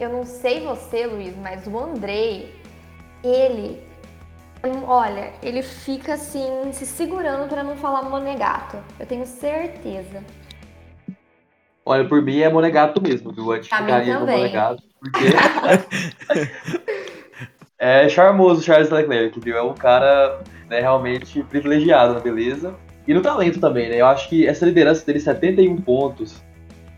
Eu 0.00 0.10
não 0.10 0.24
sei 0.24 0.60
você, 0.60 1.06
Luiz, 1.06 1.36
mas 1.36 1.66
o 1.66 1.78
Andrei, 1.78 2.54
ele. 3.22 3.82
Olha, 4.86 5.32
ele 5.42 5.62
fica 5.62 6.14
assim, 6.14 6.48
se 6.72 6.86
segurando 6.86 7.48
para 7.48 7.62
não 7.62 7.76
falar 7.76 8.02
monegato. 8.02 8.78
Eu 8.98 9.06
tenho 9.06 9.26
certeza. 9.26 10.24
Olha, 11.84 12.08
por 12.08 12.22
mim 12.22 12.40
é 12.40 12.48
monegato 12.50 13.02
mesmo, 13.02 13.32
viu? 13.32 13.52
Antes 13.52 13.68
ficaria 13.68 14.18
no 14.18 14.26
monegato, 14.26 14.82
porque. 15.00 15.24
é 17.78 18.08
charmoso 18.08 18.62
Charles 18.62 18.90
Leclerc, 18.90 19.38
viu? 19.40 19.56
É 19.56 19.62
um 19.62 19.74
cara 19.74 20.40
né, 20.68 20.80
realmente 20.80 21.42
privilegiado 21.44 22.14
na 22.14 22.20
beleza. 22.20 22.74
E 23.06 23.14
no 23.14 23.22
talento 23.22 23.58
também, 23.58 23.88
né? 23.88 24.00
Eu 24.00 24.06
acho 24.06 24.28
que 24.28 24.46
essa 24.46 24.66
liderança 24.66 25.04
dele, 25.06 25.20
71 25.20 25.76
pontos, 25.78 26.42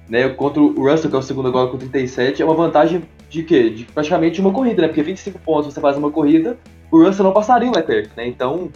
né? 0.09 0.29
Contra 0.31 0.61
o 0.61 0.91
Russell, 0.91 1.09
que 1.09 1.17
é 1.17 1.19
o 1.19 1.23
segundo 1.23 1.49
agora 1.49 1.71
com 1.71 1.79
37, 1.79 2.43
é 2.43 2.45
uma 2.45 2.55
vantagem 2.55 3.05
de 3.29 3.45
quê? 3.45 3.71
De 3.71 3.85
praticamente 3.85 4.41
uma 4.41 4.53
corrida, 4.53 4.83
né? 4.83 4.89
Porque 4.89 5.03
25 5.03 5.39
pontos 5.39 5.73
você 5.73 5.81
faz 5.81 5.97
uma 5.97 6.11
corrida, 6.11 6.59
o 6.91 7.05
Russell 7.05 7.25
não 7.25 7.33
passaria 7.33 7.71
o 7.71 7.75
Leclerc, 7.75 8.11
né? 8.17 8.27
Então, 8.27 8.71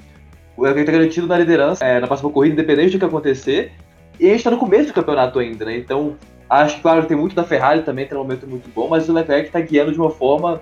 o 0.57 0.63
Leclerc 0.63 0.87
tá 0.87 0.93
garantido 0.93 1.27
na 1.27 1.37
liderança 1.37 1.85
é, 1.85 1.99
na 1.99 2.07
próxima 2.07 2.31
corrida, 2.31 2.55
independente 2.55 2.93
do 2.93 2.99
que 3.01 3.05
acontecer. 3.05 3.73
E 4.21 4.29
a 4.29 4.33
gente 4.33 4.45
tá 4.45 4.51
no 4.53 4.59
começo 4.59 4.87
do 4.87 4.93
campeonato 4.93 5.41
ainda, 5.41 5.65
né? 5.65 5.77
Então, 5.77 6.17
acho 6.49 6.77
que, 6.77 6.83
claro, 6.83 7.07
tem 7.07 7.17
muito 7.17 7.35
da 7.35 7.45
Ferrari 7.45 7.83
também, 7.83 8.07
tem 8.07 8.17
um 8.17 8.23
momento 8.23 8.47
muito 8.47 8.69
bom, 8.71 8.89
mas 8.89 9.09
o 9.09 9.13
Leclerc 9.13 9.51
tá 9.51 9.61
guiando 9.61 9.93
de 9.93 9.99
uma 9.99 10.11
forma 10.11 10.61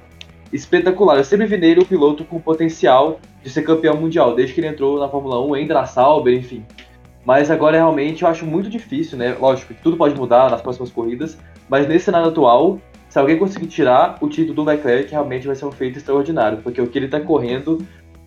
espetacular. 0.52 1.16
Eu 1.16 1.24
sempre 1.24 1.46
vi 1.46 1.56
nele 1.56 1.80
um 1.80 1.84
piloto 1.84 2.24
com 2.24 2.40
potencial 2.40 3.20
de 3.42 3.50
ser 3.50 3.62
campeão 3.62 3.96
mundial, 3.96 4.34
desde 4.34 4.54
que 4.54 4.60
ele 4.60 4.68
entrou 4.68 5.00
na 5.00 5.08
Fórmula 5.08 5.44
1, 5.44 5.56
em 5.56 5.86
Sauber, 5.86 6.34
enfim. 6.34 6.64
Mas 7.24 7.50
agora 7.50 7.76
realmente 7.76 8.22
eu 8.22 8.28
acho 8.28 8.44
muito 8.44 8.68
difícil, 8.68 9.16
né? 9.16 9.36
Lógico 9.38 9.72
que 9.72 9.82
tudo 9.82 9.96
pode 9.96 10.14
mudar 10.14 10.50
nas 10.50 10.60
próximas 10.60 10.90
corridas, 10.90 11.38
mas 11.68 11.88
nesse 11.88 12.06
cenário 12.06 12.28
atual, 12.28 12.80
se 13.08 13.18
alguém 13.18 13.38
conseguir 13.38 13.66
tirar 13.66 14.18
o 14.20 14.28
título 14.28 14.54
do 14.54 14.64
Leclerc, 14.64 15.10
realmente 15.10 15.46
vai 15.46 15.54
ser 15.54 15.66
um 15.66 15.72
feito 15.72 15.98
extraordinário, 15.98 16.58
porque 16.58 16.80
o 16.80 16.86
que 16.86 16.98
ele 16.98 17.08
tá 17.08 17.20
correndo 17.20 17.78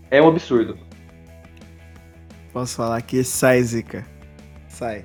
é 0.10 0.22
um 0.22 0.28
absurdo. 0.28 0.78
Posso 2.54 2.78
falar 2.78 3.02
que 3.02 3.24
sai, 3.24 3.62
Zica. 3.64 4.06
Sai. 4.70 5.04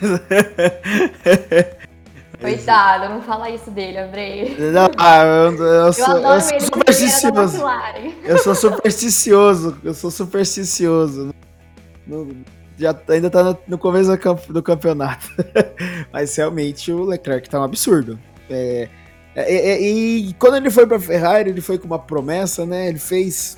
Coitado, 2.40 3.08
não 3.08 3.22
fala 3.22 3.50
isso 3.50 3.70
dele, 3.70 3.98
Andrei. 3.98 4.56
Não, 4.72 4.88
ah, 4.98 5.22
eu, 5.24 5.56
eu, 5.56 5.92
sou, 5.92 6.18
eu 6.18 6.40
sou 6.40 6.60
supersticioso. 6.60 7.62
Eu 8.24 8.38
sou 8.38 8.54
supersticioso. 8.54 9.78
Eu 9.82 9.94
sou 9.94 10.10
supersticioso. 10.10 11.34
já 12.78 12.94
ainda 13.08 13.30
tá 13.30 13.42
no, 13.42 13.58
no 13.66 13.78
começo 13.78 14.10
do, 14.14 14.52
do, 14.52 14.62
campeonato. 14.62 15.28
Mas 16.12 16.36
realmente 16.36 16.92
o 16.92 17.04
Leclerc 17.04 17.48
tá 17.48 17.58
um 17.58 17.64
absurdo. 17.64 18.18
É, 18.50 18.88
é, 19.34 19.70
é, 19.70 19.80
e 19.80 20.34
quando 20.34 20.56
ele 20.56 20.70
foi 20.70 20.86
pra 20.86 21.00
Ferrari, 21.00 21.50
ele 21.50 21.60
foi 21.60 21.78
com 21.78 21.86
uma 21.86 21.98
promessa, 21.98 22.66
né? 22.66 22.88
Ele 22.88 22.98
fez. 22.98 23.56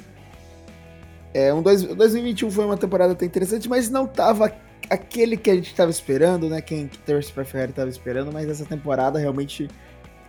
É, 1.34 1.53
um 1.53 1.62
dois, 1.62 1.82
2021 1.82 2.51
foi 2.51 2.64
uma 2.64 2.76
temporada 2.76 3.12
até 3.12 3.26
interessante, 3.26 3.68
mas 3.68 3.91
não 3.91 4.07
tava 4.07 4.53
aquele 4.91 5.36
que 5.36 5.51
a 5.51 5.55
gente 5.55 5.74
tava 5.74 5.91
esperando, 5.91 6.49
né? 6.49 6.61
Quem 6.61 6.89
que 6.89 6.99
torce 6.99 7.32
pra 7.32 7.45
Ferrari 7.45 7.72
tava 7.72 7.89
esperando, 7.89 8.32
mas 8.32 8.49
essa 8.49 8.64
temporada 8.64 9.18
realmente 9.18 9.68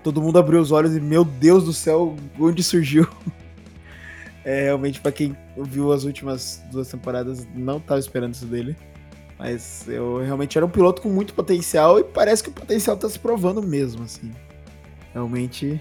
todo 0.03 0.21
mundo 0.21 0.39
abriu 0.39 0.59
os 0.59 0.71
olhos 0.71 0.95
e, 0.95 0.99
meu 0.99 1.23
Deus 1.25 1.65
do 1.65 1.73
céu, 1.73 2.15
onde 2.39 2.63
surgiu? 2.63 3.07
É, 4.45 4.63
realmente, 4.63 5.01
para 5.01 5.11
quem 5.11 5.37
viu 5.57 5.91
as 5.91 6.05
últimas 6.05 6.63
duas 6.71 6.87
temporadas, 6.87 7.45
não 7.53 7.79
tava 7.79 7.99
esperando 7.99 8.33
isso 8.33 8.45
dele. 8.45 8.75
Mas 9.37 9.87
eu 9.87 10.23
realmente 10.23 10.57
era 10.57 10.65
um 10.65 10.69
piloto 10.69 11.01
com 11.01 11.09
muito 11.09 11.33
potencial 11.33 11.99
e 11.99 12.03
parece 12.03 12.41
que 12.41 12.49
o 12.49 12.53
potencial 12.53 12.97
tá 12.97 13.07
se 13.09 13.19
provando 13.19 13.61
mesmo, 13.61 14.03
assim. 14.03 14.31
Realmente, 15.13 15.79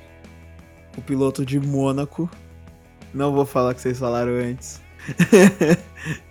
o 0.99 1.01
piloto 1.01 1.47
de 1.47 1.59
Mônaco. 1.59 2.29
Não 3.15 3.33
vou 3.33 3.47
falar 3.47 3.71
o 3.71 3.75
que 3.75 3.81
vocês 3.81 3.99
falaram 3.99 4.33
antes. 4.33 4.83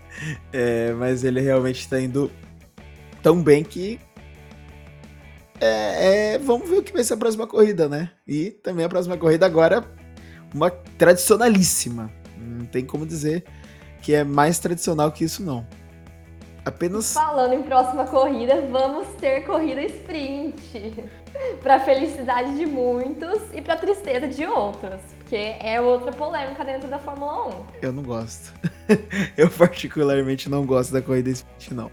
é, 0.51 0.93
mas 0.93 1.23
ele 1.23 1.39
realmente 1.41 1.79
está 1.79 1.99
indo 1.99 2.31
tão 3.21 3.41
bem 3.41 3.63
que. 3.63 3.99
É, 5.59 6.33
é, 6.33 6.39
vamos 6.39 6.69
ver 6.69 6.77
o 6.77 6.83
que 6.83 6.93
vai 6.93 7.03
ser 7.03 7.15
a 7.15 7.17
próxima 7.17 7.47
corrida, 7.47 7.89
né? 7.89 8.11
E 8.27 8.51
também 8.51 8.85
a 8.85 8.89
próxima 8.89 9.17
corrida 9.17 9.45
agora, 9.45 9.83
uma 10.53 10.69
tradicionalíssima. 10.69 12.11
Não 12.37 12.65
tem 12.65 12.85
como 12.85 13.05
dizer 13.05 13.43
que 14.01 14.13
é 14.13 14.23
mais 14.23 14.59
tradicional 14.59 15.11
que 15.11 15.23
isso, 15.23 15.43
não. 15.43 15.65
Apenas. 16.63 17.13
Falando 17.13 17.53
em 17.53 17.63
próxima 17.63 18.05
corrida, 18.05 18.61
vamos 18.69 19.07
ter 19.19 19.41
corrida 19.45 19.81
sprint. 19.83 20.93
para 21.61 21.79
felicidade 21.79 22.55
de 22.55 22.65
muitos 22.65 23.41
e 23.53 23.61
para 23.61 23.75
tristeza 23.77 24.27
de 24.27 24.45
outros. 24.45 25.01
Porque 25.27 25.57
é 25.59 25.81
outra 25.81 26.13
polêmica 26.13 26.63
dentro 26.63 26.87
da 26.87 26.97
Fórmula 26.97 27.49
1. 27.49 27.65
Eu 27.81 27.91
não 27.91 28.01
gosto. 28.01 28.53
Eu 29.35 29.49
particularmente 29.49 30.49
não 30.49 30.65
gosto 30.65 30.93
da 30.93 31.01
corrida 31.01 31.29
sprint, 31.29 31.73
não. 31.73 31.91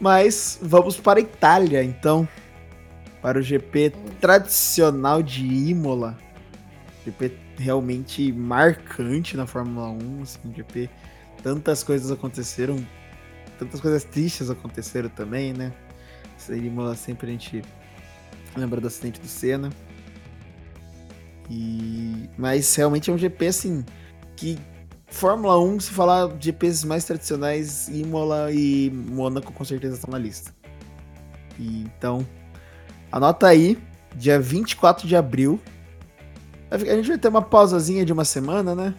Mas 0.00 0.58
vamos 0.60 0.98
para 0.98 1.20
a 1.20 1.22
Itália, 1.22 1.84
então. 1.84 2.28
Para 3.22 3.38
o 3.38 3.42
GP 3.42 3.92
tradicional 4.20 5.22
de 5.22 5.46
Imola. 5.46 6.18
GP 7.04 7.38
realmente 7.56 8.32
marcante 8.32 9.36
na 9.36 9.46
Fórmula 9.46 9.88
1. 9.88 10.22
Assim, 10.24 10.52
GP. 10.52 10.90
Tantas 11.44 11.84
coisas 11.84 12.10
aconteceram. 12.10 12.84
Tantas 13.60 13.80
coisas 13.80 14.02
tristes 14.02 14.50
aconteceram 14.50 15.08
também, 15.08 15.52
né? 15.52 15.72
Imola 16.48 16.96
sempre 16.96 17.28
a 17.28 17.30
gente 17.30 17.62
lembra 18.56 18.80
do 18.80 18.88
acidente 18.88 19.20
do 19.20 19.28
Senna. 19.28 19.70
E... 21.50 22.30
Mas 22.38 22.74
realmente 22.74 23.10
é 23.10 23.12
um 23.12 23.18
GP 23.18 23.46
assim 23.46 23.84
que 24.36 24.58
Fórmula 25.10 25.60
1, 25.60 25.80
se 25.80 25.90
falar 25.90 26.28
de 26.28 26.46
GPs 26.46 26.86
mais 26.86 27.04
tradicionais, 27.04 27.88
Imola 27.88 28.50
e 28.52 28.90
Mônaco 28.90 29.52
com 29.52 29.64
certeza 29.64 29.96
estão 29.96 30.10
na 30.10 30.18
lista. 30.18 30.54
E, 31.58 31.82
então, 31.82 32.26
anota 33.10 33.48
aí, 33.48 33.76
dia 34.14 34.40
24 34.40 35.06
de 35.06 35.16
abril. 35.16 35.60
A 36.70 36.78
gente 36.78 37.08
vai 37.08 37.18
ter 37.18 37.28
uma 37.28 37.42
pausazinha 37.42 38.04
de 38.04 38.12
uma 38.12 38.24
semana, 38.24 38.74
né? 38.74 38.94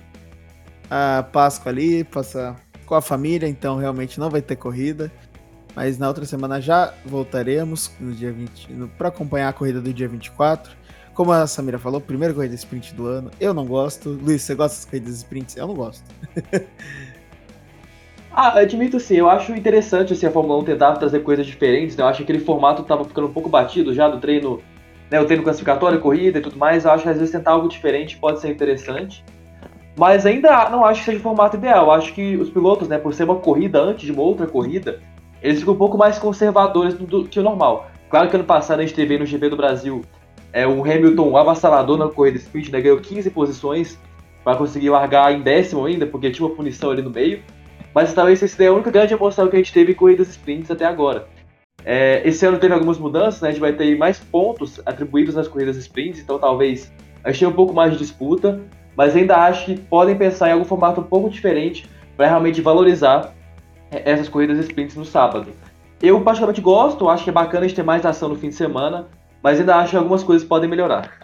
A 0.90 1.24
Páscoa 1.24 1.72
ali, 1.72 2.04
passar 2.04 2.60
com 2.86 2.94
a 2.94 3.02
família, 3.02 3.48
então 3.48 3.78
realmente 3.78 4.20
não 4.20 4.30
vai 4.30 4.42
ter 4.42 4.58
corrida. 4.58 5.10
Mas 5.74 5.98
na 5.98 6.10
outra 6.10 6.26
semana 6.26 6.60
já 6.60 6.94
voltaremos 7.06 7.90
no 7.98 8.12
dia 8.12 8.34
20 8.34 8.90
para 8.98 9.08
acompanhar 9.08 9.48
a 9.48 9.54
corrida 9.54 9.80
do 9.80 9.94
dia 9.94 10.10
24. 10.10 10.76
Como 11.14 11.32
a 11.32 11.46
Samira 11.46 11.78
falou, 11.78 12.00
primeira 12.00 12.34
corrida 12.34 12.56
sprint 12.56 12.94
do 12.94 13.06
ano. 13.06 13.32
Eu 13.40 13.54
não 13.54 13.66
gosto. 13.66 14.10
Luiz, 14.10 14.42
você 14.42 14.56
gosta 14.56 14.78
das 14.78 14.86
corridas 14.86 15.18
sprints? 15.18 15.58
Eu 15.58 15.68
não 15.68 15.74
gosto. 15.74 16.04
ah, 18.32 18.60
admito 18.60 19.00
sim. 19.00 19.16
Eu 19.16 19.30
acho 19.30 19.54
interessante 19.54 20.14
assim, 20.14 20.26
a 20.26 20.32
Fórmula 20.32 20.60
1 20.62 20.64
tentar 20.64 20.94
trazer 20.94 21.20
coisas 21.20 21.46
diferentes. 21.46 21.98
Né? 21.98 22.04
Eu 22.04 22.08
acho 22.08 22.18
que 22.18 22.24
aquele 22.24 22.40
formato 22.40 22.82
estava 22.82 23.04
ficando 23.04 23.28
um 23.28 23.34
pouco 23.34 23.50
batido 23.50 23.94
já 23.94 24.08
do 24.08 24.20
treino, 24.20 24.62
né? 25.10 25.20
O 25.20 25.26
treino 25.26 25.44
classificatório, 25.44 26.00
corrida 26.00 26.40
e 26.40 26.42
tudo 26.42 26.58
mais. 26.58 26.86
Eu 26.86 26.92
acho 26.92 27.04
que 27.04 27.10
às 27.10 27.18
vezes 27.18 27.32
tentar 27.32 27.52
algo 27.52 27.68
diferente 27.68 28.18
pode 28.18 28.40
ser 28.40 28.50
interessante. 28.50 29.24
Mas 29.98 30.26
ainda 30.26 30.70
não 30.70 30.86
acho 30.86 31.02
que 31.02 31.06
seja 31.08 31.20
o 31.20 31.22
formato 31.22 31.58
ideal. 31.58 31.88
Eu 31.88 31.92
acho 31.92 32.14
que 32.14 32.38
os 32.38 32.50
pilotos, 32.50 32.88
né, 32.88 32.98
por 32.98 33.14
ser 33.14 33.26
uma 33.26 33.36
corrida 33.36 33.82
antes 33.82 34.06
de 34.06 34.14
uma 34.14 34.24
outra 34.24 34.48
corrida, 34.48 35.02
eles 35.42 35.60
ficam 35.60 35.74
um 35.74 35.78
pouco 35.78 35.98
mais 35.98 36.18
conservadores 36.18 36.94
do, 36.94 37.26
que 37.26 37.40
o 37.40 37.44
normal. 37.44 37.92
Claro 38.10 38.30
que 38.30 38.36
ano 38.36 38.46
passado 38.46 38.80
a 38.80 38.86
gente 38.86 38.96
teve 38.96 39.18
no 39.18 39.26
GP 39.26 39.50
do 39.50 39.58
Brasil 39.58 40.02
é, 40.54 40.68
o 40.68 40.84
Hamilton 40.84 41.38
avassalador 41.38 41.98
na 41.98 42.08
corrida 42.10 42.38
sprint, 42.38 42.72
né, 42.72 42.82
ganhou 42.82 43.00
15 43.00 43.30
posições 43.32 44.00
para 44.44 44.58
conseguir 44.58 44.90
largar 44.90 45.34
em 45.34 45.42
décimo 45.42 45.86
ainda, 45.86 46.06
porque 46.06 46.32
tinha 46.32 46.48
uma 46.48 46.56
punição 46.56 46.92
ali 46.92 47.02
no 47.02 47.10
meio. 47.10 47.42
Mas 47.94 48.14
talvez 48.14 48.42
essa 48.42 48.56
seja 48.56 48.70
a 48.70 48.74
única 48.74 48.92
grande 48.92 49.14
emoção 49.14 49.48
que 49.48 49.56
a 49.56 49.60
gente 49.60 49.74
teve 49.74 49.92
em 49.92 49.96
corridas 49.96 50.30
sprints 50.30 50.72
até 50.72 50.86
agora. 50.86 51.28
É, 51.84 52.22
esse 52.26 52.46
ano 52.46 52.58
teve 52.58 52.74
algumas 52.74 52.98
mudanças, 52.98 53.42
né, 53.42 53.50
a 53.50 53.52
gente 53.52 53.62
vai 53.62 53.74
ter 53.74 53.98
mais 53.98 54.20
pontos 54.20 54.80
atribuídos 54.86 55.36
nas 55.36 55.48
corridas 55.48 55.78
sprints, 55.78 56.22
então 56.22 56.38
talvez 56.38 56.92
a 57.24 57.32
gente 57.32 57.40
tenha 57.40 57.50
um 57.50 57.56
pouco 57.56 57.74
mais 57.74 57.92
de 57.94 57.98
disputa, 57.98 58.62
mas 58.96 59.16
ainda 59.16 59.38
acho 59.38 59.66
que 59.66 59.78
podem 59.78 60.16
pensar 60.16 60.50
em 60.50 60.54
algum 60.54 60.66
formato 60.66 61.02
um 61.02 61.04
pouco 61.04 61.30
diferente 61.30 61.90
para 62.16 62.28
realmente 62.28 62.62
valorizar 62.62 63.34
é, 63.90 64.12
essas 64.12 64.30
corridas 64.30 64.60
sprints 64.60 64.96
no 64.96 65.06
sábado. 65.06 65.52
Eu 66.02 66.20
particularmente 66.22 66.62
gosto, 66.62 67.10
acho 67.10 67.24
que 67.24 67.30
é 67.30 67.34
bacana 67.34 67.66
a 67.66 67.68
gente 67.68 67.76
ter 67.76 67.84
mais 67.84 68.06
ação 68.06 68.30
no 68.30 68.36
fim 68.36 68.50
de 68.50 68.56
semana, 68.56 69.08
mas 69.42 69.60
ainda 69.60 69.76
acho 69.78 69.92
que 69.92 69.98
algumas 69.98 70.24
coisas 70.24 70.48
podem 70.48 70.70
melhorar. 70.70 71.20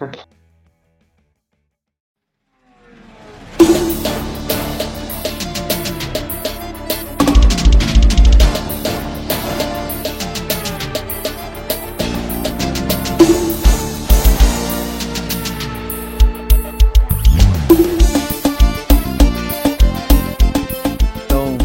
Então, 21.25 21.57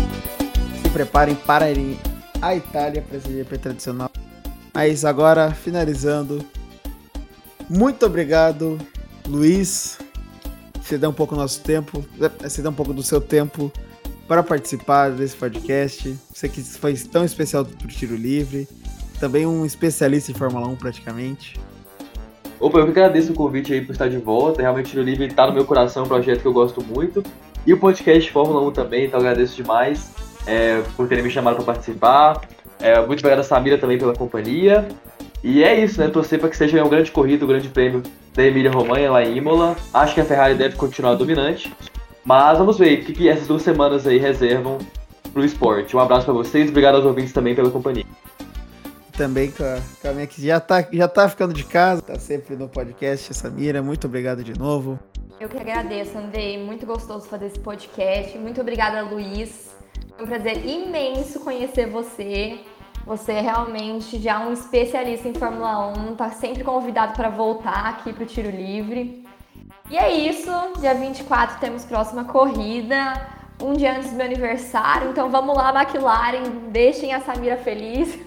se 0.82 0.90
preparem 0.90 1.34
para 1.34 1.70
irem 1.70 1.98
à 2.40 2.54
Itália 2.54 3.02
para 3.02 3.16
esse 3.16 3.32
GP 3.32 3.58
tradicional 3.58 4.11
mas 4.74 5.04
agora, 5.04 5.50
finalizando. 5.52 6.44
Muito 7.68 8.04
obrigado, 8.06 8.78
Luiz. 9.26 9.98
Você 10.80 10.98
dá 10.98 11.08
um 11.08 11.12
pouco 11.12 11.34
do 11.34 11.40
nosso 11.40 11.60
tempo, 11.60 12.04
você 12.40 12.60
dá 12.60 12.70
um 12.70 12.74
pouco 12.74 12.92
do 12.92 13.02
seu 13.02 13.20
tempo 13.20 13.72
para 14.26 14.42
participar 14.42 15.10
desse 15.10 15.36
podcast. 15.36 16.18
Você 16.32 16.48
que 16.48 16.62
foi 16.62 16.94
tão 16.94 17.24
especial 17.24 17.64
para 17.64 17.84
o 17.84 17.88
Tiro 17.88 18.16
Livre. 18.16 18.68
Também 19.20 19.46
um 19.46 19.64
especialista 19.64 20.32
em 20.32 20.34
Fórmula 20.34 20.66
1, 20.68 20.76
praticamente. 20.76 21.60
Opa, 22.58 22.78
eu 22.78 22.84
que 22.84 22.90
agradeço 22.90 23.32
o 23.32 23.34
convite 23.34 23.72
aí 23.72 23.80
por 23.80 23.92
estar 23.92 24.08
de 24.08 24.18
volta. 24.18 24.62
Realmente, 24.62 24.86
o 24.86 24.90
Tiro 24.90 25.02
Livre 25.02 25.26
está 25.26 25.46
no 25.46 25.52
meu 25.52 25.64
coração, 25.64 26.04
um 26.04 26.08
projeto 26.08 26.40
que 26.40 26.46
eu 26.46 26.52
gosto 26.52 26.82
muito. 26.82 27.22
E 27.66 27.72
o 27.72 27.78
podcast 27.78 28.30
Fórmula 28.32 28.60
1 28.68 28.72
também, 28.72 29.06
então 29.06 29.20
agradeço 29.20 29.54
demais 29.54 30.10
é, 30.46 30.82
por 30.96 31.06
terem 31.08 31.22
me 31.22 31.30
chamado 31.30 31.56
para 31.56 31.64
participar. 31.64 32.40
É, 32.82 32.98
muito 32.98 33.20
obrigado 33.20 33.38
a 33.38 33.44
Samira 33.44 33.78
também 33.78 33.96
pela 33.96 34.14
companhia. 34.14 34.88
E 35.42 35.62
é 35.62 35.82
isso, 35.82 36.00
né? 36.00 36.08
Torcer 36.08 36.38
para 36.38 36.48
que 36.48 36.56
seja 36.56 36.84
um 36.84 36.88
grande 36.88 37.10
corrida, 37.10 37.44
um 37.44 37.48
grande 37.48 37.68
prêmio 37.68 38.02
da 38.34 38.44
Emília 38.44 38.70
Romanha 38.70 39.10
lá 39.10 39.22
em 39.22 39.36
Imola. 39.36 39.76
Acho 39.94 40.14
que 40.14 40.20
a 40.20 40.24
Ferrari 40.24 40.54
deve 40.54 40.76
continuar 40.76 41.14
dominante. 41.14 41.72
Mas 42.24 42.58
vamos 42.58 42.78
ver 42.78 43.00
o 43.00 43.04
que, 43.04 43.12
que 43.12 43.28
essas 43.28 43.46
duas 43.46 43.62
semanas 43.62 44.06
aí 44.06 44.18
reservam 44.18 44.78
pro 45.32 45.44
esporte. 45.44 45.96
Um 45.96 46.00
abraço 46.00 46.24
para 46.24 46.34
vocês, 46.34 46.68
obrigado 46.68 46.96
aos 46.96 47.04
ouvintes 47.04 47.32
também 47.32 47.54
pela 47.54 47.70
companhia. 47.70 48.04
Também 49.16 49.50
com 49.50 49.62
a, 49.62 49.78
com 50.00 50.08
a 50.08 50.12
minha 50.12 50.26
que 50.26 50.44
já 50.44 50.58
tá, 50.60 50.86
já 50.92 51.08
tá 51.08 51.28
ficando 51.28 51.52
de 51.52 51.64
casa, 51.64 52.02
tá 52.02 52.18
sempre 52.18 52.56
no 52.56 52.68
podcast, 52.68 53.34
Samira. 53.34 53.82
Muito 53.82 54.06
obrigado 54.06 54.42
de 54.42 54.58
novo. 54.58 54.98
Eu 55.40 55.48
que 55.48 55.58
agradeço, 55.58 56.16
Andrei. 56.16 56.62
Muito 56.62 56.86
gostoso 56.86 57.26
fazer 57.26 57.46
esse 57.46 57.58
podcast. 57.58 58.38
Muito 58.38 58.60
obrigada, 58.60 59.02
Luiz. 59.02 59.74
Foi 60.16 60.24
um 60.24 60.28
prazer 60.28 60.64
imenso 60.64 61.40
conhecer 61.40 61.88
você. 61.88 62.60
Você 63.04 63.32
é 63.32 63.40
realmente 63.40 64.18
já 64.20 64.38
um 64.38 64.52
especialista 64.52 65.28
em 65.28 65.34
Fórmula 65.34 65.88
1, 65.88 66.14
tá 66.14 66.30
sempre 66.30 66.62
convidado 66.62 67.14
para 67.14 67.28
voltar 67.28 67.86
aqui 67.88 68.12
para 68.12 68.22
o 68.22 68.26
Tiro 68.26 68.50
Livre. 68.50 69.26
E 69.90 69.98
é 69.98 70.10
isso, 70.10 70.50
dia 70.78 70.94
24 70.94 71.58
temos 71.58 71.84
próxima 71.84 72.24
corrida, 72.24 73.26
um 73.60 73.74
dia 73.74 73.96
antes 73.96 74.10
do 74.10 74.16
meu 74.16 74.26
aniversário, 74.26 75.10
então 75.10 75.28
vamos 75.28 75.56
lá, 75.56 75.82
McLaren, 75.82 76.70
deixem 76.70 77.12
a 77.12 77.20
Samira 77.20 77.56
feliz. 77.56 78.18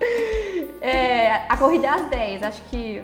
é, 0.80 1.46
a 1.48 1.56
corrida 1.56 1.86
é 1.86 1.90
às 1.90 2.08
10, 2.10 2.42
acho 2.42 2.62
que 2.64 3.02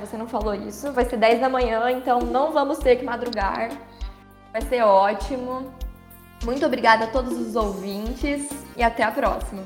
você 0.00 0.16
não 0.18 0.28
falou 0.28 0.54
isso, 0.54 0.92
vai 0.92 1.06
ser 1.06 1.16
10 1.16 1.40
da 1.40 1.48
manhã, 1.48 1.90
então 1.90 2.20
não 2.20 2.52
vamos 2.52 2.78
ter 2.78 2.96
que 2.96 3.04
madrugar, 3.04 3.70
vai 4.52 4.60
ser 4.62 4.82
ótimo. 4.82 5.72
Muito 6.44 6.64
obrigada 6.64 7.06
a 7.06 7.08
todos 7.08 7.36
os 7.36 7.56
ouvintes 7.56 8.48
e 8.76 8.82
até 8.82 9.02
a 9.02 9.10
próxima. 9.10 9.62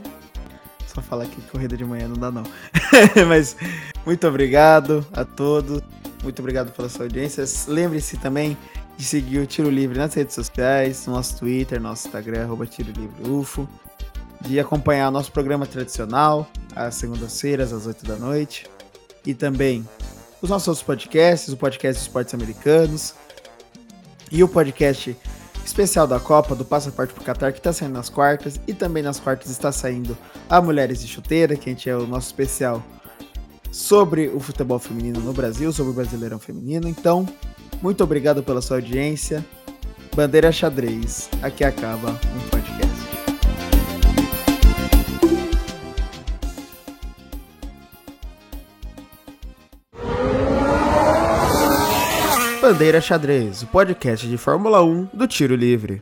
Só 0.95 1.01
falar 1.01 1.26
que 1.26 1.40
corrida 1.43 1.76
de 1.76 1.84
manhã 1.84 2.09
não 2.09 2.16
dá, 2.16 2.30
não. 2.30 2.43
Mas 3.26 3.57
muito 4.05 4.26
obrigado 4.26 5.07
a 5.12 5.24
todos. 5.24 5.80
Muito 6.22 6.38
obrigado 6.40 6.70
pela 6.72 6.88
sua 6.88 7.07
audiência. 7.07 7.45
Lembre-se 7.66 8.18
também 8.18 8.57
de 8.97 9.05
seguir 9.05 9.38
o 9.38 9.47
Tiro 9.47 9.70
Livre 9.70 9.99
nas 9.99 10.12
redes 10.12 10.34
sociais, 10.34 11.07
nosso 11.07 11.38
Twitter, 11.38 11.80
nosso 11.80 12.07
Instagram, 12.07 12.43
arroba 12.43 12.66
Tiro 12.66 12.93
Livre 12.93 13.30
UFO. 13.30 13.66
De 14.43 14.61
acompanhar 14.61 15.11
nosso 15.11 15.32
programa 15.32 15.66
tradicional, 15.66 16.51
às 16.76 16.97
segundas-feiras, 16.97 17.72
às 17.72 17.86
8 17.86 18.05
da 18.05 18.16
noite. 18.16 18.66
E 19.24 19.32
também 19.32 19.88
os 20.43 20.51
nossos 20.51 20.68
outros 20.68 20.84
podcasts, 20.84 21.53
o 21.53 21.57
podcast 21.57 22.01
dos 22.01 22.03
esportes 22.03 22.34
americanos 22.34 23.14
e 24.30 24.43
o 24.43 24.49
podcast 24.49 25.16
especial 25.65 26.07
da 26.07 26.19
Copa 26.21 26.55
do 26.55 26.65
Passaporte 26.65 27.15
pro 27.15 27.25
Qatar, 27.25 27.53
que 27.53 27.59
está 27.59 27.73
saindo 27.73 27.95
nas 27.95 28.09
quartas, 28.09 28.61
e 28.67 28.75
também 28.75 29.03
nas 29.03 29.19
quartas 29.19 29.51
está 29.51 29.71
saindo 29.73 30.17
a 30.49 30.61
Mulheres 30.61 31.01
de 31.01 31.09
Chuteira, 31.09 31.57
que 31.57 31.71
a 31.71 31.73
gente 31.73 31.89
é 31.89 31.97
o 31.97 32.07
nosso 32.07 32.27
especial 32.27 32.83
sobre 33.71 34.29
o 34.29 34.39
futebol 34.39 34.79
feminino 34.79 35.21
no 35.21 35.33
Brasil, 35.33 35.73
sobre 35.73 35.93
o 35.93 35.95
Brasileirão 35.95 36.39
Feminino. 36.39 36.89
Então, 36.89 37.27
muito 37.81 38.05
obrigado 38.05 38.43
pela 38.43 38.61
sua 38.61 38.77
audiência. 38.77 39.45
Bandeira 40.15 40.53
Xadrez, 40.53 41.31
aqui 41.43 41.65
acaba 41.65 42.11
um 42.11 42.49
podcast. 42.51 42.82
Bandeira 52.73 53.03
Xadrez, 53.03 53.62
o 53.62 53.66
podcast 53.66 54.27
de 54.27 54.39
Fórmula 54.39 54.83
1 54.83 55.11
do 55.12 55.29
Tiro 55.29 55.55
Livre. 55.55 56.01